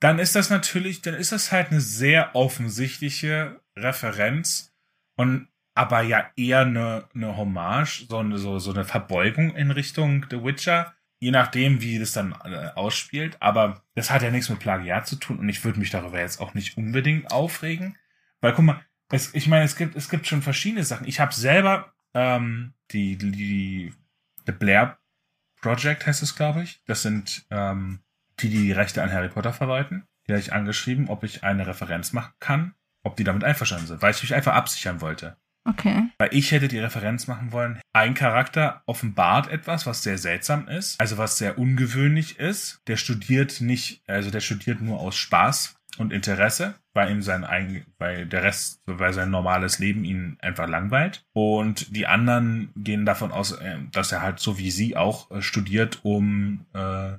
Dann 0.00 0.18
ist 0.18 0.36
das 0.36 0.50
natürlich, 0.50 1.00
dann 1.00 1.14
ist 1.14 1.32
das 1.32 1.50
halt 1.50 1.70
eine 1.70 1.80
sehr 1.80 2.36
offensichtliche 2.36 3.60
Referenz 3.74 4.74
und 5.16 5.48
aber 5.74 6.02
ja 6.02 6.30
eher 6.36 6.60
eine, 6.60 7.08
eine 7.14 7.36
Hommage, 7.38 8.06
so 8.08 8.18
eine, 8.18 8.36
so, 8.36 8.58
so 8.58 8.72
eine 8.72 8.84
Verbeugung 8.84 9.56
in 9.56 9.70
Richtung 9.70 10.26
The 10.28 10.44
Witcher, 10.44 10.94
je 11.20 11.30
nachdem, 11.30 11.80
wie 11.80 11.98
das 11.98 12.12
dann 12.12 12.32
äh, 12.44 12.70
ausspielt. 12.74 13.38
Aber 13.40 13.82
das 13.94 14.10
hat 14.10 14.22
ja 14.22 14.30
nichts 14.30 14.50
mit 14.50 14.58
Plagiat 14.58 15.06
zu 15.06 15.16
tun 15.16 15.38
und 15.38 15.48
ich 15.48 15.64
würde 15.64 15.78
mich 15.78 15.90
darüber 15.90 16.20
jetzt 16.20 16.40
auch 16.40 16.52
nicht 16.52 16.76
unbedingt 16.76 17.32
aufregen. 17.32 17.96
Weil 18.40 18.52
guck 18.52 18.64
mal, 18.64 18.84
es, 19.10 19.34
ich 19.34 19.46
meine, 19.46 19.64
es 19.64 19.76
gibt, 19.76 19.96
es 19.96 20.10
gibt 20.10 20.26
schon 20.26 20.42
verschiedene 20.42 20.84
Sachen. 20.84 21.08
Ich 21.08 21.18
habe 21.18 21.32
selber 21.32 21.94
ähm, 22.12 22.74
die, 22.90 23.16
die 23.16 23.94
The 24.48 24.52
Blair 24.52 24.96
Project 25.60 26.06
heißt 26.06 26.22
es, 26.22 26.34
glaube 26.34 26.62
ich. 26.62 26.82
Das 26.86 27.02
sind 27.02 27.46
ähm, 27.50 28.00
die, 28.40 28.48
die 28.48 28.62
die 28.62 28.72
Rechte 28.72 29.02
an 29.02 29.12
Harry 29.12 29.28
Potter 29.28 29.52
verwalten. 29.52 30.04
Die 30.26 30.32
habe 30.32 30.40
ich 30.40 30.54
angeschrieben, 30.54 31.08
ob 31.08 31.22
ich 31.22 31.44
eine 31.44 31.66
Referenz 31.66 32.14
machen 32.14 32.32
kann, 32.40 32.74
ob 33.02 33.16
die 33.16 33.24
damit 33.24 33.44
einverstanden 33.44 33.86
sind, 33.86 34.00
weil 34.00 34.12
ich 34.12 34.22
mich 34.22 34.34
einfach 34.34 34.54
absichern 34.54 35.02
wollte. 35.02 35.36
okay. 35.64 36.04
Weil 36.16 36.32
ich 36.32 36.50
hätte 36.50 36.68
die 36.68 36.78
Referenz 36.78 37.26
machen 37.26 37.52
wollen. 37.52 37.78
Ein 37.92 38.14
Charakter 38.14 38.82
offenbart 38.86 39.48
etwas, 39.48 39.84
was 39.84 40.02
sehr 40.02 40.16
seltsam 40.16 40.66
ist, 40.66 40.98
also 40.98 41.18
was 41.18 41.36
sehr 41.36 41.58
ungewöhnlich 41.58 42.38
ist. 42.38 42.80
Der 42.86 42.96
studiert 42.96 43.60
nicht, 43.60 44.02
also 44.08 44.30
der 44.30 44.40
studiert 44.40 44.80
nur 44.80 44.98
aus 44.98 45.16
Spaß 45.16 45.77
und 45.96 46.12
Interesse, 46.12 46.74
weil 46.92 47.10
ihm 47.10 47.22
sein 47.22 47.44
eigen, 47.44 47.86
weil 47.98 48.26
der 48.26 48.42
Rest, 48.42 48.82
weil 48.86 49.12
sein 49.12 49.30
normales 49.30 49.78
Leben 49.78 50.04
ihn 50.04 50.36
einfach 50.40 50.68
langweilt. 50.68 51.24
Und 51.32 51.96
die 51.96 52.06
anderen 52.06 52.70
gehen 52.76 53.06
davon 53.06 53.32
aus, 53.32 53.52
äh, 53.52 53.78
dass 53.90 54.12
er 54.12 54.22
halt 54.22 54.38
so 54.38 54.58
wie 54.58 54.70
sie 54.70 54.96
auch 54.96 55.30
äh, 55.30 55.40
studiert, 55.42 56.00
um 56.02 56.66
äh, 56.74 57.12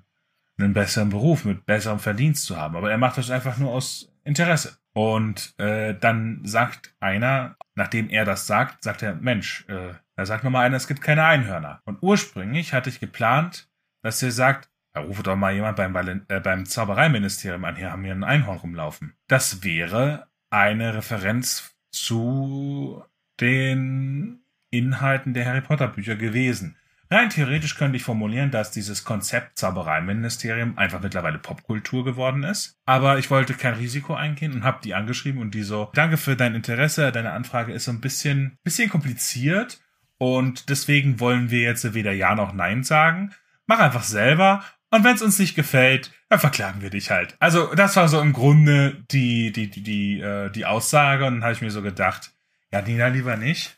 einen 0.59 0.73
besseren 0.73 1.09
Beruf 1.09 1.45
mit 1.45 1.65
besserem 1.65 1.99
Verdienst 1.99 2.45
zu 2.45 2.57
haben. 2.57 2.75
Aber 2.75 2.91
er 2.91 2.97
macht 2.97 3.17
das 3.17 3.31
einfach 3.31 3.57
nur 3.57 3.71
aus 3.71 4.13
Interesse. 4.23 4.77
Und 4.93 5.53
äh, 5.57 5.95
dann 5.95 6.41
sagt 6.43 6.93
einer, 6.99 7.55
nachdem 7.75 8.09
er 8.09 8.25
das 8.25 8.47
sagt, 8.47 8.83
sagt 8.83 9.01
er, 9.01 9.15
Mensch, 9.15 9.65
äh, 9.69 9.93
da 10.15 10.25
sagt 10.25 10.43
nochmal 10.43 10.65
einer, 10.65 10.77
es 10.77 10.87
gibt 10.87 11.01
keine 11.01 11.23
Einhörner. 11.23 11.81
Und 11.85 11.99
ursprünglich 12.01 12.73
hatte 12.73 12.89
ich 12.89 12.99
geplant, 12.99 13.69
dass 14.01 14.21
er 14.21 14.31
sagt, 14.31 14.68
ja, 14.95 15.01
rufe 15.01 15.23
doch 15.23 15.35
mal 15.35 15.53
jemand 15.53 15.77
beim, 15.77 15.95
äh, 16.27 16.39
beim 16.39 16.65
Zaubereiministerium 16.65 17.63
an, 17.65 17.75
hier 17.75 17.91
haben 17.91 18.03
wir 18.03 18.11
ein 18.11 18.23
Einhorn 18.23 18.57
rumlaufen. 18.57 19.13
Das 19.27 19.63
wäre 19.63 20.27
eine 20.49 20.95
Referenz 20.95 21.75
zu 21.91 23.03
den 23.39 24.41
Inhalten 24.71 25.33
der 25.33 25.45
Harry 25.45 25.61
Potter 25.61 25.87
Bücher 25.87 26.15
gewesen. 26.15 26.75
Rein 27.11 27.31
theoretisch 27.31 27.75
könnte 27.75 27.97
ich 27.97 28.03
formulieren, 28.03 28.51
dass 28.51 28.69
dieses 28.69 29.03
Konzept 29.03 29.57
Zaubereiministerium 29.57 30.77
einfach 30.77 31.01
mittlerweile 31.01 31.39
Popkultur 31.39 32.05
geworden 32.05 32.43
ist. 32.43 32.77
Aber 32.85 33.17
ich 33.17 33.31
wollte 33.31 33.55
kein 33.55 33.73
Risiko 33.73 34.13
eingehen 34.13 34.53
und 34.53 34.63
habe 34.63 34.81
die 34.83 34.93
angeschrieben 34.93 35.41
und 35.41 35.55
die 35.55 35.63
so, 35.63 35.89
danke 35.95 36.17
für 36.17 36.35
dein 36.35 36.53
Interesse, 36.53 37.11
deine 37.11 37.31
Anfrage 37.31 37.73
ist 37.73 37.85
so 37.85 37.91
ein 37.91 38.01
bisschen, 38.01 38.57
bisschen 38.63 38.91
kompliziert 38.91 39.81
und 40.19 40.69
deswegen 40.69 41.19
wollen 41.19 41.49
wir 41.49 41.61
jetzt 41.61 41.95
weder 41.95 42.11
Ja 42.11 42.35
noch 42.35 42.53
Nein 42.53 42.83
sagen. 42.83 43.33
Mach 43.65 43.79
einfach 43.79 44.03
selber 44.03 44.63
und 44.91 45.03
wenn 45.03 45.15
es 45.15 45.21
uns 45.21 45.39
nicht 45.39 45.55
gefällt, 45.55 46.11
dann 46.29 46.39
verklagen 46.39 46.81
wir 46.81 46.89
dich 46.89 47.11
halt. 47.11 47.35
Also 47.39 47.73
das 47.75 47.95
war 47.95 48.07
so 48.07 48.19
im 48.21 48.33
Grunde 48.33 49.03
die, 49.11 49.51
die, 49.51 49.69
die, 49.69 49.83
die, 49.83 50.19
äh, 50.19 50.49
die 50.49 50.65
Aussage 50.65 51.25
und 51.25 51.35
dann 51.35 51.43
habe 51.43 51.53
ich 51.53 51.61
mir 51.61 51.71
so 51.71 51.81
gedacht, 51.81 52.31
ja, 52.71 52.81
Nina, 52.81 53.07
lieber 53.07 53.35
nicht. 53.37 53.77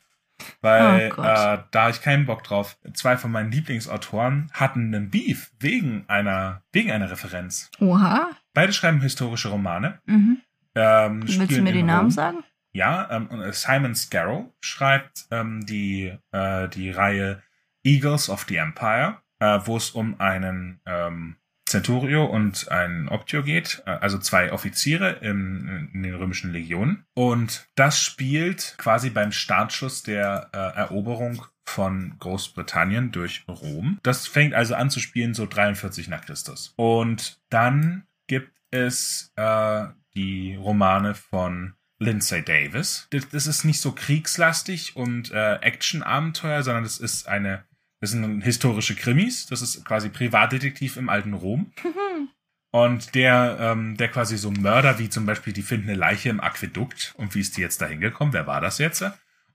Weil 0.61 1.11
Oh 1.15 1.21
äh, 1.21 1.59
da 1.69 1.81
habe 1.81 1.91
ich 1.91 2.01
keinen 2.01 2.25
Bock 2.25 2.43
drauf. 2.43 2.77
Zwei 2.93 3.15
von 3.15 3.31
meinen 3.31 3.51
Lieblingsautoren 3.51 4.49
hatten 4.53 4.93
einen 4.93 5.11
Beef 5.11 5.51
wegen 5.59 6.05
einer, 6.07 6.63
wegen 6.71 6.91
einer 6.91 7.11
Referenz. 7.11 7.69
Oha. 7.79 8.31
Beide 8.53 8.73
schreiben 8.73 9.01
historische 9.01 9.49
Romane. 9.49 9.99
Mhm. 10.05 10.41
Ähm, 10.73 11.21
Willst 11.27 11.51
du 11.51 11.61
mir 11.61 11.73
die 11.73 11.83
Namen 11.83 12.05
Rom. 12.05 12.11
sagen? 12.11 12.37
Ja, 12.73 13.09
ähm, 13.11 13.29
äh, 13.41 13.51
Simon 13.53 13.95
Scarrow 13.95 14.45
schreibt 14.61 15.25
ähm, 15.29 15.65
die, 15.65 16.17
äh, 16.31 16.69
die 16.69 16.89
Reihe 16.89 17.43
Eagles 17.83 18.29
of 18.29 18.45
the 18.47 18.55
Empire, 18.55 19.17
äh, 19.41 19.59
wo 19.65 19.75
es 19.75 19.89
um 19.89 20.19
einen 20.21 20.79
ähm, 20.85 21.35
Centurio 21.65 22.25
und 22.25 22.69
einen 22.71 23.09
Optio 23.09 23.43
geht, 23.43 23.83
äh, 23.85 23.91
also 23.91 24.17
zwei 24.19 24.53
Offiziere 24.53 25.11
in, 25.21 25.89
in 25.93 26.03
den 26.03 26.15
römischen 26.15 26.51
Legionen. 26.51 27.05
Und 27.13 27.67
das 27.75 28.01
spielt 28.01 28.75
quasi 28.77 29.09
beim 29.09 29.31
Startschuss 29.31 30.03
der 30.03 30.49
äh, 30.53 30.57
Eroberung 30.57 31.43
von 31.65 32.15
Großbritannien 32.19 33.11
durch 33.11 33.45
Rom. 33.47 33.99
Das 34.03 34.27
fängt 34.27 34.53
also 34.53 34.75
an 34.75 34.89
zu 34.89 34.99
spielen 34.99 35.33
so 35.33 35.45
43 35.45 36.07
nach 36.07 36.25
Christus. 36.25 36.73
Und 36.75 37.39
dann 37.49 38.05
gibt 38.27 38.51
es 38.71 39.31
äh, 39.37 39.85
die 40.13 40.55
Romane 40.55 41.15
von 41.15 41.73
Lindsay 41.99 42.43
Davis. 42.43 43.07
Das 43.31 43.47
ist 43.47 43.63
nicht 43.63 43.79
so 43.79 43.91
kriegslastig 43.91 44.95
und 44.95 45.31
äh, 45.31 45.55
Action-Abenteuer, 45.57 46.63
sondern 46.63 46.83
das 46.83 46.97
ist 46.97 47.27
eine, 47.27 47.63
das 48.01 48.11
sind 48.11 48.41
historische 48.41 48.95
Krimis. 48.95 49.45
Das 49.45 49.61
ist 49.61 49.85
quasi 49.85 50.09
Privatdetektiv 50.09 50.97
im 50.97 51.07
alten 51.07 51.33
Rom. 51.33 51.71
Und 52.71 53.15
der, 53.15 53.57
ähm, 53.59 53.97
der 53.97 54.07
quasi 54.07 54.37
so 54.37 54.49
Mörder, 54.49 54.97
wie 54.97 55.09
zum 55.09 55.25
Beispiel, 55.25 55.51
die 55.51 55.61
finden 55.61 55.89
eine 55.89 55.97
Leiche 55.97 56.29
im 56.29 56.39
Aquädukt 56.39 57.13
und 57.17 57.35
wie 57.35 57.41
ist 57.41 57.57
die 57.57 57.61
jetzt 57.61 57.81
da 57.81 57.85
hingekommen? 57.85 58.33
Wer 58.33 58.47
war 58.47 58.61
das 58.61 58.77
jetzt? 58.77 59.03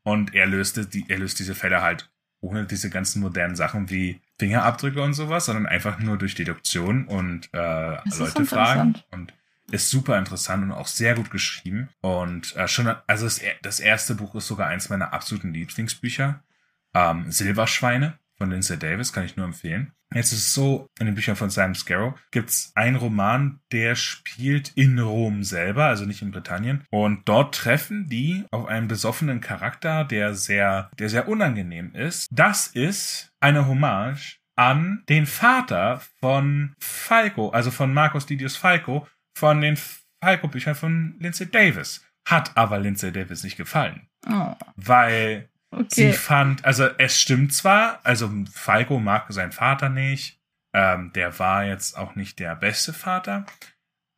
Und 0.03 0.35
er 0.35 0.45
löste 0.45 0.85
die, 0.85 1.07
er 1.09 1.17
löst 1.17 1.39
diese 1.39 1.55
Fälle 1.55 1.81
halt 1.81 2.11
ohne 2.41 2.67
diese 2.67 2.91
ganzen 2.91 3.23
modernen 3.23 3.57
Sachen 3.57 3.89
wie 3.89 4.21
Fingerabdrücke 4.39 5.01
und 5.01 5.15
sowas, 5.15 5.47
sondern 5.47 5.65
einfach 5.65 5.99
nur 5.99 6.19
durch 6.19 6.35
Deduktion 6.35 7.07
und 7.07 7.49
äh, 7.55 7.97
Leute 8.19 8.45
fragen. 8.45 8.97
Und 9.11 9.33
ist 9.71 9.89
super 9.91 10.19
interessant 10.19 10.65
und 10.65 10.73
auch 10.73 10.87
sehr 10.87 11.15
gut 11.15 11.31
geschrieben. 11.31 11.89
Und 12.03 12.55
äh, 12.55 12.69
schon, 12.69 12.95
also 13.07 13.25
das, 13.25 13.41
das 13.63 13.81
erste 13.81 14.15
Buch 14.15 14.35
ist 14.35 14.47
sogar 14.47 14.69
eins 14.69 14.91
meiner 14.91 15.15
absoluten 15.15 15.55
Lieblingsbücher. 15.55 16.45
Ähm, 16.95 17.33
Silberschweine 17.33 18.19
von 18.37 18.51
Lindsay 18.51 18.79
Davis 18.79 19.13
kann 19.13 19.25
ich 19.25 19.37
nur 19.37 19.47
empfehlen. 19.47 19.93
Jetzt 20.15 20.33
ist 20.33 20.39
es 20.39 20.55
so, 20.55 20.89
in 21.01 21.07
den 21.07 21.15
Büchern 21.15 21.37
von 21.37 21.51
Simon 21.51 21.75
Scarrow 21.75 22.15
gibt 22.31 22.51
es 22.51 22.73
einen 22.75 22.97
Roman, 22.97 23.61
der 23.73 23.97
spielt 23.97 24.73
in 24.77 24.99
Rom 24.99 25.43
selber, 25.43 25.87
also 25.87 26.05
nicht 26.05 26.23
in 26.23 26.31
Britannien. 26.31 26.85
Und 26.91 27.29
dort 27.29 27.55
treffen 27.55 28.09
die 28.09 28.45
auf 28.51 28.67
einen 28.67 28.89
besoffenen 28.89 29.41
Charakter, 29.41 30.05
der 30.05 30.35
sehr, 30.35 30.91
der 30.99 31.09
sehr 31.09 31.29
unangenehm 31.29 31.95
ist. 31.95 32.29
Das 32.31 32.69
ist 32.69 33.33
eine 33.41 33.67
Hommage 33.67 34.39
an 34.55 35.03
den 35.09 35.27
Vater 35.27 36.01
von 36.21 36.75
Falco, 36.79 37.51
also 37.51 37.71
von 37.71 37.93
Marcus 37.93 38.27
Didius 38.27 38.57
Falco, 38.57 39.07
von 39.37 39.61
den 39.61 39.77
Falco-Büchern 40.23 40.75
von 40.75 41.17
Lindsay 41.19 41.51
Davis. 41.51 42.05
Hat 42.27 42.57
aber 42.57 42.79
Lindsay 42.79 43.13
Davis 43.13 43.45
nicht 43.45 43.57
gefallen. 43.57 44.09
Oh. 44.29 44.55
Weil 44.77 45.49
Okay. 45.71 45.87
Sie 45.91 46.13
fand, 46.13 46.65
also 46.65 46.89
es 46.99 47.21
stimmt 47.21 47.53
zwar, 47.53 48.01
also 48.05 48.31
Falco 48.53 48.99
mag 48.99 49.27
seinen 49.33 49.53
Vater 49.53 49.89
nicht, 49.89 50.41
ähm, 50.73 51.13
der 51.15 51.39
war 51.39 51.65
jetzt 51.65 51.97
auch 51.97 52.15
nicht 52.15 52.39
der 52.39 52.55
beste 52.57 52.93
Vater, 52.93 53.47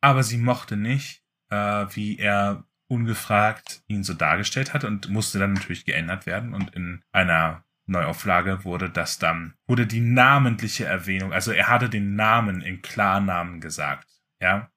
aber 0.01 0.23
sie 0.23 0.37
mochte 0.37 0.77
nicht, 0.77 1.23
äh, 1.49 1.55
wie 1.91 2.17
er 2.17 2.63
ungefragt 2.87 3.83
ihn 3.87 4.03
so 4.03 4.13
dargestellt 4.13 4.73
hat 4.73 4.83
und 4.83 5.09
musste 5.09 5.39
dann 5.39 5.53
natürlich 5.53 5.85
geändert 5.85 6.25
werden 6.25 6.53
und 6.53 6.75
in 6.75 7.03
einer 7.11 7.63
Neuauflage 7.85 8.63
wurde 8.63 8.89
das 8.89 9.19
dann, 9.19 9.55
wurde 9.67 9.87
die 9.87 10.01
namentliche 10.01 10.85
Erwähnung, 10.85 11.33
also 11.33 11.51
er 11.51 11.67
hatte 11.67 11.89
den 11.89 12.15
Namen 12.15 12.61
in 12.61 12.81
Klarnamen 12.81 13.59
gesagt, 13.59 14.07
ja. 14.39 14.71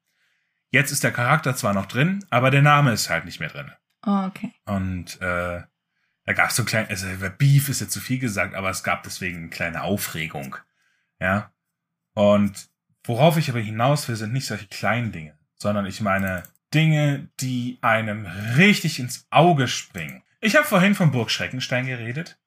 Jetzt 0.70 0.90
ist 0.90 1.04
der 1.04 1.12
Charakter 1.12 1.54
zwar 1.54 1.74
noch 1.74 1.84
drin, 1.84 2.24
aber 2.30 2.50
der 2.50 2.62
Name 2.62 2.92
ist 2.92 3.10
halt 3.10 3.26
nicht 3.26 3.40
mehr 3.40 3.50
drin. 3.50 3.70
Oh, 4.06 4.24
okay. 4.26 4.52
Und 4.64 5.20
äh, 5.20 5.62
da 6.24 6.32
gab 6.32 6.50
es 6.50 6.56
so 6.56 6.64
klein, 6.64 6.86
also 6.88 7.06
Beef 7.38 7.68
ist 7.68 7.80
jetzt 7.80 7.92
zu 7.92 8.00
viel 8.00 8.18
gesagt, 8.18 8.54
aber 8.54 8.70
es 8.70 8.82
gab 8.82 9.02
deswegen 9.02 9.38
eine 9.38 9.48
kleine 9.48 9.82
Aufregung. 9.82 10.56
Ja. 11.20 11.52
Und 12.14 12.68
worauf 13.04 13.36
ich 13.38 13.50
aber 13.50 13.60
hinaus 13.60 14.08
will, 14.08 14.16
sind 14.16 14.32
nicht 14.32 14.46
solche 14.46 14.66
kleinen 14.66 15.12
Dinge, 15.12 15.36
sondern 15.56 15.86
ich 15.86 16.00
meine 16.00 16.44
Dinge, 16.72 17.28
die 17.40 17.78
einem 17.82 18.26
richtig 18.56 18.98
ins 18.98 19.26
Auge 19.30 19.68
springen. 19.68 20.22
Ich 20.40 20.56
habe 20.56 20.66
vorhin 20.66 20.94
von 20.94 21.10
Burg 21.10 21.30
Schreckenstein 21.30 21.86
geredet. 21.86 22.38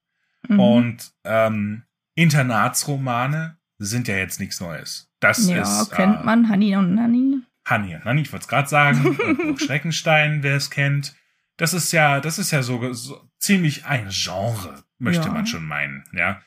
Mhm. 0.48 0.60
Und 0.60 1.12
ähm, 1.24 1.84
Internatsromane 2.16 3.58
sind 3.78 4.08
ja 4.08 4.16
jetzt 4.16 4.40
nichts 4.40 4.60
Neues. 4.62 5.12
Das 5.20 5.48
ja, 5.48 5.62
ist. 5.62 5.92
kennt 5.92 6.22
äh, 6.22 6.24
man, 6.24 6.50
Hanni 6.50 6.76
und 6.76 6.96
Nanni. 6.96 7.42
Hanni 7.66 7.96
und 7.96 8.06
Nanni, 8.06 8.22
ich 8.22 8.32
wollte 8.32 8.44
es 8.44 8.48
gerade 8.48 8.70
sagen. 8.70 9.18
Burg 9.38 9.60
Schreckenstein, 9.60 10.44
wer 10.44 10.56
es 10.56 10.70
kennt. 10.70 11.16
Das 11.58 11.74
ist 11.74 11.92
ja, 11.92 12.20
das 12.20 12.38
ist 12.38 12.52
ja 12.52 12.64
so, 12.64 12.94
so 12.94 13.30
ziemlich 13.40 13.86
ein 13.86 14.10
Genre, 14.10 14.84
möchte 14.98 15.28
ja. 15.28 15.34
man 15.34 15.48
schon 15.48 15.66
meinen, 15.66 16.04
ja. 16.14 16.42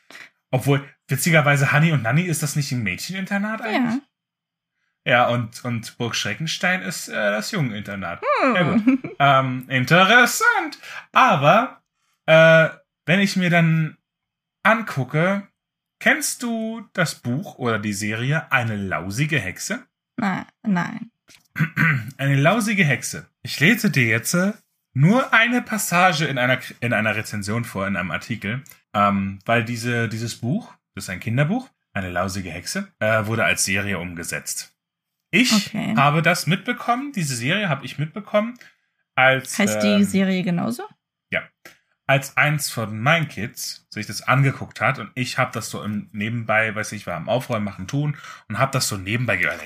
Obwohl, 0.51 0.87
witzigerweise, 1.09 1.73
Hanni 1.73 1.93
und 1.93 2.03
Nanni, 2.03 2.23
ist 2.23 2.43
das 2.43 2.57
nicht 2.57 2.73
ein 2.73 2.83
Mädcheninternat 2.83 3.63
eigentlich? 3.63 3.95
Ja. 3.95 4.09
Ja, 5.05 5.29
und, 5.29 5.65
und 5.65 5.97
Burg 5.97 6.15
Schreckenstein 6.15 6.83
ist 6.83 7.09
äh, 7.09 7.13
das 7.13 7.51
Jungeninternat. 7.51 8.21
Hm. 8.43 8.55
Ja, 8.55 8.63
gut. 8.63 9.17
ähm, 9.19 9.65
interessant. 9.69 10.79
Aber, 11.13 11.83
äh, 12.27 12.69
wenn 13.07 13.21
ich 13.21 13.37
mir 13.37 13.49
dann 13.49 13.97
angucke, 14.63 15.49
kennst 15.99 16.43
du 16.43 16.87
das 16.93 17.15
Buch 17.15 17.57
oder 17.57 17.79
die 17.79 17.95
Serie 17.95 18.53
Eine 18.53 18.77
lausige 18.77 19.39
Hexe? 19.39 19.87
Nein, 20.17 20.45
nein. 20.63 21.11
Eine 22.19 22.37
lausige 22.37 22.85
Hexe. 22.85 23.31
Ich 23.43 23.61
lese 23.61 23.91
dir 23.91 24.05
jetzt 24.05 24.37
nur 24.95 25.33
eine 25.33 25.63
Passage 25.63 26.25
in 26.25 26.39
einer, 26.39 26.59
in 26.81 26.93
einer 26.93 27.15
Rezension 27.15 27.65
vor, 27.65 27.87
in 27.87 27.97
einem 27.97 28.11
Artikel, 28.11 28.65
ähm, 28.95 29.39
weil 29.45 29.65
diese, 29.65 30.09
dieses 30.09 30.37
Buch, 30.37 30.73
das 30.95 31.05
ist 31.05 31.11
ein 31.11 31.21
Kinderbuch, 31.21 31.69
eine 31.93 32.11
lausige 32.11 32.51
Hexe, 32.51 32.93
äh, 32.99 33.27
wurde 33.27 33.45
als 33.45 33.65
Serie 33.65 33.99
umgesetzt. 33.99 34.75
Ich 35.31 35.53
okay. 35.53 35.95
habe 35.97 36.23
das 36.23 36.47
mitbekommen, 36.47 37.13
diese 37.13 37.37
Serie 37.37 37.69
habe 37.69 37.85
ich 37.85 37.99
mitbekommen, 37.99 38.59
als. 39.15 39.59
Heißt 39.59 39.83
ähm, 39.85 39.99
die 39.99 40.05
Serie 40.05 40.43
genauso? 40.43 40.85
Ja. 41.31 41.43
Als 42.07 42.37
eins 42.39 42.71
von 42.71 42.99
meinen 42.99 43.29
Kids 43.29 43.87
sich 43.91 44.07
das 44.07 44.23
angeguckt 44.23 44.81
hat 44.81 44.99
und 44.99 45.11
ich 45.15 45.37
habe 45.37 45.51
das 45.53 45.69
so 45.69 45.83
im 45.83 46.09
nebenbei, 46.13 46.75
weiß 46.75 46.93
ich, 46.93 47.07
war 47.07 47.17
am 47.17 47.29
Aufräumen 47.29 47.65
machen, 47.65 47.87
tun 47.87 48.17
und 48.49 48.59
habe 48.59 48.73
das 48.73 48.89
so 48.89 48.97
nebenbei 48.97 49.37
gehört. 49.37 49.61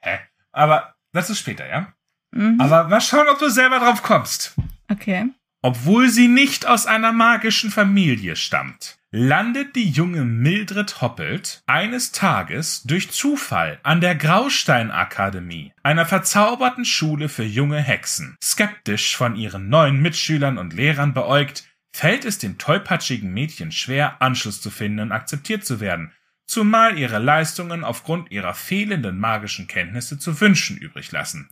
Hä? 0.00 0.18
Aber 0.52 0.96
das 1.12 1.30
ist 1.30 1.38
später, 1.38 1.66
ja? 1.66 1.95
Mhm. 2.36 2.60
Aber 2.60 2.88
mal 2.88 3.00
schauen, 3.00 3.28
ob 3.28 3.38
du 3.38 3.48
selber 3.48 3.78
drauf 3.78 4.02
kommst. 4.02 4.54
Okay. 4.88 5.26
Obwohl 5.62 6.08
sie 6.08 6.28
nicht 6.28 6.66
aus 6.66 6.86
einer 6.86 7.12
magischen 7.12 7.70
Familie 7.70 8.36
stammt, 8.36 8.98
landet 9.10 9.74
die 9.74 9.88
junge 9.88 10.24
Mildred 10.24 11.00
Hoppelt 11.00 11.62
eines 11.66 12.12
Tages 12.12 12.82
durch 12.84 13.10
Zufall 13.10 13.80
an 13.82 14.00
der 14.00 14.14
Graustein-Akademie, 14.14 15.72
einer 15.82 16.06
verzauberten 16.06 16.84
Schule 16.84 17.28
für 17.28 17.42
junge 17.42 17.80
Hexen. 17.80 18.36
Skeptisch 18.42 19.16
von 19.16 19.34
ihren 19.34 19.68
neuen 19.68 20.00
Mitschülern 20.00 20.58
und 20.58 20.72
Lehrern 20.72 21.14
beäugt, 21.14 21.64
fällt 21.92 22.26
es 22.26 22.38
dem 22.38 22.58
tollpatschigen 22.58 23.32
Mädchen 23.32 23.72
schwer, 23.72 24.20
Anschluss 24.20 24.60
zu 24.60 24.70
finden 24.70 25.00
und 25.00 25.12
akzeptiert 25.12 25.64
zu 25.64 25.80
werden, 25.80 26.12
zumal 26.46 26.98
ihre 26.98 27.18
Leistungen 27.18 27.82
aufgrund 27.84 28.30
ihrer 28.30 28.54
fehlenden 28.54 29.18
magischen 29.18 29.66
Kenntnisse 29.66 30.18
zu 30.18 30.40
wünschen 30.40 30.76
übrig 30.76 31.10
lassen. 31.10 31.48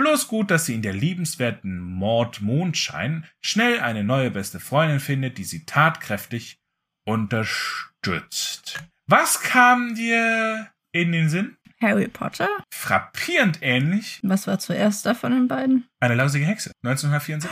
Bloß 0.00 0.28
gut, 0.28 0.50
dass 0.50 0.64
sie 0.64 0.74
in 0.74 0.80
der 0.80 0.94
liebenswerten 0.94 1.78
Mord 1.78 2.40
Mondschein 2.40 3.26
schnell 3.42 3.80
eine 3.80 4.02
neue 4.02 4.30
beste 4.30 4.58
Freundin 4.58 4.98
findet, 4.98 5.36
die 5.36 5.44
sie 5.44 5.66
tatkräftig 5.66 6.58
unterstützt. 7.06 8.82
Was 9.06 9.42
kam 9.42 9.94
dir 9.94 10.68
in 10.92 11.12
den 11.12 11.28
Sinn? 11.28 11.58
Harry 11.82 12.08
Potter? 12.08 12.48
Frappierend 12.72 13.58
ähnlich. 13.60 14.20
Was 14.22 14.46
war 14.46 14.58
zuerst 14.58 15.04
da 15.04 15.12
von 15.12 15.32
den 15.32 15.48
beiden? 15.48 15.86
Eine 16.00 16.14
lausige 16.14 16.46
Hexe, 16.46 16.72
1974. 16.82 17.50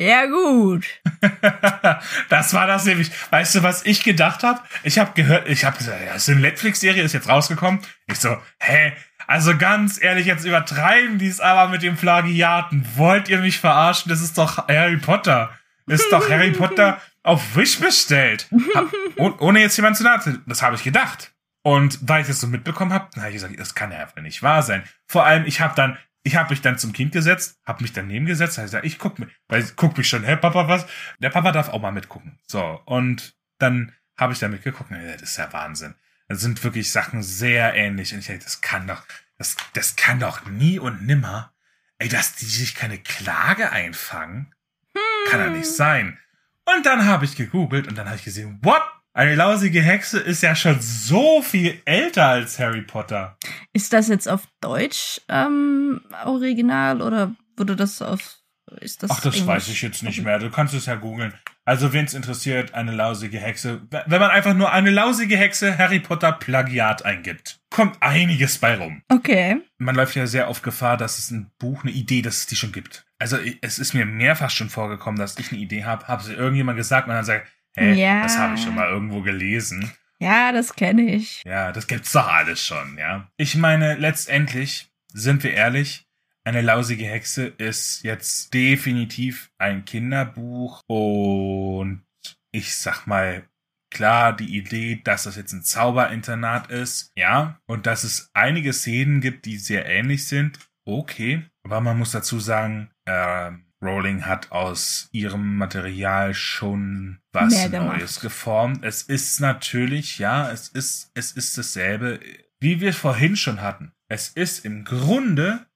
Ja, 0.00 0.26
gut. 0.26 0.86
das 2.28 2.52
war 2.52 2.66
das 2.66 2.84
nämlich. 2.84 3.10
Weißt 3.30 3.54
du, 3.54 3.62
was 3.62 3.86
ich 3.86 4.02
gedacht 4.02 4.42
habe? 4.42 4.60
Ich 4.82 4.98
habe 4.98 5.12
gehört, 5.14 5.48
ich 5.48 5.64
habe 5.64 5.78
gesagt, 5.78 6.00
ja, 6.00 6.14
das 6.14 6.28
ist 6.28 6.30
eine 6.30 6.40
Netflix-Serie, 6.40 7.02
ist 7.02 7.12
jetzt 7.12 7.28
rausgekommen. 7.28 7.80
Ich 8.06 8.18
so, 8.18 8.36
hä? 8.60 8.92
Also 9.26 9.56
ganz 9.56 10.00
ehrlich, 10.02 10.26
jetzt 10.26 10.44
übertreiben 10.44 11.18
die 11.18 11.28
es 11.28 11.40
aber 11.40 11.70
mit 11.70 11.82
dem 11.82 11.96
Plagiaten. 11.96 12.86
Wollt 12.96 13.28
ihr 13.28 13.40
mich 13.40 13.58
verarschen? 13.58 14.08
Das 14.08 14.20
ist 14.20 14.38
doch 14.38 14.68
Harry 14.68 14.96
Potter. 14.96 15.50
Ist 15.86 16.10
doch 16.10 16.28
Harry 16.30 16.50
Potter 16.58 17.00
auf 17.22 17.56
Wish 17.56 17.80
bestellt. 17.80 18.48
Hab, 18.74 18.92
ohne 19.40 19.60
jetzt 19.60 19.76
jemand 19.76 19.96
zu 19.96 20.04
nahe 20.04 20.20
Das 20.46 20.62
habe 20.62 20.76
ich 20.76 20.82
gedacht. 20.82 21.34
Und 21.62 21.98
weil 22.02 22.20
ich 22.20 22.28
das 22.28 22.40
so 22.40 22.46
mitbekommen 22.46 22.92
habe, 22.92 23.08
habe 23.16 23.28
ich 23.28 23.34
gesagt, 23.34 23.58
das 23.58 23.74
kann 23.74 23.90
ja 23.90 23.98
einfach 23.98 24.20
nicht 24.20 24.42
wahr 24.42 24.62
sein. 24.62 24.82
Vor 25.06 25.24
allem, 25.24 25.46
ich 25.46 25.62
habe 25.62 25.74
dann, 25.74 25.96
ich 26.22 26.36
habe 26.36 26.50
mich 26.50 26.60
dann 26.60 26.76
zum 26.76 26.92
Kind 26.92 27.12
gesetzt, 27.12 27.58
habe 27.64 27.82
mich 27.82 27.94
daneben 27.94 28.26
gesetzt, 28.26 28.58
habe 28.58 28.66
gesagt, 28.66 28.84
ich 28.84 28.98
guck 28.98 29.18
mir, 29.18 29.28
weil 29.48 29.62
ich 29.62 29.74
guck 29.74 29.96
mich 29.96 30.06
schon, 30.06 30.24
hä, 30.24 30.36
Papa, 30.36 30.68
was? 30.68 30.86
Der 31.20 31.30
Papa 31.30 31.52
darf 31.52 31.70
auch 31.70 31.80
mal 31.80 31.90
mitgucken. 31.90 32.38
So, 32.46 32.82
und 32.84 33.34
dann 33.58 33.94
habe 34.18 34.34
ich 34.34 34.38
da 34.38 34.48
mitgeguckt, 34.48 34.90
das 34.90 35.22
ist 35.22 35.38
ja 35.38 35.50
Wahnsinn. 35.54 35.94
Das 36.28 36.40
sind 36.40 36.62
wirklich 36.64 36.90
Sachen 36.90 37.22
sehr 37.22 37.74
ähnlich. 37.74 38.12
Und 38.12 38.20
ich 38.20 38.26
denke, 38.26 38.44
das 38.44 38.60
kann 38.60 38.86
doch, 38.86 39.02
das, 39.38 39.56
das 39.74 39.96
kann 39.96 40.20
doch 40.20 40.46
nie 40.46 40.78
und 40.78 41.06
nimmer, 41.06 41.52
ey, 41.98 42.08
dass 42.08 42.34
die 42.36 42.46
sich 42.46 42.74
keine 42.74 42.98
Klage 42.98 43.70
einfangen, 43.70 44.54
hm. 44.94 45.30
kann 45.30 45.44
doch 45.44 45.56
nicht 45.56 45.70
sein. 45.70 46.18
Und 46.64 46.86
dann 46.86 47.04
habe 47.06 47.24
ich 47.24 47.36
gegoogelt 47.36 47.86
und 47.88 47.96
dann 47.96 48.06
habe 48.06 48.16
ich 48.16 48.24
gesehen, 48.24 48.58
what? 48.62 48.82
Eine 49.16 49.36
lausige 49.36 49.80
Hexe 49.80 50.18
ist 50.18 50.42
ja 50.42 50.56
schon 50.56 50.80
so 50.80 51.40
viel 51.40 51.80
älter 51.84 52.26
als 52.26 52.58
Harry 52.58 52.82
Potter. 52.82 53.38
Ist 53.72 53.92
das 53.92 54.08
jetzt 54.08 54.28
auf 54.28 54.42
Deutsch 54.60 55.20
ähm, 55.28 56.00
original 56.24 57.00
oder 57.00 57.32
wurde 57.56 57.76
das 57.76 58.02
auf 58.02 58.40
ist 58.80 59.02
das 59.02 59.10
Ach, 59.10 59.20
das 59.20 59.46
weiß 59.46 59.68
ich 59.68 59.82
jetzt 59.82 60.02
nicht 60.02 60.22
mehr. 60.22 60.38
Du 60.38 60.50
kannst 60.50 60.74
es 60.74 60.86
ja 60.86 60.94
googeln. 60.94 61.34
Also, 61.66 61.92
wen 61.92 62.04
es 62.04 62.14
interessiert, 62.14 62.74
eine 62.74 62.92
lausige 62.92 63.38
Hexe. 63.38 63.82
Wenn 63.90 64.20
man 64.20 64.30
einfach 64.30 64.54
nur 64.54 64.72
eine 64.72 64.90
lausige 64.90 65.36
Hexe 65.36 65.76
Harry 65.78 66.00
Potter 66.00 66.32
Plagiat 66.32 67.04
eingibt, 67.04 67.60
kommt 67.70 68.02
einiges 68.02 68.58
bei 68.58 68.76
rum. 68.76 69.02
Okay. 69.08 69.56
Man 69.78 69.94
läuft 69.94 70.14
ja 70.16 70.26
sehr 70.26 70.48
oft 70.48 70.62
Gefahr, 70.62 70.96
dass 70.96 71.18
es 71.18 71.30
ein 71.30 71.50
Buch, 71.58 71.82
eine 71.82 71.92
Idee, 71.92 72.22
dass 72.22 72.38
es 72.38 72.46
die 72.46 72.56
schon 72.56 72.72
gibt. 72.72 73.06
Also, 73.18 73.38
es 73.62 73.78
ist 73.78 73.94
mir 73.94 74.04
mehrfach 74.06 74.50
schon 74.50 74.68
vorgekommen, 74.70 75.18
dass 75.18 75.38
ich 75.38 75.52
eine 75.52 75.60
Idee 75.60 75.84
habe, 75.84 76.06
habe 76.08 76.22
sie 76.22 76.34
irgendjemand 76.34 76.76
gesagt 76.76 77.08
und 77.08 77.14
dann 77.14 77.24
sagt, 77.24 77.46
hey, 77.76 77.94
Ja. 77.94 78.22
das 78.22 78.36
habe 78.38 78.54
ich 78.56 78.62
schon 78.62 78.74
mal 78.74 78.88
irgendwo 78.88 79.22
gelesen. 79.22 79.90
Ja, 80.20 80.52
das 80.52 80.74
kenne 80.74 81.14
ich. 81.14 81.42
Ja, 81.44 81.72
das 81.72 81.86
gibt's 81.86 82.12
doch 82.12 82.28
alles 82.28 82.64
schon, 82.64 82.96
ja. 82.98 83.28
Ich 83.36 83.56
meine, 83.56 83.94
letztendlich, 83.96 84.88
sind 85.12 85.42
wir 85.42 85.52
ehrlich, 85.52 86.06
eine 86.44 86.60
lausige 86.60 87.06
Hexe 87.06 87.46
ist 87.46 88.02
jetzt 88.04 88.52
definitiv 88.52 89.50
ein 89.58 89.84
Kinderbuch 89.84 90.82
und 90.86 92.04
ich 92.52 92.76
sag 92.76 93.06
mal, 93.06 93.48
klar, 93.90 94.34
die 94.34 94.56
Idee, 94.56 95.00
dass 95.02 95.24
das 95.24 95.36
jetzt 95.36 95.52
ein 95.52 95.62
Zauberinternat 95.62 96.70
ist, 96.70 97.10
ja, 97.16 97.58
und 97.66 97.86
dass 97.86 98.04
es 98.04 98.30
einige 98.34 98.72
Szenen 98.72 99.20
gibt, 99.20 99.46
die 99.46 99.56
sehr 99.56 99.86
ähnlich 99.86 100.26
sind, 100.26 100.58
okay. 100.84 101.44
Aber 101.64 101.80
man 101.80 101.98
muss 101.98 102.12
dazu 102.12 102.38
sagen, 102.38 102.90
ähm, 103.06 103.64
Rowling 103.82 104.26
hat 104.26 104.52
aus 104.52 105.08
ihrem 105.12 105.56
Material 105.56 106.34
schon 106.34 107.20
was. 107.32 107.52
Neues 107.86 108.20
geformt. 108.20 108.84
Es 108.84 109.02
ist 109.02 109.40
natürlich, 109.40 110.18
ja, 110.18 110.50
es 110.50 110.68
ist, 110.68 111.10
es 111.14 111.32
ist 111.32 111.56
dasselbe, 111.58 112.20
wie 112.60 112.80
wir 112.80 112.94
vorhin 112.94 113.36
schon 113.36 113.60
hatten. 113.60 113.92
Es 114.08 114.28
ist 114.28 114.64
im 114.64 114.84
Grunde 114.84 115.66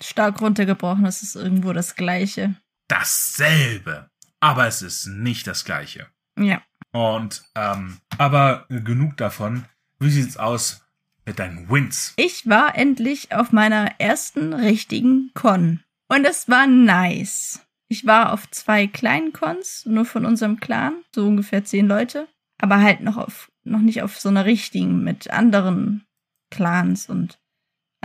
Stark 0.00 0.40
runtergebrochen, 0.40 1.06
es 1.06 1.22
ist 1.22 1.36
irgendwo 1.36 1.72
das 1.72 1.94
Gleiche. 1.96 2.56
dasselbe, 2.88 4.10
aber 4.40 4.66
es 4.66 4.82
ist 4.82 5.06
nicht 5.06 5.46
das 5.46 5.64
gleiche. 5.64 6.06
Ja. 6.38 6.62
Und, 6.92 7.42
ähm, 7.54 7.98
aber 8.16 8.66
genug 8.68 9.16
davon. 9.16 9.64
Wie 9.98 10.10
sieht's 10.10 10.36
aus 10.36 10.82
mit 11.24 11.38
deinen 11.38 11.68
Wins? 11.68 12.14
Ich 12.16 12.48
war 12.48 12.76
endlich 12.76 13.32
auf 13.32 13.50
meiner 13.52 13.98
ersten 13.98 14.52
richtigen 14.52 15.30
Con. 15.34 15.80
Und 16.08 16.24
es 16.24 16.48
war 16.48 16.66
nice. 16.66 17.66
Ich 17.88 18.06
war 18.06 18.32
auf 18.32 18.50
zwei 18.50 18.86
kleinen 18.86 19.32
Cons, 19.32 19.84
nur 19.86 20.04
von 20.04 20.24
unserem 20.26 20.60
Clan, 20.60 20.94
so 21.14 21.26
ungefähr 21.26 21.64
zehn 21.64 21.86
Leute. 21.86 22.28
Aber 22.58 22.80
halt 22.80 23.00
noch 23.00 23.16
auf, 23.16 23.50
noch 23.64 23.80
nicht 23.80 24.02
auf 24.02 24.18
so 24.18 24.28
einer 24.28 24.44
richtigen 24.44 25.02
mit 25.02 25.30
anderen 25.30 26.06
Clans 26.50 27.08
und 27.08 27.38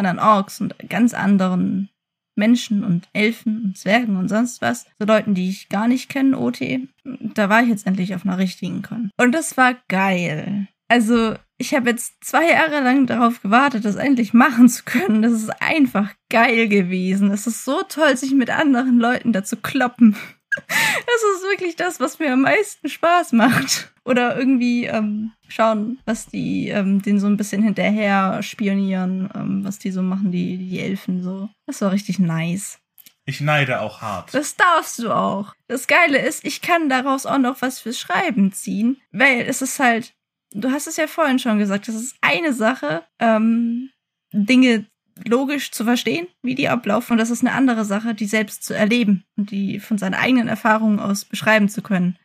anderen 0.05 0.19
Orks 0.19 0.61
und 0.61 0.75
ganz 0.89 1.13
anderen 1.13 1.89
Menschen 2.35 2.83
und 2.83 3.07
Elfen 3.13 3.63
und 3.65 3.77
Zwergen 3.77 4.17
und 4.17 4.29
sonst 4.29 4.61
was. 4.61 4.85
So 4.99 5.05
Leuten, 5.05 5.33
die 5.33 5.49
ich 5.49 5.69
gar 5.69 5.87
nicht 5.87 6.09
kenne, 6.09 6.37
OT. 6.37 6.61
Da 7.03 7.49
war 7.49 7.61
ich 7.61 7.69
jetzt 7.69 7.85
endlich 7.85 8.15
auf 8.15 8.25
einer 8.25 8.37
richtigen 8.37 8.81
Con. 8.81 9.11
Und 9.17 9.33
das 9.33 9.57
war 9.57 9.75
geil. 9.89 10.67
Also, 10.87 11.35
ich 11.57 11.73
habe 11.73 11.89
jetzt 11.89 12.23
zwei 12.23 12.49
Jahre 12.49 12.81
lang 12.81 13.05
darauf 13.05 13.41
gewartet, 13.41 13.85
das 13.85 13.95
endlich 13.95 14.33
machen 14.33 14.67
zu 14.67 14.83
können. 14.83 15.21
Das 15.21 15.31
ist 15.31 15.61
einfach 15.61 16.09
geil 16.29 16.67
gewesen. 16.67 17.31
Es 17.31 17.47
ist 17.47 17.63
so 17.63 17.81
toll, 17.87 18.17
sich 18.17 18.33
mit 18.33 18.49
anderen 18.49 18.99
Leuten 18.99 19.31
da 19.31 19.43
zu 19.43 19.55
kloppen. 19.55 20.17
Das 20.57 21.35
ist 21.35 21.43
wirklich 21.43 21.75
das, 21.75 21.99
was 21.99 22.19
mir 22.19 22.33
am 22.33 22.41
meisten 22.41 22.89
Spaß 22.89 23.33
macht. 23.33 23.91
Oder 24.03 24.37
irgendwie 24.37 24.85
ähm, 24.85 25.31
schauen, 25.47 25.99
was 26.05 26.25
die 26.25 26.69
ähm, 26.69 27.01
den 27.01 27.19
so 27.19 27.27
ein 27.27 27.37
bisschen 27.37 27.61
hinterher 27.61 28.41
spionieren, 28.41 29.29
ähm, 29.35 29.63
was 29.63 29.79
die 29.79 29.91
so 29.91 30.01
machen, 30.01 30.31
die, 30.31 30.57
die 30.57 30.79
Elfen 30.79 31.21
so. 31.21 31.49
Das 31.67 31.81
war 31.81 31.91
richtig 31.91 32.19
nice. 32.19 32.79
Ich 33.25 33.39
neide 33.41 33.81
auch 33.81 34.01
hart. 34.01 34.33
Das 34.33 34.55
darfst 34.55 34.99
du 34.99 35.11
auch. 35.11 35.53
Das 35.67 35.87
Geile 35.87 36.17
ist, 36.17 36.43
ich 36.43 36.61
kann 36.61 36.89
daraus 36.89 37.25
auch 37.25 37.37
noch 37.37 37.61
was 37.61 37.79
fürs 37.79 37.99
Schreiben 37.99 38.51
ziehen, 38.51 38.99
weil 39.11 39.41
es 39.41 39.61
ist 39.61 39.79
halt, 39.79 40.13
du 40.51 40.71
hast 40.71 40.87
es 40.87 40.97
ja 40.97 41.07
vorhin 41.07 41.37
schon 41.37 41.59
gesagt, 41.59 41.87
das 41.87 41.95
ist 41.95 42.15
eine 42.21 42.53
Sache, 42.53 43.03
ähm, 43.19 43.91
Dinge 44.33 44.85
logisch 45.27 45.71
zu 45.71 45.83
verstehen, 45.83 46.27
wie 46.41 46.55
die 46.55 46.69
ablaufen, 46.69 47.13
und 47.13 47.17
das 47.17 47.29
ist 47.29 47.41
eine 47.41 47.53
andere 47.53 47.85
Sache, 47.85 48.13
die 48.13 48.25
selbst 48.25 48.63
zu 48.63 48.73
erleben 48.73 49.23
und 49.37 49.51
die 49.51 49.79
von 49.79 49.97
seinen 49.97 50.13
eigenen 50.13 50.47
Erfahrungen 50.47 50.99
aus 50.99 51.25
beschreiben 51.25 51.69
zu 51.69 51.81
können. 51.81 52.17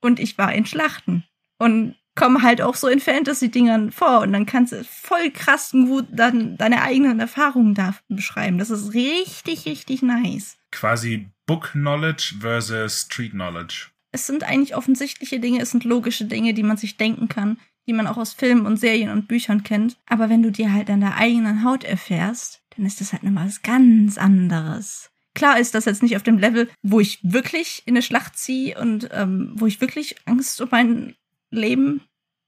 Und 0.00 0.20
ich 0.20 0.38
war 0.38 0.52
in 0.52 0.66
Schlachten 0.66 1.24
und 1.58 1.94
komme 2.14 2.42
halt 2.42 2.60
auch 2.60 2.74
so 2.74 2.88
in 2.88 3.00
Fantasy-Dingern 3.00 3.90
vor 3.92 4.20
und 4.20 4.32
dann 4.32 4.46
kannst 4.46 4.72
du 4.72 4.84
voll 4.84 5.30
krass 5.30 5.70
gut 5.70 6.06
dann 6.10 6.56
deine 6.58 6.82
eigenen 6.82 7.20
Erfahrungen 7.20 7.74
da 7.74 7.94
beschreiben. 8.08 8.58
Das 8.58 8.70
ist 8.70 8.92
richtig, 8.92 9.64
richtig 9.66 10.02
nice. 10.02 10.58
Quasi 10.70 11.28
Book 11.46 11.70
Knowledge 11.72 12.34
versus 12.40 13.02
Street 13.02 13.32
Knowledge. 13.32 13.88
es 14.12 14.26
sind 14.26 14.44
eigentlich 14.44 14.76
offensichtliche 14.76 15.40
Dinge, 15.40 15.60
es 15.60 15.70
sind 15.70 15.84
logische 15.84 16.26
Dinge, 16.26 16.52
die 16.54 16.62
man 16.62 16.76
sich 16.76 16.98
denken 16.98 17.28
kann, 17.28 17.58
die 17.86 17.92
man 17.92 18.06
auch 18.06 18.16
aus 18.16 18.32
Filmen 18.32 18.66
und 18.66 18.76
Serien 18.76 19.10
und 19.10 19.28
Büchern 19.28 19.62
kennt. 19.62 19.96
Aber 20.06 20.28
wenn 20.28 20.42
du 20.42 20.50
dir 20.50 20.72
halt 20.72 20.90
an 20.90 21.00
der 21.00 21.16
eigenen 21.16 21.64
Haut 21.64 21.84
erfährst, 21.84 22.62
dann 22.76 22.86
ist 22.86 23.00
das 23.00 23.12
halt 23.12 23.22
nochmal 23.22 23.46
was 23.46 23.62
ganz 23.62 24.18
anderes. 24.18 25.10
Klar 25.34 25.58
ist 25.58 25.74
das 25.74 25.86
jetzt 25.86 26.02
nicht 26.02 26.16
auf 26.16 26.22
dem 26.22 26.38
Level, 26.38 26.68
wo 26.82 27.00
ich 27.00 27.18
wirklich 27.22 27.82
in 27.86 27.94
eine 27.94 28.02
Schlacht 28.02 28.36
ziehe 28.36 28.78
und 28.78 29.08
ähm, 29.12 29.52
wo 29.54 29.66
ich 29.66 29.80
wirklich 29.80 30.16
Angst 30.26 30.60
um 30.60 30.68
mein 30.70 31.14
Leben 31.50 32.02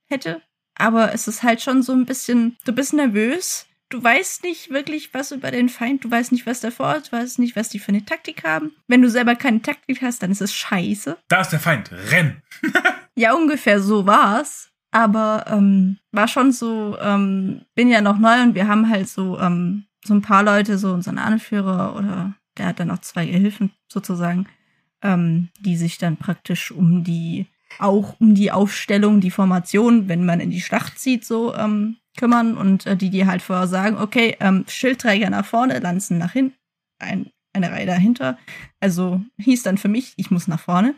hätte. 0.07 0.43
Aber 0.75 1.15
es 1.15 1.29
ist 1.29 1.43
halt 1.43 1.63
schon 1.63 1.83
so 1.83 1.93
ein 1.93 2.05
bisschen, 2.05 2.57
du 2.65 2.73
bist 2.73 2.93
nervös, 2.93 3.67
du 3.89 4.03
weißt 4.03 4.43
nicht 4.43 4.71
wirklich 4.71 5.15
was 5.15 5.31
über 5.31 5.51
den 5.51 5.69
Feind, 5.69 6.05
du 6.05 6.11
weißt 6.11 6.33
nicht, 6.33 6.47
was 6.47 6.61
der 6.61 6.73
vorhat, 6.73 7.09
du 7.09 7.13
weißt 7.17 7.39
nicht, 7.39 7.57
was 7.57 7.69
die 7.69 7.79
für 7.79 7.91
eine 7.91 8.05
Taktik 8.05 8.45
haben. 8.45 8.73
Wenn 8.87 9.01
du 9.01 9.09
selber 9.09 9.37
keine 9.37 9.63
Taktik 9.63 10.03
hast, 10.03 10.23
dann 10.23 10.33
ist 10.33 10.43
es 10.43 10.55
scheiße. 10.55 11.17
Da 11.29 11.41
ist 11.41 11.51
der 11.51 11.61
Feind. 11.61 11.91
Renn! 11.93 12.43
Ja, 13.17 13.33
ungefähr 13.35 13.81
so 13.81 14.07
war's. 14.07 14.73
Aber 14.95 15.47
ähm, 15.49 15.99
war 16.13 16.29
schon 16.29 16.53
so, 16.53 16.97
ähm, 17.01 17.63
bin 17.75 17.89
ja 17.89 18.01
noch 18.01 18.17
neu 18.17 18.43
und 18.43 18.55
wir 18.55 18.69
haben 18.69 18.89
halt 18.89 19.09
so, 19.09 19.41
ähm, 19.41 19.87
so 20.05 20.15
ein 20.15 20.23
paar 20.23 20.45
Leute, 20.45 20.79
so 20.79 20.93
unseren 20.93 21.19
Anführer 21.19 21.97
oder 21.97 22.35
der 22.57 22.67
hat 22.67 22.79
dann 22.79 22.93
auch 22.93 23.01
zwei 23.01 23.27
Gehilfen 23.27 23.73
sozusagen, 23.89 24.47
ähm, 25.03 25.49
die 25.59 25.77
sich 25.77 25.99
dann 25.99 26.17
praktisch 26.17 26.71
um 26.71 27.03
die, 27.03 27.47
auch 27.81 28.15
um 28.21 28.37
die 28.37 28.53
Aufstellung, 28.53 29.21
die 29.21 29.33
Formation, 29.33 30.07
wenn 30.07 30.25
man 30.25 30.39
in 30.39 30.51
die 30.51 30.61
Schlacht 30.61 30.97
zieht, 31.01 31.25
so 31.25 31.53
ähm, 31.57 31.97
kümmern 32.17 32.57
und 32.57 32.87
äh, 32.87 32.97
die 32.97 33.11
dir 33.11 33.27
halt 33.27 33.43
vorher 33.43 33.67
sagen, 33.67 33.99
okay, 33.99 34.37
ähm, 34.39 34.65
Schildträger 34.69 35.29
nach 35.29 35.45
vorne, 35.45 35.81
Lanzen 35.81 36.19
nach 36.19 36.35
hinten, 36.35 36.57
ein, 37.01 37.33
eine 37.53 37.73
Reihe 37.73 37.87
dahinter. 37.87 38.39
Also 38.79 39.23
hieß 39.39 39.65
dann 39.65 39.77
für 39.77 39.89
mich, 39.89 40.13
ich 40.19 40.31
muss 40.31 40.47
nach 40.47 40.61
vorne. 40.61 40.95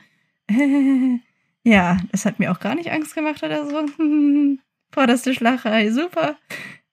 Ja, 1.66 1.96
das 2.12 2.24
hat 2.24 2.38
mir 2.38 2.52
auch 2.52 2.60
gar 2.60 2.76
nicht 2.76 2.92
Angst 2.92 3.16
gemacht 3.16 3.42
oder 3.42 3.66
so. 3.66 3.86
Vorderste 4.92 5.34
Schlacherei, 5.34 5.90
super. 5.90 6.36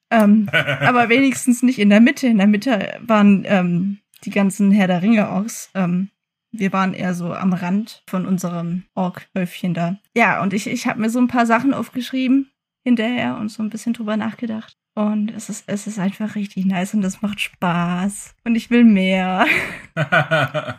Ähm, 0.09 0.49
aber 0.51 1.09
wenigstens 1.09 1.61
nicht 1.61 1.77
in 1.77 1.91
der 1.91 2.01
Mitte. 2.01 2.25
In 2.25 2.39
der 2.39 2.47
Mitte 2.47 2.99
waren 3.01 3.43
ähm, 3.45 3.99
die 4.23 4.31
ganzen 4.31 4.71
Herr 4.71 4.87
der 4.87 5.03
Ringe-Orks. 5.03 5.69
Ähm, 5.75 6.09
wir 6.51 6.73
waren 6.73 6.95
eher 6.95 7.13
so 7.13 7.33
am 7.33 7.53
Rand 7.53 8.01
von 8.07 8.25
unserem 8.25 8.85
Ork-Häufchen 8.95 9.75
da. 9.75 9.99
Ja, 10.15 10.41
und 10.41 10.53
ich, 10.53 10.65
ich 10.65 10.87
habe 10.87 11.01
mir 11.01 11.11
so 11.11 11.19
ein 11.19 11.27
paar 11.27 11.45
Sachen 11.45 11.75
aufgeschrieben 11.75 12.49
hinterher 12.83 13.37
und 13.37 13.49
so 13.49 13.61
ein 13.61 13.69
bisschen 13.69 13.93
drüber 13.93 14.17
nachgedacht. 14.17 14.75
Und 14.95 15.31
es 15.31 15.49
ist, 15.49 15.65
es 15.67 15.85
ist 15.85 15.99
einfach 15.99 16.33
richtig 16.33 16.65
nice 16.65 16.95
und 16.95 17.03
es 17.03 17.21
macht 17.21 17.39
Spaß. 17.39 18.33
Und 18.43 18.55
ich 18.55 18.71
will 18.71 18.85
mehr. 18.85 19.45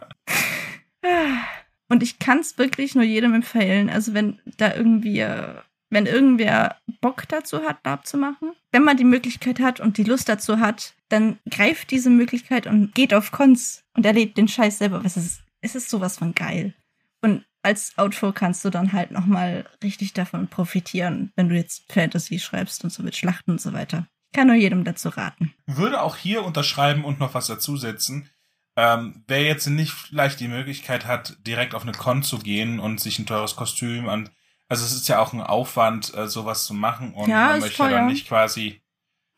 Und 1.95 2.03
ich 2.03 2.19
kann 2.19 2.41
es 2.41 2.59
wirklich 2.59 2.97
nur 2.97 3.05
jedem 3.05 3.35
empfehlen. 3.35 3.89
Also 3.89 4.15
wenn 4.15 4.41
da 4.57 4.75
irgendwie, 4.75 5.21
äh, 5.21 5.55
wenn 5.91 6.07
irgendwer 6.07 6.79
Bock 7.01 7.29
dazu 7.29 7.63
hat, 7.63 7.85
Lab 7.85 8.05
zu 8.05 8.17
machen, 8.17 8.51
wenn 8.73 8.83
man 8.83 8.97
die 8.97 9.05
Möglichkeit 9.05 9.61
hat 9.61 9.79
und 9.79 9.97
die 9.97 10.03
Lust 10.03 10.29
dazu 10.29 10.59
hat, 10.59 10.95
dann 11.09 11.39
greift 11.49 11.93
diese 11.93 12.11
Möglichkeit 12.11 12.67
und 12.67 12.97
geht 12.97 13.15
auf 13.15 13.31
Cons 13.31 13.85
und 13.97 14.05
erlebt 14.05 14.37
den 14.37 14.49
Scheiß 14.49 14.79
selber. 14.79 15.03
Es 15.05 15.17
ist, 15.17 15.43
es 15.61 15.77
ist 15.77 15.89
sowas 15.89 16.19
von 16.19 16.35
geil. 16.35 16.75
Und 17.23 17.45
als 17.63 17.97
Autor 17.97 18.35
kannst 18.35 18.65
du 18.65 18.71
dann 18.71 18.93
halt 18.93 19.13
nochmal 19.13 19.65
richtig 19.81 20.15
davon 20.15 20.49
profitieren, 20.49 21.31
wenn 21.37 21.49
du 21.49 21.55
jetzt 21.55 21.85
Fantasy 21.93 22.41
schreibst 22.41 22.83
und 22.83 22.91
so 22.91 23.05
mit 23.05 23.15
Schlachten 23.15 23.53
und 23.53 23.61
so 23.61 23.73
weiter. 23.73 24.09
Ich 24.33 24.37
kann 24.37 24.49
nur 24.49 24.57
jedem 24.57 24.83
dazu 24.83 25.11
raten. 25.11 25.55
Würde 25.67 26.03
auch 26.03 26.17
hier 26.17 26.45
unterschreiben 26.45 27.05
und 27.05 27.21
noch 27.21 27.35
was 27.35 27.47
dazusetzen. 27.47 28.29
Ähm, 28.77 29.23
wer 29.29 29.43
jetzt 29.43 29.67
nicht 29.69 29.93
vielleicht 29.93 30.41
die 30.41 30.49
Möglichkeit 30.49 31.07
hat, 31.07 31.37
direkt 31.47 31.75
auf 31.75 31.83
eine 31.83 31.93
Con 31.93 32.23
zu 32.23 32.39
gehen 32.39 32.81
und 32.81 33.01
sich 33.01 33.19
ein 33.19 33.27
teures 33.27 33.55
Kostüm 33.57 34.09
an. 34.09 34.31
Also 34.69 34.85
es 34.85 34.93
ist 34.93 35.09
ja 35.09 35.21
auch 35.21 35.33
ein 35.33 35.41
Aufwand, 35.43 36.13
äh, 36.15 36.27
sowas 36.27 36.65
zu 36.65 36.75
machen 36.75 37.15
und 37.15 37.29
Ja, 37.29 37.49
man 37.49 37.61
möchte 37.61 37.77
teuer. 37.79 37.91
dann 37.91 38.07
nicht 38.07 38.27
quasi, 38.27 38.83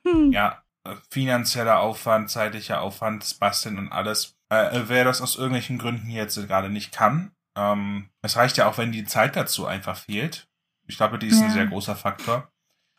Hm. 0.06 0.32
ja, 0.32 0.62
äh, 0.84 0.94
finanzieller 1.10 1.80
Aufwand, 1.80 2.30
zeitlicher 2.30 2.80
Aufwand, 2.80 3.22
das 3.24 3.34
Basteln 3.34 3.78
und 3.78 3.92
alles. 3.92 4.36
Äh, 4.48 4.82
wer 4.86 5.04
das 5.04 5.20
aus 5.20 5.36
irgendwelchen 5.36 5.78
Gründen 5.78 6.08
jetzt 6.08 6.36
gerade 6.46 6.70
nicht 6.70 6.92
kann, 6.92 7.32
ähm, 7.56 8.08
es 8.22 8.36
reicht 8.36 8.56
ja 8.56 8.68
auch, 8.68 8.78
wenn 8.78 8.92
die 8.92 9.04
Zeit 9.04 9.34
dazu 9.36 9.66
einfach 9.66 9.96
fehlt. 9.98 10.48
Ich 10.86 10.96
glaube, 10.96 11.18
die 11.18 11.26
ist 11.26 11.40
ein 11.40 11.48
Ja. 11.48 11.54
sehr 11.54 11.66
großer 11.66 11.96
Faktor. 11.96 12.50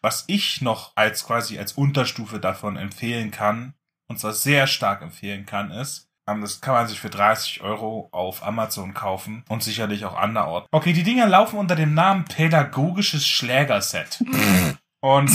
Was 0.02 0.26
ich 0.28 0.62
noch 0.62 0.92
als 0.96 1.26
quasi 1.26 1.58
als 1.58 1.72
Unterstufe 1.74 2.40
davon 2.40 2.76
empfehlen 2.78 3.32
kann, 3.32 3.74
und 4.08 4.20
zwar 4.20 4.34
sehr 4.34 4.68
stark 4.68 5.02
empfehlen 5.02 5.46
kann, 5.46 5.72
ist, 5.72 6.07
das 6.28 6.60
kann 6.60 6.74
man 6.74 6.88
sich 6.88 7.00
für 7.00 7.10
30 7.10 7.62
Euro 7.62 8.10
auf 8.12 8.46
Amazon 8.46 8.94
kaufen 8.94 9.44
und 9.48 9.64
sicherlich 9.64 10.04
auch 10.06 10.18
anderorts. 10.18 10.68
Okay, 10.72 10.92
die 10.92 11.04
Dinger 11.04 11.26
laufen 11.26 11.58
unter 11.58 11.76
dem 11.76 11.94
Namen 11.94 12.26
Pädagogisches 12.26 13.26
Schlägerset. 13.26 14.22
und 15.00 15.32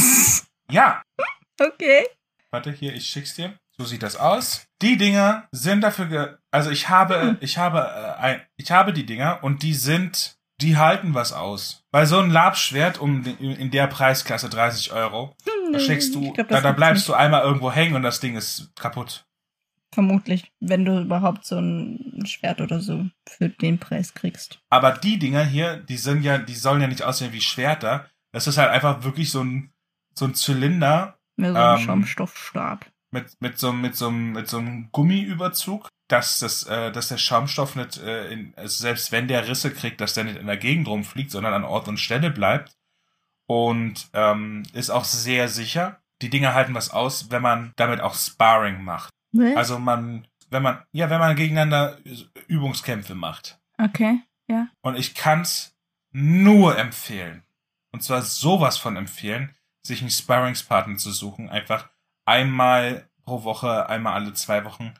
ja. 0.70 1.02
Okay. 1.58 2.06
Warte, 2.50 2.70
hier, 2.70 2.94
ich 2.94 3.06
schick's 3.06 3.34
dir. 3.34 3.54
So 3.78 3.86
sieht 3.86 4.02
das 4.02 4.16
aus. 4.16 4.66
Die 4.82 4.98
Dinger 4.98 5.48
sind 5.50 5.80
dafür, 5.80 6.06
ge 6.06 6.36
also 6.50 6.70
ich 6.70 6.90
habe, 6.90 7.20
hm. 7.20 7.36
ich 7.40 7.56
habe, 7.56 7.78
äh, 7.78 8.20
ein, 8.20 8.42
ich 8.56 8.70
habe 8.70 8.92
die 8.92 9.06
Dinger 9.06 9.38
und 9.42 9.62
die 9.62 9.74
sind, 9.74 10.36
die 10.60 10.76
halten 10.76 11.14
was 11.14 11.32
aus. 11.32 11.82
Weil 11.90 12.06
so 12.06 12.18
ein 12.18 12.30
Labschwert 12.30 12.98
um 12.98 13.24
in 13.24 13.70
der 13.70 13.86
Preisklasse 13.86 14.50
30 14.50 14.92
Euro, 14.92 15.34
da 15.44 15.78
hm, 15.78 15.80
schlägst 15.80 16.14
du, 16.14 16.32
glaub, 16.32 16.48
da, 16.48 16.60
da 16.60 16.72
bleibst 16.72 17.08
du 17.08 17.14
einmal 17.14 17.42
irgendwo 17.42 17.72
hängen 17.72 17.94
und 17.94 18.02
das 18.02 18.20
Ding 18.20 18.36
ist 18.36 18.70
kaputt. 18.76 19.24
Vermutlich, 19.92 20.50
wenn 20.58 20.86
du 20.86 21.00
überhaupt 21.00 21.44
so 21.44 21.58
ein 21.58 22.24
Schwert 22.26 22.62
oder 22.62 22.80
so 22.80 23.06
für 23.28 23.50
den 23.50 23.78
Preis 23.78 24.14
kriegst. 24.14 24.60
Aber 24.70 24.92
die 24.92 25.18
Dinger 25.18 25.44
hier, 25.44 25.76
die 25.76 25.98
sind 25.98 26.22
ja, 26.22 26.38
die 26.38 26.54
sollen 26.54 26.80
ja 26.80 26.86
nicht 26.88 27.02
aussehen 27.02 27.32
wie 27.32 27.42
Schwerter. 27.42 28.08
Das 28.32 28.46
ist 28.46 28.56
halt 28.56 28.70
einfach 28.70 29.04
wirklich 29.04 29.30
so 29.30 29.44
ein, 29.44 29.72
so 30.14 30.24
ein 30.24 30.34
Zylinder. 30.34 31.18
Mehr 31.36 31.52
so 31.52 31.58
ein 31.58 31.78
ähm, 31.78 31.84
Schaumstoffstab. 31.84 32.86
Mit, 33.10 33.36
mit 33.40 33.58
so, 33.58 33.74
mit 33.74 33.94
so, 33.94 34.10
mit 34.10 34.48
so 34.48 34.58
einem 34.58 34.90
Gummiüberzug, 34.92 35.88
dass 36.08 36.38
das, 36.38 36.64
äh, 36.64 36.90
dass 36.90 37.08
der 37.08 37.18
Schaumstoff 37.18 37.76
nicht, 37.76 37.98
äh, 37.98 38.32
in, 38.32 38.54
also 38.56 38.82
selbst 38.82 39.12
wenn 39.12 39.28
der 39.28 39.46
Risse 39.46 39.74
kriegt, 39.74 40.00
dass 40.00 40.14
der 40.14 40.24
nicht 40.24 40.38
in 40.38 40.46
der 40.46 40.56
Gegend 40.56 40.88
rumfliegt, 40.88 41.30
sondern 41.30 41.52
an 41.52 41.64
Ort 41.64 41.88
und 41.88 41.98
Stelle 41.98 42.30
bleibt. 42.30 42.72
Und 43.46 44.08
ähm, 44.14 44.62
ist 44.72 44.88
auch 44.88 45.04
sehr 45.04 45.48
sicher. 45.48 46.00
Die 46.22 46.30
Dinger 46.30 46.54
halten 46.54 46.74
was 46.74 46.90
aus, 46.90 47.30
wenn 47.30 47.42
man 47.42 47.72
damit 47.76 48.00
auch 48.00 48.14
Sparring 48.14 48.82
macht. 48.82 49.12
Was? 49.32 49.56
Also 49.56 49.78
man, 49.78 50.26
wenn 50.50 50.62
man, 50.62 50.82
ja, 50.92 51.10
wenn 51.10 51.18
man 51.18 51.36
gegeneinander 51.36 51.98
Übungskämpfe 52.46 53.14
macht. 53.14 53.58
Okay, 53.78 54.20
ja. 54.48 54.68
Und 54.82 54.96
ich 54.96 55.14
kann's 55.14 55.74
nur 56.12 56.78
empfehlen. 56.78 57.42
Und 57.90 58.02
zwar 58.02 58.22
sowas 58.22 58.76
von 58.76 58.96
empfehlen, 58.96 59.54
sich 59.82 60.00
einen 60.00 60.10
Sparringspartner 60.10 60.96
zu 60.96 61.10
suchen. 61.10 61.48
Einfach 61.48 61.88
einmal 62.24 63.08
pro 63.24 63.44
Woche, 63.44 63.88
einmal 63.88 64.14
alle 64.14 64.34
zwei 64.34 64.64
Wochen. 64.64 64.94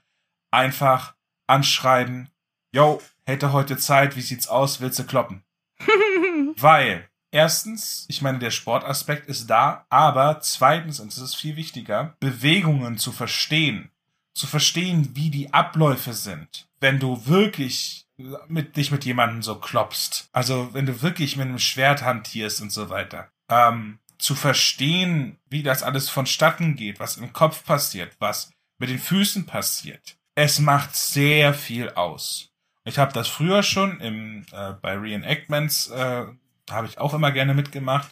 Einfach 0.50 1.14
anschreiben. 1.46 2.30
Yo, 2.74 3.00
hätte 3.24 3.52
heute 3.52 3.76
Zeit, 3.76 4.16
wie 4.16 4.22
sieht's 4.22 4.48
aus, 4.48 4.80
willst 4.80 4.98
du 4.98 5.04
kloppen? 5.04 5.44
Weil, 6.56 7.08
erstens, 7.30 8.06
ich 8.08 8.22
meine, 8.22 8.38
der 8.38 8.50
Sportaspekt 8.50 9.26
ist 9.28 9.48
da, 9.48 9.86
aber 9.90 10.40
zweitens, 10.40 11.00
und 11.00 11.12
das 11.12 11.22
ist 11.22 11.34
viel 11.34 11.56
wichtiger, 11.56 12.16
Bewegungen 12.20 12.98
zu 12.98 13.12
verstehen 13.12 13.91
zu 14.34 14.46
verstehen, 14.46 15.10
wie 15.14 15.30
die 15.30 15.52
Abläufe 15.52 16.12
sind, 16.12 16.66
wenn 16.80 16.98
du 16.98 17.26
wirklich 17.26 18.06
mit 18.48 18.76
dich 18.76 18.90
mit 18.90 19.04
jemandem 19.04 19.42
so 19.42 19.56
klopfst. 19.56 20.28
Also 20.32 20.70
wenn 20.72 20.86
du 20.86 21.02
wirklich 21.02 21.36
mit 21.36 21.48
einem 21.48 21.58
Schwert 21.58 22.02
hantierst 22.02 22.60
und 22.60 22.70
so 22.70 22.88
weiter. 22.88 23.30
Ähm, 23.48 23.98
zu 24.18 24.34
verstehen, 24.34 25.38
wie 25.48 25.62
das 25.62 25.82
alles 25.82 26.08
vonstatten 26.08 26.76
geht, 26.76 27.00
was 27.00 27.16
im 27.16 27.32
Kopf 27.32 27.64
passiert, 27.64 28.14
was 28.20 28.52
mit 28.78 28.88
den 28.88 29.00
Füßen 29.00 29.46
passiert. 29.46 30.16
Es 30.34 30.60
macht 30.60 30.94
sehr 30.94 31.52
viel 31.54 31.90
aus. 31.90 32.50
Ich 32.84 32.98
habe 32.98 33.12
das 33.12 33.28
früher 33.28 33.62
schon 33.62 34.00
im, 34.00 34.46
äh, 34.52 34.72
bei 34.80 34.96
Reenactments, 34.96 35.88
äh, 35.90 36.26
habe 36.70 36.86
ich 36.86 36.98
auch 36.98 37.14
immer 37.14 37.32
gerne 37.32 37.54
mitgemacht. 37.54 38.10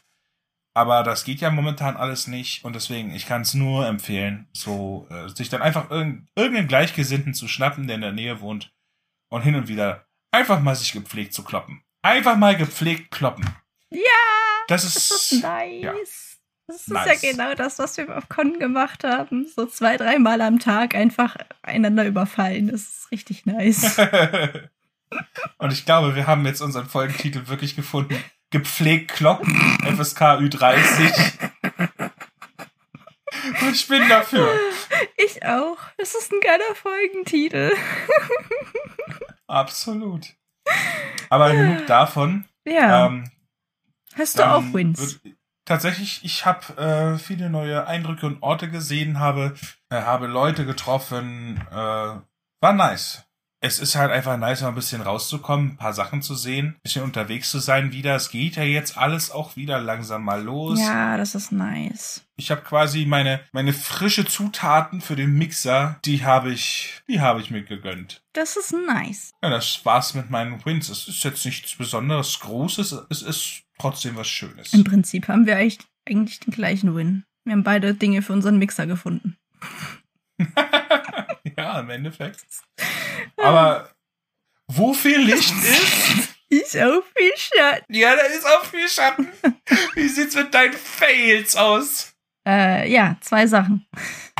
Aber 0.80 1.02
das 1.02 1.24
geht 1.24 1.42
ja 1.42 1.50
momentan 1.50 1.98
alles 1.98 2.26
nicht 2.26 2.64
und 2.64 2.74
deswegen, 2.74 3.14
ich 3.14 3.26
kann 3.26 3.42
es 3.42 3.52
nur 3.52 3.86
empfehlen, 3.86 4.48
so 4.54 5.06
äh, 5.10 5.28
sich 5.28 5.50
dann 5.50 5.60
einfach 5.60 5.90
irg 5.90 6.22
irgendeinen 6.34 6.68
Gleichgesinnten 6.68 7.34
zu 7.34 7.48
schnappen, 7.48 7.86
der 7.86 7.96
in 7.96 8.00
der 8.00 8.12
Nähe 8.12 8.40
wohnt 8.40 8.72
und 9.28 9.42
hin 9.42 9.56
und 9.56 9.68
wieder 9.68 10.06
einfach 10.30 10.58
mal 10.60 10.74
sich 10.74 10.92
gepflegt 10.92 11.34
zu 11.34 11.44
kloppen. 11.44 11.82
Einfach 12.00 12.34
mal 12.38 12.56
gepflegt 12.56 13.10
kloppen. 13.10 13.44
Ja! 13.90 14.00
Das 14.68 14.84
ist, 14.84 14.96
das 14.96 15.32
ist 15.32 15.42
nice. 15.42 15.82
Ja, 15.82 15.92
das 16.66 16.76
ist 16.76 16.88
nice. 16.88 17.22
ja 17.22 17.30
genau 17.30 17.54
das, 17.54 17.78
was 17.78 17.98
wir 17.98 18.16
auf 18.16 18.30
Con 18.30 18.58
gemacht 18.58 19.04
haben. 19.04 19.46
So 19.54 19.66
zwei, 19.66 19.98
dreimal 19.98 20.40
am 20.40 20.60
Tag 20.60 20.94
einfach 20.94 21.36
einander 21.60 22.06
überfallen. 22.06 22.68
Das 22.68 22.80
ist 22.80 23.12
richtig 23.12 23.44
nice. 23.44 23.98
und 25.58 25.74
ich 25.74 25.84
glaube, 25.84 26.14
wir 26.14 26.26
haben 26.26 26.46
jetzt 26.46 26.62
unseren 26.62 26.86
Folgentitel 26.86 27.48
wirklich 27.48 27.76
gefunden 27.76 28.16
gepflegt 28.50 29.12
kloppen, 29.12 29.54
FSK 29.84 30.38
Ü30. 30.40 31.40
ich 33.72 33.88
bin 33.88 34.08
dafür. 34.08 34.48
Ich 35.16 35.44
auch. 35.44 35.78
Das 35.96 36.14
ist 36.14 36.32
ein 36.32 36.40
geiler 36.40 36.74
Folgentitel. 36.74 37.72
Absolut. 39.46 40.34
Aber 41.28 41.52
genug 41.52 41.86
davon. 41.86 42.44
Ja. 42.66 43.06
Ähm, 43.06 43.30
Hast 44.16 44.38
du 44.38 44.46
auch 44.46 44.62
Wins? 44.72 45.20
tatsächlich, 45.64 46.24
ich 46.24 46.44
habe 46.44 46.76
äh, 46.76 47.18
viele 47.18 47.48
neue 47.48 47.86
Eindrücke 47.86 48.26
und 48.26 48.42
Orte 48.42 48.68
gesehen, 48.68 49.20
habe, 49.20 49.54
äh, 49.88 50.02
habe 50.02 50.26
Leute 50.26 50.66
getroffen. 50.66 51.64
Äh, 51.70 51.74
war 51.74 52.72
nice 52.72 53.24
es 53.62 53.78
ist 53.78 53.94
halt 53.94 54.10
einfach 54.10 54.38
nice, 54.38 54.62
mal 54.62 54.68
ein 54.68 54.74
bisschen 54.74 55.02
rauszukommen, 55.02 55.72
ein 55.72 55.76
paar 55.76 55.92
Sachen 55.92 56.22
zu 56.22 56.34
sehen, 56.34 56.68
ein 56.68 56.80
bisschen 56.82 57.02
unterwegs 57.02 57.50
zu 57.50 57.58
sein 57.58 57.92
wieder. 57.92 58.16
Es 58.16 58.30
geht 58.30 58.56
ja 58.56 58.62
jetzt 58.62 58.96
alles 58.96 59.30
auch 59.30 59.56
wieder 59.56 59.80
langsam 59.80 60.24
mal 60.24 60.42
los. 60.42 60.80
Ja, 60.80 61.18
das 61.18 61.34
ist 61.34 61.52
nice. 61.52 62.24
Ich 62.36 62.50
habe 62.50 62.62
quasi 62.62 63.04
meine 63.04 63.40
meine 63.52 63.74
frische 63.74 64.24
Zutaten 64.24 65.02
für 65.02 65.14
den 65.14 65.36
Mixer, 65.36 66.00
die 66.06 66.24
habe 66.24 66.52
ich, 66.52 67.02
die 67.06 67.20
habe 67.20 67.40
ich 67.40 67.50
mir 67.50 67.62
gegönnt. 67.62 68.22
Das 68.32 68.56
ist 68.56 68.72
nice. 68.72 69.32
Ja, 69.42 69.50
das 69.50 69.84
war's 69.84 70.14
mit 70.14 70.30
meinen 70.30 70.64
Wins. 70.64 70.88
Es 70.88 71.06
ist 71.06 71.22
jetzt 71.22 71.44
nichts 71.44 71.76
besonderes 71.76 72.40
Großes, 72.40 72.96
es 73.10 73.22
ist 73.22 73.62
trotzdem 73.78 74.16
was 74.16 74.28
Schönes. 74.28 74.72
Im 74.72 74.84
Prinzip 74.84 75.28
haben 75.28 75.44
wir 75.44 75.56
eigentlich, 75.56 75.80
eigentlich 76.08 76.40
den 76.40 76.54
gleichen 76.54 76.94
Win. 76.94 77.24
Wir 77.44 77.52
haben 77.52 77.64
beide 77.64 77.94
Dinge 77.94 78.22
für 78.22 78.32
unseren 78.32 78.58
Mixer 78.58 78.86
gefunden. 78.86 79.36
ja, 81.60 81.80
im 81.80 81.90
Endeffekt. 81.90 82.44
Aber 83.36 83.90
wo 84.68 84.92
viel 84.92 85.18
Licht 85.18 85.54
ist, 85.62 86.28
ist 86.48 86.76
auch 86.78 87.02
viel 87.16 87.32
Schatten. 87.36 87.94
Ja, 87.94 88.16
da 88.16 88.22
ist 88.22 88.46
auch 88.46 88.64
viel 88.64 88.88
Schatten. 88.88 89.28
Wie 89.94 90.08
sieht's 90.08 90.34
mit 90.34 90.52
deinen 90.54 90.72
Fails 90.72 91.56
aus? 91.56 92.14
Äh, 92.46 92.90
ja, 92.90 93.16
zwei 93.20 93.46
Sachen. 93.46 93.86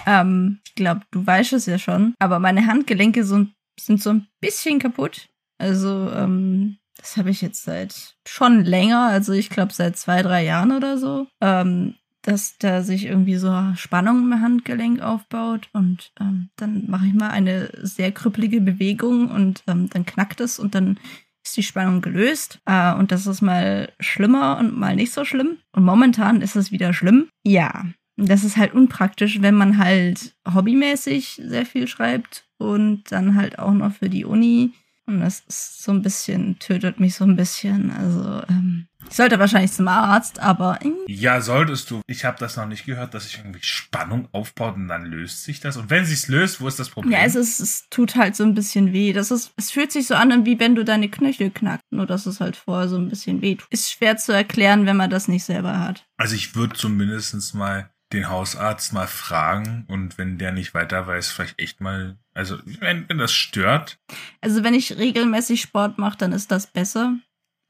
Ähm, 0.06 0.60
ich 0.66 0.74
glaube, 0.74 1.02
du 1.10 1.26
weißt 1.26 1.52
es 1.52 1.66
ja 1.66 1.78
schon, 1.78 2.14
aber 2.18 2.38
meine 2.38 2.66
Handgelenke 2.66 3.24
so, 3.24 3.46
sind 3.78 4.02
so 4.02 4.10
ein 4.10 4.26
bisschen 4.40 4.78
kaputt. 4.78 5.28
Also, 5.58 6.10
ähm, 6.10 6.78
das 6.96 7.16
habe 7.16 7.30
ich 7.30 7.42
jetzt 7.42 7.62
seit 7.64 8.16
schon 8.26 8.64
länger, 8.64 9.06
also 9.06 9.32
ich 9.32 9.50
glaube 9.50 9.72
seit 9.72 9.96
zwei, 9.96 10.22
drei 10.22 10.44
Jahren 10.44 10.72
oder 10.72 10.96
so. 10.98 11.26
Ähm, 11.40 11.96
dass 12.22 12.58
da 12.58 12.82
sich 12.82 13.06
irgendwie 13.06 13.36
so 13.36 13.52
Spannung 13.76 14.24
im 14.24 14.40
Handgelenk 14.40 15.00
aufbaut 15.00 15.68
und 15.72 16.12
ähm, 16.20 16.50
dann 16.56 16.84
mache 16.88 17.06
ich 17.06 17.14
mal 17.14 17.30
eine 17.30 17.70
sehr 17.82 18.12
krüppelige 18.12 18.60
Bewegung 18.60 19.30
und 19.30 19.62
ähm, 19.66 19.88
dann 19.90 20.04
knackt 20.04 20.40
es 20.40 20.58
und 20.58 20.74
dann 20.74 20.98
ist 21.44 21.56
die 21.56 21.62
Spannung 21.62 22.00
gelöst. 22.00 22.60
Äh, 22.66 22.94
und 22.94 23.12
das 23.12 23.26
ist 23.26 23.40
mal 23.40 23.92
schlimmer 24.00 24.58
und 24.58 24.78
mal 24.78 24.96
nicht 24.96 25.12
so 25.12 25.24
schlimm. 25.24 25.58
Und 25.72 25.84
momentan 25.84 26.42
ist 26.42 26.56
es 26.56 26.70
wieder 26.70 26.92
schlimm. 26.92 27.28
Ja, 27.44 27.86
das 28.16 28.44
ist 28.44 28.56
halt 28.56 28.74
unpraktisch, 28.74 29.40
wenn 29.40 29.54
man 29.54 29.78
halt 29.78 30.34
hobbymäßig 30.52 31.40
sehr 31.44 31.64
viel 31.64 31.88
schreibt 31.88 32.44
und 32.58 33.04
dann 33.10 33.34
halt 33.34 33.58
auch 33.58 33.72
noch 33.72 33.92
für 33.92 34.10
die 34.10 34.24
Uni. 34.24 34.72
Und 35.06 35.20
das 35.20 35.40
ist 35.48 35.82
so 35.82 35.92
ein 35.92 36.02
bisschen, 36.02 36.58
tötet 36.58 37.00
mich 37.00 37.14
so 37.14 37.24
ein 37.24 37.36
bisschen. 37.36 37.90
Also, 37.90 38.42
ähm, 38.48 38.86
ich 39.10 39.16
sollte 39.16 39.38
wahrscheinlich 39.40 39.72
zum 39.72 39.88
Arzt, 39.88 40.38
aber. 40.38 40.78
Ja, 41.08 41.40
solltest 41.40 41.90
du. 41.90 42.00
Ich 42.06 42.24
habe 42.24 42.38
das 42.38 42.56
noch 42.56 42.66
nicht 42.66 42.86
gehört, 42.86 43.12
dass 43.12 43.24
sich 43.24 43.38
irgendwie 43.38 43.62
Spannung 43.62 44.28
aufbaut 44.32 44.76
und 44.76 44.86
dann 44.86 45.04
löst 45.04 45.42
sich 45.42 45.58
das. 45.58 45.76
Und 45.76 45.90
wenn 45.90 46.04
sich's 46.04 46.28
löst, 46.28 46.60
wo 46.60 46.68
ist 46.68 46.78
das 46.78 46.90
Problem? 46.90 47.12
Ja, 47.12 47.24
es, 47.24 47.34
ist, 47.34 47.58
es 47.58 47.88
tut 47.90 48.14
halt 48.14 48.36
so 48.36 48.44
ein 48.44 48.54
bisschen 48.54 48.92
weh. 48.92 49.12
Das 49.12 49.30
ist, 49.30 49.52
es 49.56 49.72
fühlt 49.72 49.90
sich 49.90 50.06
so 50.06 50.14
an, 50.14 50.46
wie 50.46 50.60
wenn 50.60 50.76
du 50.76 50.84
deine 50.84 51.08
Knöchel 51.08 51.50
knackst, 51.50 51.84
nur 51.90 52.06
dass 52.06 52.26
es 52.26 52.40
halt 52.40 52.56
vorher 52.56 52.88
so 52.88 52.96
ein 52.96 53.08
bisschen 53.08 53.42
weh 53.42 53.56
tut. 53.56 53.68
Ist 53.70 53.90
schwer 53.90 54.16
zu 54.16 54.32
erklären, 54.32 54.86
wenn 54.86 54.96
man 54.96 55.10
das 55.10 55.26
nicht 55.26 55.44
selber 55.44 55.80
hat. 55.80 56.06
Also 56.16 56.36
ich 56.36 56.54
würde 56.54 56.76
zumindest 56.76 57.54
mal 57.54 57.90
den 58.12 58.28
Hausarzt 58.28 58.92
mal 58.92 59.06
fragen 59.06 59.86
und 59.88 60.18
wenn 60.18 60.38
der 60.38 60.52
nicht 60.52 60.74
weiter 60.74 61.06
weiß, 61.06 61.30
vielleicht 61.30 61.60
echt 61.60 61.80
mal, 61.80 62.18
also 62.34 62.58
wenn, 62.64 63.08
wenn 63.08 63.18
das 63.18 63.32
stört. 63.32 63.98
Also 64.40 64.64
wenn 64.64 64.74
ich 64.74 64.98
regelmäßig 64.98 65.60
Sport 65.60 65.98
mache, 65.98 66.18
dann 66.18 66.32
ist 66.32 66.50
das 66.50 66.66
besser. 66.66 67.16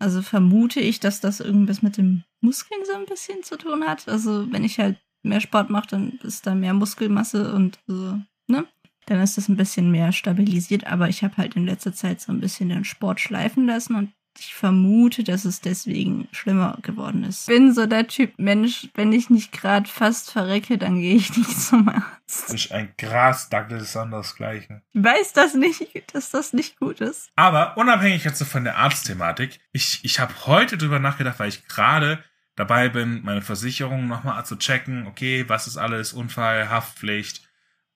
Also 0.01 0.23
vermute 0.23 0.81
ich, 0.81 0.99
dass 0.99 1.21
das 1.21 1.41
irgendwas 1.41 1.83
mit 1.83 1.99
dem 1.99 2.25
Muskeln 2.41 2.81
so 2.87 2.95
ein 2.95 3.05
bisschen 3.05 3.43
zu 3.43 3.59
tun 3.59 3.85
hat. 3.85 4.09
Also 4.09 4.51
wenn 4.51 4.65
ich 4.65 4.79
halt 4.79 4.99
mehr 5.23 5.41
Sport 5.41 5.69
mache, 5.69 5.89
dann 5.89 6.19
ist 6.23 6.47
da 6.47 6.55
mehr 6.55 6.73
Muskelmasse 6.73 7.55
und 7.55 7.79
so, 7.87 8.19
ne? 8.49 8.67
Dann 9.07 9.21
ist 9.21 9.37
das 9.37 9.49
ein 9.49 9.57
bisschen 9.57 9.91
mehr 9.91 10.13
stabilisiert. 10.13 10.87
Aber 10.87 11.09
ich 11.09 11.23
habe 11.23 11.37
halt 11.37 11.55
in 11.55 11.67
letzter 11.67 11.93
Zeit 11.93 12.21
so 12.21 12.33
ein 12.33 12.41
bisschen 12.41 12.71
den 12.71 12.85
Sport 12.85 13.21
schleifen 13.21 13.67
lassen 13.67 13.95
und 13.95 14.13
ich 14.39 14.55
vermute, 14.55 15.25
dass 15.25 15.45
es 15.45 15.61
deswegen 15.61 16.29
schlimmer 16.33 16.79
geworden 16.83 17.25
ist. 17.25 17.49
Ich 17.49 17.55
bin 17.55 17.75
so 17.75 17.87
der 17.87 18.07
Typ 18.07 18.33
Mensch, 18.39 18.89
wenn 18.95 19.13
ich 19.13 19.29
nicht 19.31 19.53
gerade 19.53 19.89
fast 19.89 20.31
verrecke, 20.31 20.79
dann 20.79 21.01
gehe 21.01 21.17
ich 21.17 21.37
nicht 21.37 21.61
zum 21.61 21.89
Arzt. 21.89 22.49
Du 22.49 22.53
bist 22.53 22.73
ein 22.73 22.93
Grasdackel 22.97 23.79
ist 23.79 23.93
sondersgleichen. 23.93 24.83
Ich 24.93 25.05
weiß 25.05 25.33
das 25.33 25.55
nicht, 25.55 26.15
dass 26.15 26.31
das 26.31 26.53
nicht 26.53 26.79
gut 26.79 27.01
ist. 27.01 27.31
Aber 27.37 27.77
unabhängig 27.77 28.25
jetzt 28.25 28.43
von 28.45 28.65
der 28.65 28.79
Arztthematik, 28.79 29.59
ich, 29.73 30.01
ich 30.05 30.21
habe 30.21 30.33
heute 30.47 30.79
drüber 30.79 30.99
nachgedacht, 30.99 31.39
weil 31.39 31.49
ich 31.49 31.67
gerade 31.67 32.23
dabei 32.57 32.89
bin, 32.89 33.23
meine 33.23 33.43
Versicherung 33.43 34.07
nochmal 34.07 34.45
zu 34.45 34.57
checken, 34.57 35.07
okay, 35.07 35.49
was 35.49 35.67
ist 35.67 35.77
alles, 35.77 36.13
Unfall, 36.13 36.69
Haftpflicht, 36.69 37.49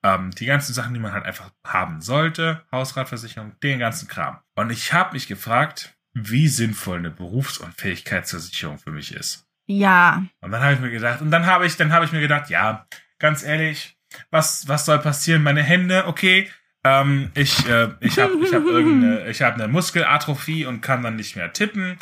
ähm, 0.03 0.31
die 0.31 0.45
ganzen 0.45 0.73
Sachen, 0.73 0.93
die 0.93 0.99
man 0.99 1.13
halt 1.13 1.25
einfach 1.25 1.51
haben 1.65 2.01
sollte, 2.01 2.63
Hausratversicherung, 2.71 3.59
den 3.61 3.79
ganzen 3.79 4.07
Kram. 4.07 4.39
Und 4.55 4.71
ich 4.71 4.93
habe 4.93 5.13
mich 5.13 5.27
gefragt, 5.27 5.94
wie 6.15 6.47
sinnvoll 6.47 6.97
eine 6.97 7.11
Berufsunfähigkeitsversicherung 7.11 8.79
für 8.79 8.91
mich 8.91 9.13
ist. 9.13 9.45
Ja. 9.67 10.25
Und 10.41 10.51
dann 10.51 10.63
habe 10.63 10.73
ich 10.73 10.79
mir 10.79 10.89
gedacht, 10.89 11.21
und 11.21 11.29
dann 11.29 11.45
habe 11.45 11.67
ich, 11.67 11.75
dann 11.75 11.91
habe 11.91 12.05
ich 12.05 12.11
mir 12.11 12.21
gedacht, 12.21 12.49
ja, 12.49 12.87
ganz 13.19 13.43
ehrlich, 13.43 13.97
was, 14.31 14.67
was 14.67 14.85
soll 14.85 14.99
passieren? 14.99 15.43
Meine 15.43 15.61
Hände, 15.61 16.07
okay, 16.07 16.49
ähm, 16.85 17.31
ich, 17.33 17.67
äh, 17.67 17.89
ich 17.99 18.17
habe, 18.17 18.33
ich 18.41 18.53
habe 18.53 18.69
irgendeine, 18.69 19.27
ich 19.29 19.41
habe 19.41 19.55
eine 19.55 19.67
Muskelatrophie 19.67 20.65
und 20.65 20.81
kann 20.81 21.03
dann 21.03 21.17
nicht 21.17 21.35
mehr 21.35 21.51
tippen. 21.51 21.97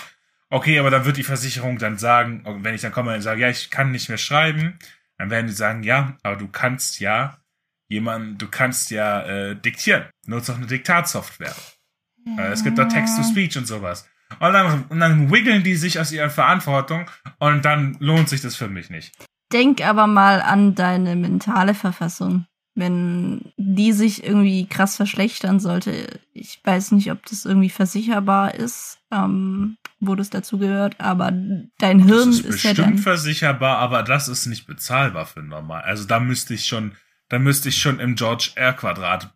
Okay, 0.49 0.77
aber 0.77 0.91
dann 0.91 1.05
wird 1.05 1.17
die 1.17 1.23
Versicherung 1.23 1.79
dann 1.79 1.97
sagen, 1.97 2.43
wenn 2.63 2.75
ich 2.75 2.81
dann 2.81 2.91
komme 2.91 3.15
und 3.15 3.21
sage, 3.21 3.41
ja, 3.41 3.49
ich 3.49 3.71
kann 3.71 3.91
nicht 3.91 4.09
mehr 4.09 4.19
schreiben, 4.19 4.77
dann 5.17 5.31
werden 5.31 5.47
die 5.47 5.53
sagen, 5.53 5.81
ja, 5.81 6.17
aber 6.21 6.35
du 6.35 6.47
kannst 6.47 6.99
ja 6.99 7.39
jemand, 7.87 8.39
du 8.41 8.47
kannst 8.47 8.91
ja 8.91 9.23
äh, 9.23 9.55
diktieren. 9.55 10.05
Nutzt 10.27 10.51
auch 10.51 10.57
eine 10.57 10.67
Diktatsoftware. 10.67 11.55
Äh, 12.37 12.51
es 12.51 12.63
gibt 12.63 12.77
da 12.77 12.85
Text-to-Speech 12.85 13.57
und 13.57 13.67
sowas. 13.67 14.07
Und 14.39 14.53
dann, 14.53 14.83
und 14.89 14.99
dann 14.99 15.31
wiggeln 15.31 15.63
die 15.63 15.75
sich 15.75 15.99
aus 15.99 16.11
ihrer 16.11 16.29
Verantwortung 16.29 17.09
und 17.39 17.65
dann 17.65 17.97
lohnt 17.99 18.29
sich 18.29 18.41
das 18.41 18.55
für 18.55 18.67
mich 18.67 18.89
nicht. 18.89 19.13
Denk 19.51 19.85
aber 19.85 20.07
mal 20.07 20.41
an 20.41 20.73
deine 20.75 21.15
mentale 21.15 21.73
Verfassung. 21.73 22.45
Wenn 22.75 23.53
die 23.57 23.91
sich 23.93 24.23
irgendwie 24.23 24.65
krass 24.65 24.95
verschlechtern 24.95 25.59
sollte, 25.59 26.19
ich 26.33 26.59
weiß 26.63 26.93
nicht, 26.93 27.11
ob 27.11 27.23
das 27.27 27.45
irgendwie 27.45 27.69
versicherbar 27.69 28.55
ist, 28.55 28.97
ähm, 29.11 29.77
wo 29.99 30.15
das 30.15 30.31
dazu 30.31 30.57
gehört, 30.57 30.99
aber 30.99 31.31
dein 31.77 31.99
Hirn 31.99 32.29
das 32.29 32.39
ist, 32.39 32.45
ist 32.45 32.63
ja 32.63 32.71
bestimmt 32.71 32.87
dann. 32.87 32.97
versicherbar, 32.97 33.77
aber 33.77 34.01
das 34.01 34.27
ist 34.27 34.47
nicht 34.47 34.65
bezahlbar 34.65 35.27
für 35.27 35.43
normal. 35.43 35.83
Also 35.83 36.05
da 36.05 36.19
müsste 36.19 36.55
ich 36.55 36.65
schon, 36.65 36.95
da 37.29 37.37
müsste 37.37 37.69
ich 37.69 37.77
schon 37.77 37.99
im 37.99 38.15
George 38.15 38.53
R. 38.55 38.73
Quadrat 38.73 39.31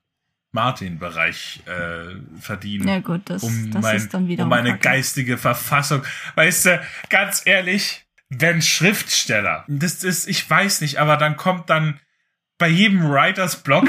Martin 0.51 0.97
Bereich 0.97 1.61
äh, 1.65 2.15
verdienen. 2.39 2.87
Ja 2.87 2.99
gut, 2.99 3.21
das, 3.25 3.43
um, 3.43 3.71
das 3.71 3.81
mein, 3.81 3.95
ist 3.97 4.13
dann 4.13 4.27
wieder 4.27 4.43
um 4.43 4.49
meine 4.49 4.77
geistige 4.77 5.37
Verfassung. 5.37 6.03
Weißt 6.35 6.65
du, 6.65 6.81
ganz 7.09 7.43
ehrlich, 7.45 8.05
wenn 8.29 8.61
Schriftsteller, 8.61 9.65
das 9.67 10.03
ist, 10.03 10.27
ich 10.27 10.49
weiß 10.49 10.81
nicht, 10.81 10.97
aber 10.97 11.17
dann 11.17 11.37
kommt 11.37 11.69
dann 11.69 11.99
bei 12.57 12.67
jedem 12.67 13.09
Writers 13.09 13.63
Blog. 13.63 13.87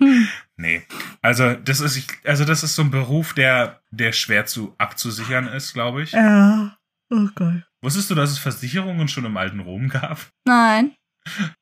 nee, 0.56 0.82
also 1.22 1.54
das 1.54 1.80
ist, 1.80 2.08
also 2.24 2.44
das 2.44 2.62
ist 2.62 2.74
so 2.74 2.82
ein 2.82 2.90
Beruf, 2.90 3.34
der, 3.34 3.80
der 3.90 4.12
schwer 4.12 4.46
zu 4.46 4.74
abzusichern 4.78 5.46
ist, 5.48 5.72
glaube 5.72 6.02
ich. 6.02 6.12
Ja. 6.12 6.76
Oh 7.10 7.28
Gott. 7.34 7.62
Wusstest 7.82 8.10
du, 8.10 8.14
dass 8.14 8.30
es 8.30 8.38
Versicherungen 8.38 9.08
schon 9.08 9.24
im 9.24 9.36
alten 9.36 9.60
Rom 9.60 9.88
gab? 9.88 10.30
Nein. 10.44 10.94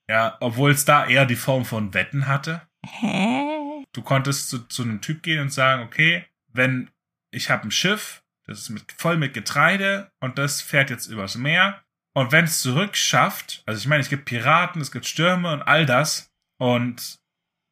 Ja, 0.08 0.36
obwohl 0.40 0.70
es 0.70 0.84
da 0.84 1.06
eher 1.06 1.26
die 1.26 1.36
Form 1.36 1.64
von 1.64 1.94
Wetten 1.94 2.26
hatte. 2.26 2.67
Hä? 2.84 3.84
Du 3.92 4.02
konntest 4.02 4.48
zu, 4.50 4.66
zu 4.68 4.82
einem 4.82 5.00
Typ 5.00 5.22
gehen 5.22 5.40
und 5.40 5.52
sagen, 5.52 5.82
okay, 5.82 6.24
wenn 6.48 6.90
ich 7.30 7.50
habe 7.50 7.68
ein 7.68 7.70
Schiff, 7.70 8.22
das 8.44 8.60
ist 8.60 8.70
mit, 8.70 8.92
voll 8.92 9.16
mit 9.16 9.34
Getreide 9.34 10.10
und 10.20 10.38
das 10.38 10.60
fährt 10.60 10.90
jetzt 10.90 11.06
übers 11.06 11.36
Meer. 11.36 11.82
Und 12.14 12.32
wenn 12.32 12.46
es 12.46 12.60
zurück 12.60 12.96
schafft, 12.96 13.62
also 13.66 13.78
ich 13.78 13.86
meine, 13.86 14.00
es 14.00 14.08
gibt 14.08 14.24
Piraten, 14.24 14.80
es 14.80 14.90
gibt 14.90 15.06
Stürme 15.06 15.52
und 15.52 15.62
all 15.62 15.86
das. 15.86 16.30
Und 16.58 17.18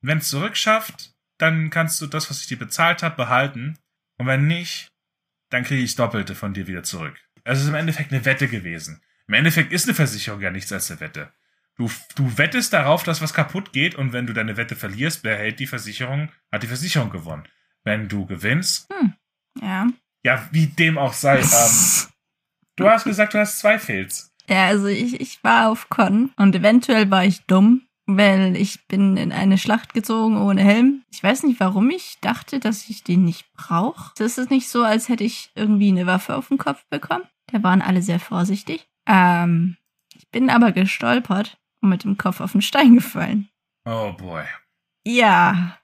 wenn 0.02 0.18
es 0.18 0.28
zurück 0.28 0.56
schafft, 0.56 1.14
dann 1.38 1.70
kannst 1.70 2.00
du 2.00 2.06
das, 2.06 2.30
was 2.30 2.40
ich 2.40 2.46
dir 2.46 2.58
bezahlt 2.58 3.02
habe, 3.02 3.16
behalten. 3.16 3.78
Und 4.18 4.26
wenn 4.26 4.46
nicht, 4.46 4.88
dann 5.50 5.64
kriege 5.64 5.82
ich 5.82 5.96
Doppelte 5.96 6.34
von 6.34 6.54
dir 6.54 6.66
wieder 6.66 6.82
zurück. 6.82 7.16
Also 7.44 7.60
es 7.60 7.64
ist 7.64 7.68
im 7.70 7.74
Endeffekt 7.74 8.12
eine 8.12 8.24
Wette 8.24 8.48
gewesen. 8.48 9.02
Im 9.28 9.34
Endeffekt 9.34 9.72
ist 9.72 9.86
eine 9.86 9.94
Versicherung 9.94 10.40
ja 10.40 10.50
nichts 10.50 10.72
als 10.72 10.90
eine 10.90 11.00
Wette. 11.00 11.32
Du, 11.76 11.90
du 12.14 12.38
wettest 12.38 12.72
darauf, 12.72 13.02
dass 13.02 13.20
was 13.20 13.34
kaputt 13.34 13.72
geht 13.72 13.94
und 13.96 14.12
wenn 14.12 14.26
du 14.26 14.32
deine 14.32 14.56
Wette 14.56 14.76
verlierst, 14.76 15.22
behält 15.22 15.60
die 15.60 15.66
Versicherung, 15.66 16.30
hat 16.50 16.62
die 16.62 16.66
Versicherung 16.68 17.10
gewonnen. 17.10 17.44
Wenn 17.84 18.08
du 18.08 18.24
gewinnst, 18.26 18.88
Ja. 19.60 19.86
ja, 20.24 20.48
wie 20.52 20.66
dem 20.68 20.96
auch 20.98 21.12
sei, 21.12 21.38
ähm, 21.40 22.08
du 22.76 22.88
hast 22.88 23.04
gesagt, 23.04 23.34
du 23.34 23.38
hast 23.38 23.58
zwei 23.58 23.78
Fails. 23.78 24.32
Ja, 24.48 24.66
also 24.66 24.86
ich, 24.86 25.20
ich 25.20 25.42
war 25.44 25.68
auf 25.70 25.88
Con 25.90 26.30
und 26.36 26.54
eventuell 26.54 27.10
war 27.10 27.24
ich 27.24 27.42
dumm, 27.46 27.82
weil 28.06 28.56
ich 28.56 28.86
bin 28.86 29.16
in 29.18 29.32
eine 29.32 29.58
Schlacht 29.58 29.92
gezogen 29.92 30.38
ohne 30.38 30.62
Helm. 30.62 31.02
Ich 31.12 31.22
weiß 31.22 31.42
nicht, 31.42 31.60
warum 31.60 31.90
ich 31.90 32.16
dachte, 32.22 32.58
dass 32.58 32.88
ich 32.88 33.04
den 33.04 33.24
nicht 33.24 33.52
brauche. 33.52 34.12
Das 34.16 34.38
ist 34.38 34.50
nicht 34.50 34.68
so, 34.68 34.82
als 34.82 35.08
hätte 35.10 35.24
ich 35.24 35.50
irgendwie 35.54 35.88
eine 35.88 36.06
Waffe 36.06 36.36
auf 36.36 36.48
den 36.48 36.58
Kopf 36.58 36.84
bekommen. 36.88 37.24
Da 37.52 37.62
waren 37.62 37.82
alle 37.82 38.00
sehr 38.02 38.20
vorsichtig. 38.20 38.88
Ähm, 39.06 39.76
ich 40.14 40.28
bin 40.30 40.48
aber 40.48 40.72
gestolpert 40.72 41.58
und 41.82 41.88
mit 41.90 42.04
dem 42.04 42.16
Kopf 42.18 42.40
auf 42.40 42.52
den 42.52 42.62
Stein 42.62 42.94
gefallen. 42.94 43.48
Oh 43.84 44.12
boy. 44.12 44.44
Ja, 45.06 45.78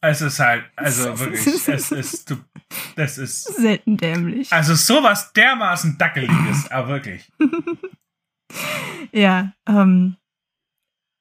Es 0.00 0.20
ist 0.22 0.38
halt, 0.38 0.64
also 0.76 1.18
wirklich, 1.18 1.46
es 1.68 1.90
ist, 1.92 2.30
du, 2.30 2.36
das 2.96 3.18
ist, 3.18 3.44
selten 3.44 3.96
dämlich. 3.96 4.52
also 4.52 4.74
sowas 4.74 5.32
dermaßen 5.32 5.98
dackeliges, 5.98 6.70
aber 6.70 6.88
wirklich. 6.88 7.30
Ja, 9.12 9.52
ähm, 9.66 10.16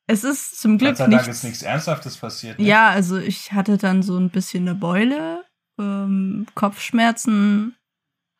es 0.08 0.24
ist 0.24 0.60
zum 0.60 0.78
Glück 0.78 0.92
Gott 0.92 0.98
sei 0.98 1.04
Dank 1.08 1.28
nichts 1.28 1.38
ist 1.40 1.44
nichts 1.44 1.62
Ernsthaftes 1.62 2.18
passiert. 2.18 2.60
Ne? 2.60 2.66
Ja, 2.66 2.90
also 2.90 3.18
ich 3.18 3.52
hatte 3.52 3.78
dann 3.78 4.04
so 4.04 4.18
ein 4.18 4.30
bisschen 4.30 4.68
eine 4.68 4.76
Beule. 4.76 5.44
Ähm, 5.80 6.46
Kopfschmerzen 6.56 7.76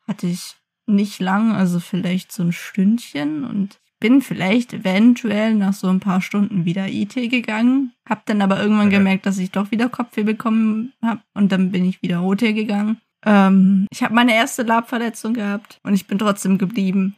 hatte 0.06 0.26
ich 0.26 0.56
nicht 0.86 1.20
lang, 1.20 1.52
also 1.52 1.80
vielleicht 1.80 2.32
so 2.32 2.42
ein 2.42 2.52
Stündchen. 2.52 3.44
Und 3.44 3.78
bin 4.00 4.22
vielleicht 4.22 4.72
eventuell 4.72 5.54
nach 5.54 5.72
so 5.72 5.88
ein 5.88 6.00
paar 6.00 6.20
Stunden 6.20 6.64
wieder 6.64 6.88
IT 6.88 7.14
gegangen. 7.14 7.92
Hab 8.08 8.26
dann 8.26 8.42
aber 8.42 8.60
irgendwann 8.60 8.90
Ja. 8.90 8.98
gemerkt, 8.98 9.26
dass 9.26 9.38
ich 9.38 9.50
doch 9.50 9.70
wieder 9.70 9.88
Kopfweh 9.88 10.22
bekommen 10.22 10.92
habe. 11.02 11.20
Und 11.34 11.50
dann 11.52 11.70
bin 11.72 11.84
ich 11.84 12.00
wieder 12.02 12.22
OT 12.22 12.40
gegangen. 12.54 13.00
Ähm, 13.26 13.86
ich 13.90 14.02
habe 14.02 14.14
meine 14.14 14.34
erste 14.34 14.62
Labverletzung 14.62 15.34
gehabt 15.34 15.80
und 15.82 15.94
ich 15.94 16.06
bin 16.06 16.18
trotzdem 16.18 16.56
geblieben. 16.58 17.16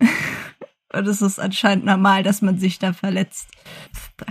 und 0.92 1.06
es 1.08 1.20
ist 1.22 1.40
anscheinend 1.40 1.84
normal, 1.84 2.22
dass 2.22 2.42
man 2.42 2.58
sich 2.58 2.78
da 2.78 2.92
verletzt. 2.92 3.48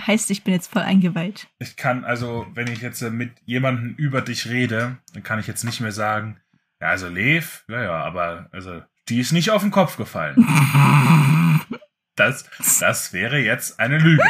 Heißt, 0.07 0.31
ich 0.31 0.43
bin 0.43 0.53
jetzt 0.53 0.71
voll 0.71 0.83
eingeweiht. 0.83 1.47
Ich 1.59 1.75
kann 1.75 2.05
also, 2.05 2.45
wenn 2.53 2.67
ich 2.67 2.81
jetzt 2.81 3.01
äh, 3.01 3.09
mit 3.09 3.31
jemandem 3.45 3.95
über 3.97 4.21
dich 4.21 4.47
rede, 4.49 4.97
dann 5.13 5.23
kann 5.23 5.39
ich 5.39 5.47
jetzt 5.47 5.65
nicht 5.65 5.81
mehr 5.81 5.91
sagen, 5.91 6.37
ja, 6.79 6.87
also 6.87 7.09
Lev, 7.09 7.65
ja, 7.67 7.83
ja, 7.83 8.03
aber 8.03 8.47
also 8.53 8.81
die 9.09 9.19
ist 9.19 9.33
nicht 9.33 9.49
auf 9.51 9.61
den 9.63 9.71
Kopf 9.71 9.97
gefallen. 9.97 10.37
Das, 12.21 12.45
das 12.79 13.13
wäre 13.13 13.39
jetzt 13.39 13.79
eine 13.79 13.97
Lüge. 13.97 14.23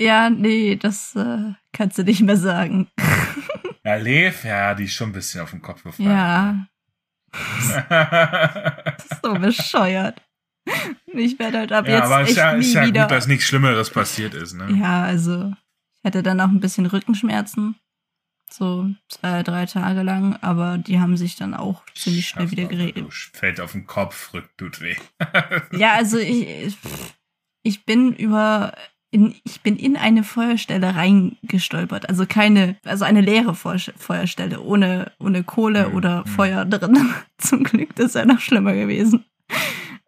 Ja, 0.00 0.30
nee, 0.30 0.76
das 0.76 1.16
äh, 1.16 1.54
kannst 1.72 1.98
du 1.98 2.04
nicht 2.04 2.22
mehr 2.22 2.36
sagen. 2.36 2.88
Ja, 3.84 3.94
Lev, 3.94 4.44
ja, 4.44 4.74
die 4.74 4.84
ist 4.84 4.92
schon 4.92 5.08
ein 5.08 5.12
bisschen 5.12 5.40
auf 5.40 5.50
den 5.50 5.62
Kopf 5.62 5.82
gefallen. 5.82 6.10
Ja, 6.10 6.66
so 9.22 9.32
bescheuert. 9.32 10.20
Ich 11.06 11.38
werde 11.38 11.58
halt 11.58 11.72
ab 11.72 11.88
ja 11.88 11.94
jetzt 11.94 12.04
aber 12.04 12.20
es 12.20 12.28
echt 12.28 12.30
ist 12.32 12.36
ja, 12.36 12.52
nie 12.52 12.60
ist 12.60 12.74
ja 12.74 12.86
wieder. 12.86 13.02
gut, 13.02 13.10
dass 13.12 13.26
nichts 13.28 13.46
Schlimmeres 13.46 13.88
passiert 13.88 14.34
ist, 14.34 14.52
ne? 14.52 14.70
ja, 14.78 15.04
also 15.04 15.54
ich 15.94 16.04
hatte 16.04 16.22
dann 16.22 16.38
auch 16.42 16.48
ein 16.48 16.60
bisschen 16.60 16.84
Rückenschmerzen. 16.84 17.76
So 18.50 18.88
zwei, 19.08 19.42
drei 19.42 19.66
Tage 19.66 20.02
lang, 20.02 20.36
aber 20.40 20.78
die 20.78 21.00
haben 21.00 21.16
sich 21.16 21.36
dann 21.36 21.54
auch 21.54 21.82
ziemlich 21.94 22.28
schnell 22.28 22.44
Schaffst 22.46 22.56
wieder 22.56 22.68
geregelt. 22.68 23.06
Du 23.06 23.10
fällt 23.38 23.60
auf 23.60 23.72
den 23.72 23.86
Kopf, 23.86 24.32
rück, 24.34 24.48
tut 24.56 24.80
weh. 24.80 24.96
Ja, 25.78 25.92
also 25.94 26.18
ich, 26.18 26.76
ich 27.62 27.84
bin 27.84 28.12
über, 28.14 28.72
in, 29.10 29.34
ich 29.44 29.60
bin 29.60 29.76
in 29.76 29.96
eine 29.96 30.24
Feuerstelle 30.24 30.94
reingestolpert. 30.94 32.08
Also 32.08 32.26
keine, 32.26 32.76
also 32.84 33.04
eine 33.04 33.20
leere 33.20 33.54
Feu- 33.54 33.92
Feuerstelle 33.96 34.60
ohne, 34.60 35.12
ohne 35.18 35.44
Kohle 35.44 35.86
Hm, 35.86 35.94
oder 35.94 36.18
hm. 36.24 36.26
Feuer 36.26 36.64
drin. 36.64 37.14
Zum 37.38 37.64
Glück, 37.64 37.94
das 37.96 38.14
wäre 38.14 38.26
noch 38.26 38.40
schlimmer 38.40 38.74
gewesen. 38.74 39.24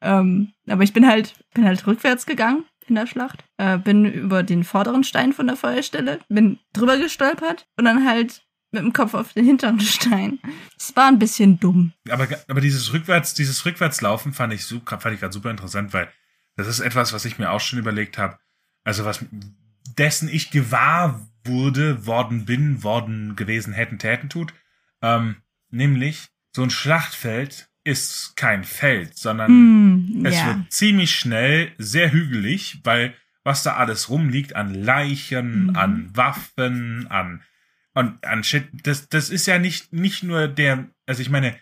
Ähm, 0.02 0.52
aber 0.66 0.82
ich 0.82 0.92
bin 0.94 1.06
halt, 1.06 1.34
bin 1.54 1.64
halt 1.66 1.86
rückwärts 1.86 2.24
gegangen 2.26 2.64
in 2.90 2.96
der 2.96 3.06
Schlacht, 3.06 3.44
äh, 3.56 3.78
bin 3.78 4.04
über 4.04 4.42
den 4.42 4.64
vorderen 4.64 5.04
Stein 5.04 5.32
von 5.32 5.46
der 5.46 5.56
Feuerstelle, 5.56 6.20
bin 6.28 6.58
drüber 6.72 6.98
gestolpert 6.98 7.66
und 7.76 7.86
dann 7.86 8.06
halt 8.06 8.42
mit 8.72 8.82
dem 8.82 8.92
Kopf 8.92 9.14
auf 9.14 9.32
den 9.32 9.44
hinteren 9.44 9.80
Stein. 9.80 10.38
Es 10.76 10.94
war 10.94 11.08
ein 11.08 11.18
bisschen 11.18 11.58
dumm. 11.58 11.92
aber, 12.10 12.28
aber 12.48 12.60
dieses 12.60 12.92
Rückwärts, 12.92 13.34
dieses 13.34 13.64
Rückwärtslaufen 13.64 14.32
fand 14.32 14.52
ich 14.52 14.64
super, 14.64 15.00
fand 15.00 15.14
ich 15.14 15.20
gerade 15.20 15.32
super 15.32 15.50
interessant, 15.50 15.92
weil 15.92 16.08
das 16.56 16.66
ist 16.66 16.80
etwas, 16.80 17.12
was 17.12 17.24
ich 17.24 17.38
mir 17.38 17.50
auch 17.50 17.60
schon 17.60 17.78
überlegt 17.78 18.18
habe. 18.18 18.38
Also 18.84 19.04
was 19.04 19.24
dessen 19.96 20.28
ich 20.28 20.50
gewahr 20.50 21.26
wurde, 21.44 22.06
worden 22.06 22.44
bin, 22.44 22.82
worden 22.82 23.36
gewesen 23.36 23.72
hätten, 23.72 23.98
täten 23.98 24.28
tut. 24.28 24.52
Ähm, 25.02 25.36
nämlich, 25.70 26.28
so 26.54 26.62
ein 26.62 26.70
Schlachtfeld 26.70 27.69
ist 27.90 28.32
kein 28.36 28.64
Feld, 28.64 29.16
sondern 29.18 29.48
Hm, 29.50 30.22
es 30.24 30.34
wird 30.46 30.72
ziemlich 30.72 31.10
schnell 31.14 31.72
sehr 31.78 32.12
hügelig, 32.12 32.80
weil 32.84 33.14
was 33.44 33.62
da 33.62 33.76
alles 33.76 34.08
rumliegt 34.10 34.54
an 34.56 34.74
Leichen, 34.74 35.66
Mhm. 35.68 35.76
an 35.76 36.10
Waffen, 36.14 37.06
an 37.08 37.42
und 37.94 38.24
an 38.24 38.44
Shit, 38.44 38.68
das 38.86 39.08
das 39.08 39.30
ist 39.30 39.46
ja 39.46 39.58
nicht 39.58 39.92
nicht 39.92 40.22
nur 40.22 40.46
der, 40.48 40.86
also 41.06 41.22
ich 41.22 41.30
meine, 41.30 41.56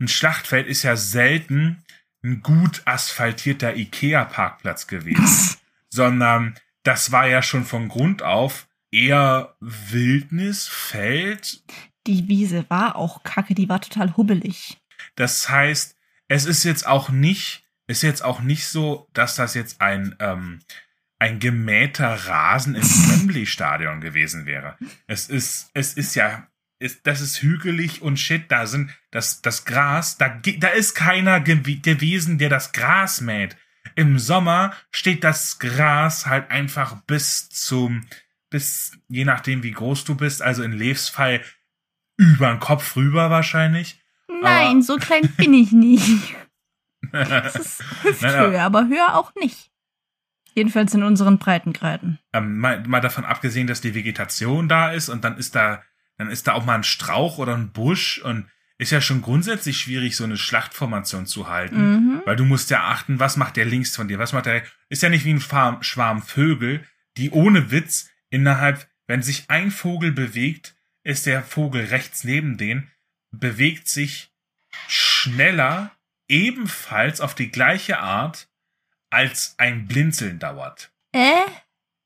ein 0.00 0.08
Schlachtfeld 0.08 0.66
ist 0.66 0.82
ja 0.84 0.96
selten 0.96 1.82
ein 2.24 2.40
gut 2.42 2.82
asphaltierter 2.84 3.76
Ikea 3.76 4.24
Parkplatz 4.24 4.86
gewesen, 4.86 5.56
sondern 5.90 6.54
das 6.84 7.12
war 7.12 7.26
ja 7.28 7.42
schon 7.42 7.64
von 7.64 7.88
Grund 7.88 8.22
auf 8.22 8.66
eher 8.90 9.54
Wildnis, 9.60 10.66
Feld, 10.68 11.62
Die 12.06 12.26
Wiese 12.28 12.64
war 12.70 12.96
auch 12.96 13.22
kacke, 13.22 13.54
die 13.54 13.68
war 13.68 13.80
total 13.82 14.16
hubbelig. 14.16 14.78
Das 15.18 15.48
heißt, 15.48 15.96
es 16.28 16.44
ist 16.44 16.62
jetzt 16.62 16.86
auch 16.86 17.08
nicht, 17.08 17.64
ist 17.88 18.02
jetzt 18.02 18.22
auch 18.22 18.40
nicht 18.40 18.66
so, 18.68 19.08
dass 19.14 19.34
das 19.34 19.54
jetzt 19.54 19.80
ein, 19.80 20.14
ähm, 20.20 20.60
ein 21.18 21.40
gemähter 21.40 22.14
Rasen 22.14 22.76
im 22.76 22.82
Wembley-Stadion 22.84 24.00
gewesen 24.00 24.46
wäre. 24.46 24.78
Es 25.08 25.28
ist, 25.28 25.70
es 25.74 25.94
ist 25.94 26.14
ja, 26.14 26.46
ist, 26.78 27.04
das 27.04 27.20
ist 27.20 27.42
hügelig 27.42 28.00
und 28.00 28.20
shit, 28.20 28.44
da 28.52 28.66
sind, 28.66 28.92
das, 29.10 29.42
das 29.42 29.64
Gras, 29.64 30.18
da, 30.18 30.28
da 30.58 30.68
ist 30.68 30.94
keiner 30.94 31.40
gew 31.40 31.80
gewesen, 31.82 32.38
der 32.38 32.48
das 32.48 32.70
Gras 32.70 33.20
mäht. 33.20 33.56
Im 33.96 34.20
Sommer 34.20 34.72
steht 34.92 35.24
das 35.24 35.58
Gras 35.58 36.26
halt 36.26 36.52
einfach 36.52 37.02
bis 37.08 37.48
zum, 37.48 38.06
bis, 38.50 38.96
je 39.08 39.24
nachdem 39.24 39.64
wie 39.64 39.72
groß 39.72 40.04
du 40.04 40.14
bist, 40.14 40.42
also 40.42 40.62
in 40.62 40.70
Levs 40.70 41.08
Fall 41.08 41.42
über 42.16 42.50
den 42.50 42.60
Kopf 42.60 42.94
rüber 42.94 43.30
wahrscheinlich. 43.30 44.00
Nein, 44.30 44.66
Aber- 44.76 44.82
so 44.82 44.96
klein 44.96 45.28
bin 45.36 45.54
ich 45.54 45.72
nicht. 45.72 46.34
Das 47.12 47.54
ist 47.56 47.82
Hüfthöhe, 48.02 48.60
aber 48.62 48.86
höher 48.88 49.14
auch 49.16 49.34
nicht. 49.36 49.70
Jedenfalls 50.54 50.92
in 50.94 51.02
unseren 51.04 51.38
Breitengraden. 51.38 52.18
ähm, 52.32 52.58
mal, 52.58 52.82
mal 52.86 53.00
davon 53.00 53.24
abgesehen, 53.24 53.66
dass 53.66 53.80
die 53.80 53.94
Vegetation 53.94 54.68
da 54.68 54.90
ist 54.90 55.08
und 55.08 55.22
dann 55.24 55.36
ist 55.38 55.54
da, 55.54 55.82
dann 56.16 56.30
ist 56.30 56.46
da 56.48 56.54
auch 56.54 56.64
mal 56.64 56.74
ein 56.74 56.84
Strauch 56.84 57.38
oder 57.38 57.54
ein 57.56 57.70
Busch 57.72 58.18
und 58.22 58.48
ist 58.76 58.90
ja 58.90 59.00
schon 59.00 59.22
grundsätzlich 59.22 59.78
schwierig, 59.78 60.16
so 60.16 60.24
eine 60.24 60.36
Schlachtformation 60.36 61.26
zu 61.26 61.48
halten, 61.48 61.92
Mhm. 61.94 62.22
weil 62.24 62.36
du 62.36 62.44
musst 62.44 62.70
ja 62.70 62.84
achten, 62.88 63.18
was 63.20 63.36
macht 63.36 63.56
der 63.56 63.64
links 63.64 63.94
von 63.94 64.08
dir, 64.08 64.18
was 64.18 64.32
macht 64.32 64.46
der, 64.46 64.62
ist 64.88 65.02
ja 65.02 65.08
nicht 65.08 65.24
wie 65.24 65.32
ein 65.34 65.82
Schwarm 65.82 66.22
Vögel, 66.22 66.84
die 67.16 67.30
ohne 67.30 67.70
Witz 67.70 68.08
innerhalb, 68.30 68.88
wenn 69.06 69.22
sich 69.22 69.44
ein 69.48 69.70
Vogel 69.70 70.12
bewegt, 70.12 70.74
ist 71.04 71.26
der 71.26 71.42
Vogel 71.42 71.86
rechts 71.86 72.24
neben 72.24 72.56
den, 72.56 72.90
bewegt 73.30 73.88
sich 73.88 74.32
schneller, 74.86 75.92
ebenfalls 76.28 77.20
auf 77.20 77.34
die 77.34 77.50
gleiche 77.50 77.98
Art, 77.98 78.48
als 79.10 79.54
ein 79.58 79.86
Blinzeln 79.86 80.38
dauert. 80.38 80.92
Äh? 81.12 81.46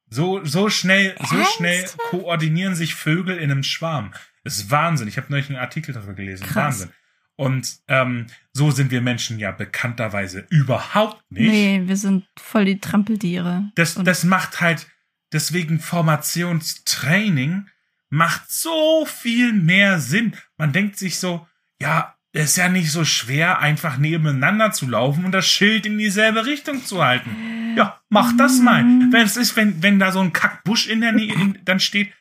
So, 0.08 0.44
so 0.44 0.68
schnell, 0.68 1.16
so 1.18 1.36
Ernsthaft? 1.36 1.56
schnell 1.56 1.88
koordinieren 2.10 2.74
sich 2.74 2.94
Vögel 2.94 3.38
in 3.38 3.50
einem 3.50 3.62
Schwarm. 3.62 4.12
Das 4.44 4.56
ist 4.58 4.70
Wahnsinn. 4.70 5.08
Ich 5.08 5.16
habe 5.16 5.28
neulich 5.30 5.48
einen 5.48 5.58
Artikel 5.58 5.94
darüber 5.94 6.14
gelesen. 6.14 6.46
Krass. 6.46 6.80
Wahnsinn. 6.80 6.92
Und 7.36 7.78
ähm, 7.88 8.26
so 8.52 8.70
sind 8.70 8.90
wir 8.90 9.00
Menschen 9.00 9.38
ja 9.38 9.50
bekannterweise 9.52 10.46
überhaupt 10.50 11.24
nicht. 11.30 11.50
Nee, 11.50 11.82
wir 11.86 11.96
sind 11.96 12.26
voll 12.38 12.66
die 12.66 12.78
Trampeltiere. 12.78 13.70
Das, 13.74 13.94
das 13.94 14.24
macht 14.24 14.60
halt, 14.60 14.86
deswegen 15.32 15.80
Formationstraining 15.80 17.68
macht 18.12 18.50
so 18.50 19.06
viel 19.06 19.54
mehr 19.54 19.98
Sinn. 19.98 20.36
Man 20.58 20.72
denkt 20.72 20.98
sich 20.98 21.18
so, 21.18 21.46
ja, 21.80 22.14
es 22.32 22.50
ist 22.50 22.56
ja 22.56 22.68
nicht 22.68 22.92
so 22.92 23.06
schwer, 23.06 23.60
einfach 23.60 23.96
nebeneinander 23.96 24.70
zu 24.70 24.86
laufen 24.86 25.24
und 25.24 25.32
das 25.32 25.46
Schild 25.46 25.86
in 25.86 25.96
dieselbe 25.96 26.44
Richtung 26.44 26.84
zu 26.84 27.02
halten. 27.02 27.74
Ja, 27.74 28.00
mach 28.10 28.36
das 28.36 28.60
mal. 28.60 28.84
Mhm. 28.84 29.12
Wenn 29.12 29.22
es 29.22 29.38
ist, 29.38 29.56
wenn, 29.56 29.82
wenn 29.82 29.98
da 29.98 30.12
so 30.12 30.20
ein 30.20 30.34
Kackbusch 30.34 30.88
in 30.88 31.00
der 31.00 31.12
Nähe, 31.12 31.32
in, 31.32 31.58
dann 31.64 31.80
steht 31.80 32.12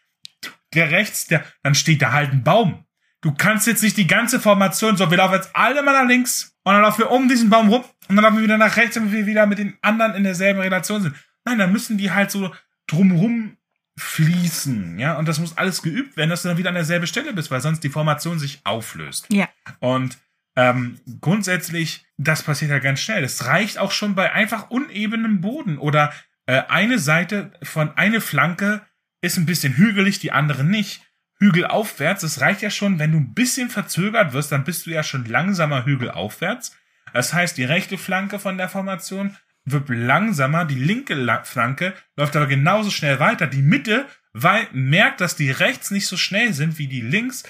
der 0.74 0.92
rechts, 0.92 1.28
der, 1.28 1.44
dann 1.62 1.76
steht 1.76 2.02
da 2.02 2.14
halt 2.14 2.32
ein 2.32 2.44
Baum. 2.44 2.86
Du 3.20 3.34
kannst 3.34 3.68
jetzt 3.68 3.84
nicht 3.84 3.98
die 3.98 4.08
ganze 4.08 4.40
Formation, 4.40 4.96
so, 4.96 5.12
wir 5.12 5.18
laufen 5.18 5.36
jetzt 5.36 5.54
alle 5.54 5.84
mal 5.84 5.92
nach 5.92 6.08
links 6.08 6.56
und 6.64 6.72
dann 6.74 6.82
laufen 6.84 7.00
wir 7.00 7.12
um 7.12 7.28
diesen 7.28 7.50
Baum 7.50 7.68
rum 7.68 7.84
und 8.08 8.16
dann 8.16 8.24
laufen 8.24 8.38
wir 8.38 8.44
wieder 8.44 8.58
nach 8.58 8.78
rechts, 8.78 8.96
damit 8.96 9.12
wir 9.12 9.26
wieder 9.26 9.46
mit 9.46 9.60
den 9.60 9.78
anderen 9.82 10.16
in 10.16 10.24
derselben 10.24 10.62
Relation 10.62 11.02
sind. 11.02 11.16
Nein, 11.44 11.60
dann 11.60 11.74
müssen 11.74 11.98
die 11.98 12.12
halt 12.12 12.32
so 12.32 12.56
drumrum 12.88 13.58
fließen, 13.98 15.00
ja, 15.00 15.18
und 15.18 15.28
das 15.28 15.40
muss 15.40 15.58
alles 15.58 15.82
geübt 15.82 16.18
werden, 16.18 16.30
dass 16.30 16.42
du 16.42 16.48
dann 16.48 16.58
wieder 16.58 16.70
an 16.70 16.76
derselben 16.76 17.08
Stelle 17.08 17.34
bist, 17.34 17.52
weil 17.52 17.62
sonst 17.62 17.84
die 17.84 17.90
Formation 17.90 18.40
sich 18.40 18.62
auflöst. 18.64 19.28
Ja. 19.32 19.50
Und 19.80 20.18
ähm, 20.56 21.00
grundsätzlich, 21.20 22.06
das 22.18 22.44
passiert 22.44 22.72
ja 22.72 22.80
ganz 22.80 23.00
schnell. 23.00 23.22
Das 23.22 23.46
reicht 23.46 23.78
auch 23.78 23.92
schon 23.92 24.16
bei 24.16 24.32
einfach 24.32 24.70
unebenem 24.70 25.42
Boden 25.42 25.78
oder 25.78 26.14
äh, 26.46 26.64
eine 26.68 27.00
Seite 27.00 27.52
von 27.64 27.96
eine 27.98 28.22
Flanke 28.22 28.82
ist 29.22 29.38
ein 29.38 29.46
bisschen 29.46 29.76
hügelig, 29.76 30.20
die 30.20 30.32
andere 30.32 30.64
nicht. 30.64 31.02
Hügel 31.40 31.66
aufwärts, 31.66 32.22
das 32.22 32.40
reicht 32.40 32.62
ja 32.62 32.70
schon, 32.70 33.00
wenn 33.00 33.14
du 33.14 33.18
ein 33.18 33.34
bisschen 33.34 33.70
verzögert 33.70 34.34
wirst, 34.34 34.52
dann 34.52 34.64
bist 34.64 34.86
du 34.86 34.92
ja 34.92 35.02
schon 35.02 35.26
langsamer 35.26 35.86
Hügel 35.86 36.12
aufwärts. 36.12 36.78
Das 37.14 37.34
heißt, 37.34 37.58
die 37.58 37.64
rechte 37.64 37.98
Flanke 37.98 38.38
von 38.38 38.58
der 38.58 38.70
Formation 38.70 39.36
wird 39.66 39.90
langsamer, 39.90 40.66
die 40.66 40.76
linke 40.76 41.14
La 41.14 41.44
Flanke 41.44 41.94
läuft 42.16 42.36
aber 42.36 42.48
genauso 42.48 42.90
schnell 42.90 43.20
weiter. 43.20 43.48
Die 43.48 43.62
Mitte, 43.62 44.06
weil 44.34 44.68
merkt, 44.72 45.22
dass 45.22 45.36
die 45.36 45.52
rechts 45.52 45.92
nicht 45.92 46.08
so 46.08 46.18
schnell 46.18 46.54
sind 46.54 46.78
wie 46.78 46.88
die 46.88 47.02
links, 47.02 47.44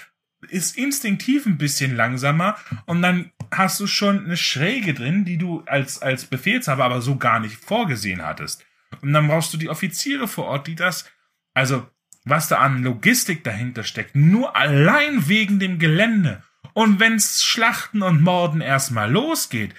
ist 0.50 0.78
instinktiv 0.78 1.46
ein 1.46 1.58
bisschen 1.58 1.96
langsamer 1.96 2.58
und 2.86 3.02
dann 3.02 3.32
hast 3.52 3.80
du 3.80 3.88
schon 3.88 4.26
eine 4.26 4.38
Schräge 4.38 4.94
drin, 4.94 5.24
die 5.24 5.38
du 5.38 5.64
als, 5.68 6.02
als 6.02 6.26
Befehlshaber 6.26 6.84
aber 6.86 7.02
so 7.02 7.18
gar 7.18 7.40
nicht 7.40 7.58
vorgesehen 7.58 8.26
hattest. 8.26 8.66
Und 9.02 9.14
dann 9.14 9.28
brauchst 9.28 9.54
du 9.54 9.58
die 9.58 9.70
Offiziere 9.70 10.28
vor 10.28 10.46
Ort, 10.46 10.68
die 10.68 10.76
das, 10.76 11.06
also 11.54 11.88
was 12.26 12.48
da 12.48 12.58
an 12.58 12.84
Logistik 12.84 13.44
dahinter 13.44 13.84
steckt, 13.84 14.16
nur 14.16 14.56
allein 14.56 15.28
wegen 15.28 15.60
dem 15.60 15.80
Gelände. 15.80 16.44
Und 16.74 17.00
wenn's 17.00 17.44
Schlachten 17.44 18.02
und 18.02 18.22
Morden 18.22 18.62
erstmal 18.62 19.12
losgeht, 19.12 19.74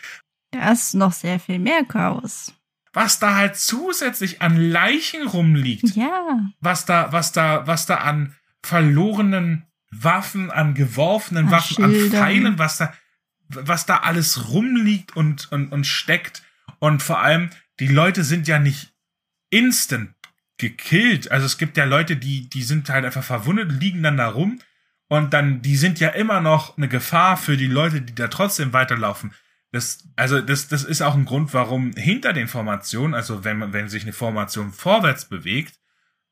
Da 0.53 0.71
ist 0.73 0.95
noch 0.95 1.13
sehr 1.13 1.41
viel 1.41 1.59
mehr 1.59 1.85
Chaos. 1.85 2.55
was 2.95 3.19
da 3.19 3.35
halt 3.37 3.57
zusätzlich 3.57 4.41
an 4.43 4.57
Leichen 4.57 5.27
rumliegt, 5.27 5.97
Ja. 5.97 6.39
was 6.61 6.85
da, 6.85 7.11
was 7.13 7.33
da, 7.33 7.67
was 7.67 7.87
da 7.87 7.97
an 7.97 8.37
verlorenen 8.63 9.65
Waffen, 9.91 10.51
an 10.51 10.75
geworfenen 10.75 11.47
An 11.47 11.51
Waffen, 11.53 11.85
an 11.85 11.91
Schildern. 11.91 12.21
Pfeilen, 12.23 12.59
was 12.59 12.79
da, 12.79 12.93
was 13.49 13.87
da 13.87 13.99
alles 13.99 14.49
rumliegt 14.51 15.17
und, 15.17 15.51
und, 15.53 15.73
und 15.73 15.87
steckt. 15.87 16.43
Und 16.79 17.03
vor 17.03 17.21
allem, 17.21 17.51
die 17.81 17.89
Leute 17.89 18.25
sind 18.25 18.49
ja 18.49 18.59
nicht 18.59 18.93
instant 19.51 20.15
gekillt. 20.59 21.31
Also 21.31 21.47
es 21.47 21.59
gibt 21.59 21.77
ja 21.77 21.85
Leute, 21.85 22.17
die, 22.17 22.49
die 22.49 22.63
sind 22.63 22.89
halt 22.89 23.05
einfach 23.05 23.25
verwundet, 23.25 23.73
liegen 23.73 24.03
dann 24.03 24.17
da 24.17 24.29
rum. 24.29 24.61
Und 25.09 25.35
dann, 25.35 25.61
die 25.61 25.77
sind 25.77 26.01
ja 26.01 26.09
immer 26.11 26.41
noch 26.41 26.77
eine 26.79 26.89
Gefahr 26.89 27.37
für 27.37 27.57
die 27.57 27.67
Leute, 27.67 28.01
die 28.01 28.15
da 28.15 28.29
trotzdem 28.29 28.73
weiterlaufen. 28.73 29.33
Das, 29.73 30.07
also 30.17 30.41
das, 30.41 30.69
das 30.69 30.85
ist 30.85 31.01
auch 31.03 31.15
ein 31.15 31.25
Grund, 31.25 31.55
warum 31.55 31.93
hinter 31.97 32.33
den 32.33 32.47
Formationen, 32.47 33.15
also 33.15 33.43
wenn 33.45 33.59
man, 33.59 33.73
wenn 33.73 33.89
sich 33.89 34.03
eine 34.03 34.13
Formation 34.13 34.71
vorwärts 34.73 35.25
bewegt, 35.29 35.75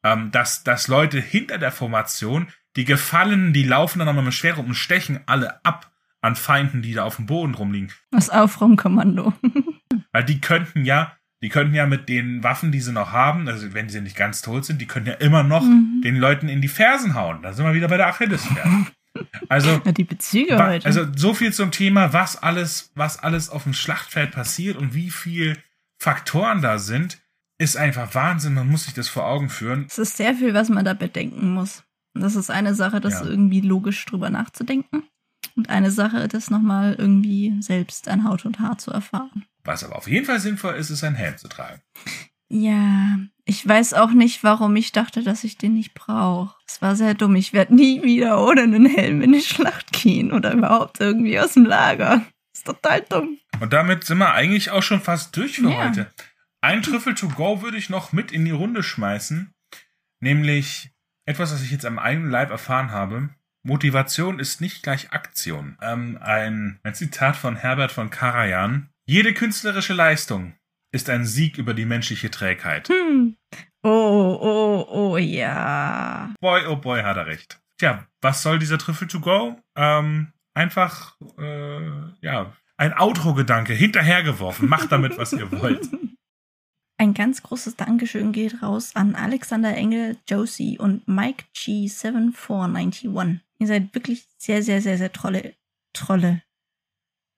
ähm, 0.05 0.31
dass, 0.31 0.63
dass 0.63 0.89
Leute 0.89 1.21
hinter 1.21 1.59
der 1.59 1.73
Formation, 1.73 2.49
die 2.77 2.85
Gefallenen, 2.85 3.53
die 3.53 3.65
laufen 3.65 3.99
dann 3.99 4.07
nochmal 4.07 4.25
mit 4.25 4.35
Schwere 4.35 4.61
und 4.61 4.75
stechen 4.75 5.21
alle 5.27 5.65
ab 5.65 5.91
an 6.21 6.37
Feinden, 6.37 6.83
die 6.83 6.93
da 6.93 7.05
auf 7.05 7.17
dem 7.17 7.25
Boden 7.27 7.55
rumliegen. 7.55 7.91
Das 8.11 8.29
Aufräumkommando. 8.29 9.33
Weil 10.13 10.25
die 10.25 10.41
könnten 10.41 10.85
ja, 10.85 11.17
die 11.43 11.49
könnten 11.49 11.75
ja 11.75 11.87
mit 11.87 12.11
den 12.11 12.45
Waffen, 12.45 12.71
die 12.73 12.81
sie 12.81 12.93
noch 12.93 13.13
haben, 13.13 13.49
also 13.49 13.73
wenn 13.73 13.89
sie 13.89 14.03
nicht 14.03 14.17
ganz 14.17 14.43
tot 14.43 14.67
sind, 14.67 14.81
die 14.83 14.87
können 14.87 15.07
ja 15.07 15.15
immer 15.15 15.43
noch 15.43 15.63
Mhm. 15.65 16.03
den 16.05 16.17
Leuten 16.17 16.49
in 16.51 16.61
die 16.61 16.69
Fersen 16.69 17.15
hauen. 17.15 17.41
Da 17.43 17.55
sind 17.55 17.65
wir 17.65 17.73
wieder 17.73 17.89
bei 17.89 17.97
der 17.97 18.09
Achillesferse. 18.09 18.87
Also, 19.49 19.79
die 19.79 20.05
Bezüge 20.05 20.57
wa- 20.59 20.69
heute. 20.69 20.87
also 20.87 21.07
so 21.17 21.35
viel 21.35 21.53
zum 21.53 21.71
Thema, 21.71 22.13
was 22.13 22.37
alles, 22.43 22.91
was 22.95 23.19
alles 23.19 23.49
auf 23.51 23.65
dem 23.65 23.75
Schlachtfeld 23.75 24.33
passiert 24.33 24.77
und 24.77 24.95
wie 24.95 25.11
viel 25.11 25.57
Faktoren 25.99 26.63
da 26.63 26.79
sind, 26.79 27.19
ist 27.59 27.77
einfach 27.77 28.15
Wahnsinn. 28.15 28.55
Man 28.55 28.69
muss 28.69 28.85
sich 28.85 28.95
das 28.95 29.09
vor 29.09 29.27
Augen 29.27 29.49
führen. 29.51 29.87
es 29.89 29.99
ist 29.99 30.17
sehr 30.17 30.35
viel, 30.35 30.55
was 30.55 30.69
man 30.69 30.85
da 30.85 30.95
bedenken 30.95 31.53
muss. 31.53 31.83
Und 32.15 32.23
das 32.23 32.35
ist 32.35 32.51
eine 32.51 32.75
Sache, 32.75 33.01
das 33.01 33.15
Ja. 33.21 33.27
irgendwie 33.27 33.61
logisch 33.61 34.05
drüber 34.07 34.31
nachzudenken. 34.31 35.05
Und 35.57 35.69
eine 35.69 35.91
Sache, 35.91 36.27
das 36.29 36.51
nochmal 36.51 36.95
irgendwie 36.99 37.55
selbst 37.61 38.09
an 38.09 38.25
Haut 38.25 38.45
und 38.47 38.61
Haar 38.61 38.79
zu 38.79 38.91
erfahren. 38.93 39.45
Was 39.65 39.85
aber 39.85 39.97
auf 39.97 40.09
jeden 40.09 40.25
Fall 40.27 40.41
sinnvoll 40.41 40.75
ist, 40.75 40.91
ist 40.91 41.05
ein 41.05 41.15
Helm 41.15 41.37
zu 41.37 41.49
tragen. 41.49 41.81
Ja, 42.49 43.19
ich 43.51 43.67
weiß 43.67 43.95
auch 43.95 44.13
nicht, 44.13 44.45
warum 44.45 44.77
ich 44.77 44.93
dachte, 44.93 45.25
dass 45.25 45.43
ich 45.43 45.59
den 45.59 45.75
nicht 45.75 45.93
brauche. 45.95 46.55
Es 46.69 46.81
war 46.81 46.95
sehr 46.95 47.15
dumm. 47.15 47.35
Ich 47.35 47.53
werde 47.53 47.75
nie 47.75 48.01
wieder 48.05 48.41
ohne 48.47 48.63
einen 48.63 48.87
Helm 48.87 49.23
in 49.23 49.33
die 49.33 49.41
Schlacht 49.43 49.91
gehen 49.93 50.31
oder 50.33 50.53
überhaupt 50.53 51.01
irgendwie 51.01 51.39
aus 51.39 51.55
dem 51.55 51.65
Lager. 51.65 52.25
ist 52.55 52.65
total 52.67 53.01
dumm. 53.09 53.39
Und 53.61 53.73
damit 53.73 54.05
sind 54.05 54.19
wir 54.19 54.33
eigentlich 54.35 54.71
auch 54.71 54.83
schon 54.85 55.01
fast 55.01 55.37
durch 55.37 55.57
für 55.57 55.71
Ja. 55.71 55.89
heute. 55.89 56.13
Ein 56.61 56.83
Trüffel 56.83 57.15
to 57.15 57.29
go 57.29 57.61
würde 57.63 57.77
ich 57.77 57.91
noch 57.91 58.13
mit 58.13 58.31
in 58.33 58.45
die 58.45 58.51
Runde 58.53 58.83
schmeißen. 58.85 59.53
Nämlich 60.21 60.91
etwas, 61.27 61.53
was 61.53 61.63
ich 61.63 61.71
jetzt 61.71 61.87
am 61.87 61.99
eigenen 61.99 62.31
Leib 62.31 62.51
erfahren 62.51 62.91
habe. 62.93 63.31
Motivation 63.63 64.39
ist 64.39 64.61
nicht 64.61 64.83
gleich 64.83 65.13
Aktion. 65.13 65.77
Ähm, 65.83 66.19
ein, 66.21 66.79
ein 66.83 66.95
Zitat 66.95 67.37
von 67.37 67.57
Herbert 67.57 67.93
von 67.93 68.11
Karajan. 68.11 68.91
Jede 69.07 69.35
künstlerische 69.35 69.93
Leistung 69.95 70.55
ist 70.93 71.09
ein 71.11 71.25
Sieg 71.25 71.59
über 71.59 71.75
die 71.75 71.85
menschliche 71.85 72.31
Trägheit. 72.31 72.89
Hm. 72.89 73.37
Oh, 73.83 74.39
oh, 74.41 74.87
oh, 74.91 75.17
ja. 75.17 76.35
Boy, 76.41 76.67
oh 76.67 76.77
boy, 76.77 77.03
hat 77.03 77.17
er 77.17 77.27
recht. 77.27 77.61
Tja, 77.79 78.07
was 78.21 78.43
soll 78.43 78.59
dieser 78.59 78.79
Trüffel 78.79 79.09
to 79.09 79.21
go? 79.21 79.57
Ähm, 79.75 80.33
einfach, 80.53 81.17
äh, 81.39 81.91
ja, 82.21 82.53
ein 82.77 82.93
Outro-Gedanke 82.93 83.73
hinterhergeworfen. 83.73 84.69
Macht 84.69 84.93
damit, 84.93 85.17
was 85.19 85.33
ihr 85.33 85.51
wollt. 85.53 85.89
Ein 86.99 87.15
ganz 87.15 87.43
großes 87.43 87.77
Dankeschön 87.77 88.31
geht 88.31 88.63
raus 88.63 88.91
an 88.95 89.15
Alexander 89.15 89.75
Engel, 89.75 90.19
Josie 90.29 90.79
und 90.79 91.09
Mike 91.09 91.45
G7491. 91.57 93.39
Ihr 93.59 93.67
seid 93.67 93.95
wirklich 93.95 94.27
sehr, 94.37 94.63
sehr, 94.63 94.83
sehr, 94.83 94.99
sehr 94.99 95.11
tolle 95.11 95.55
Trolle. 95.95 96.43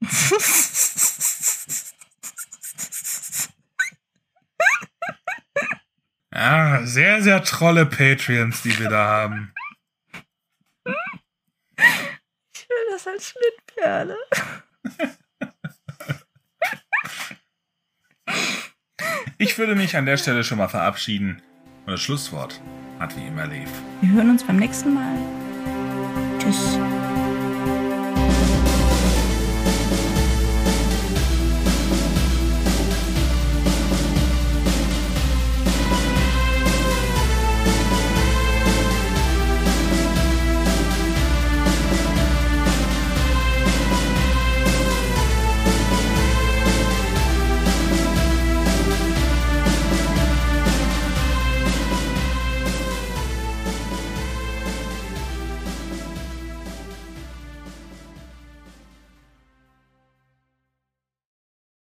Ja, 6.34 6.80
sehr, 6.84 7.22
sehr 7.22 7.42
trolle 7.44 7.84
Patreons, 7.84 8.62
die 8.62 8.78
wir 8.78 8.88
da 8.88 9.04
haben. 9.06 9.52
Ich 12.54 12.68
will 12.68 12.86
das 12.90 13.06
als 13.06 13.34
Schnittperle. 13.34 14.16
Ich 19.36 19.58
würde 19.58 19.74
mich 19.74 19.96
an 19.96 20.06
der 20.06 20.16
Stelle 20.16 20.44
schon 20.44 20.58
mal 20.58 20.68
verabschieden. 20.68 21.42
Und 21.84 21.92
das 21.92 22.00
Schlusswort 22.00 22.60
hat 22.98 23.16
wie 23.16 23.26
immer 23.26 23.46
Lev. 23.46 23.68
Wir 24.00 24.12
hören 24.12 24.30
uns 24.30 24.44
beim 24.44 24.56
nächsten 24.56 24.94
Mal. 24.94 25.18
Tschüss. 26.38 26.78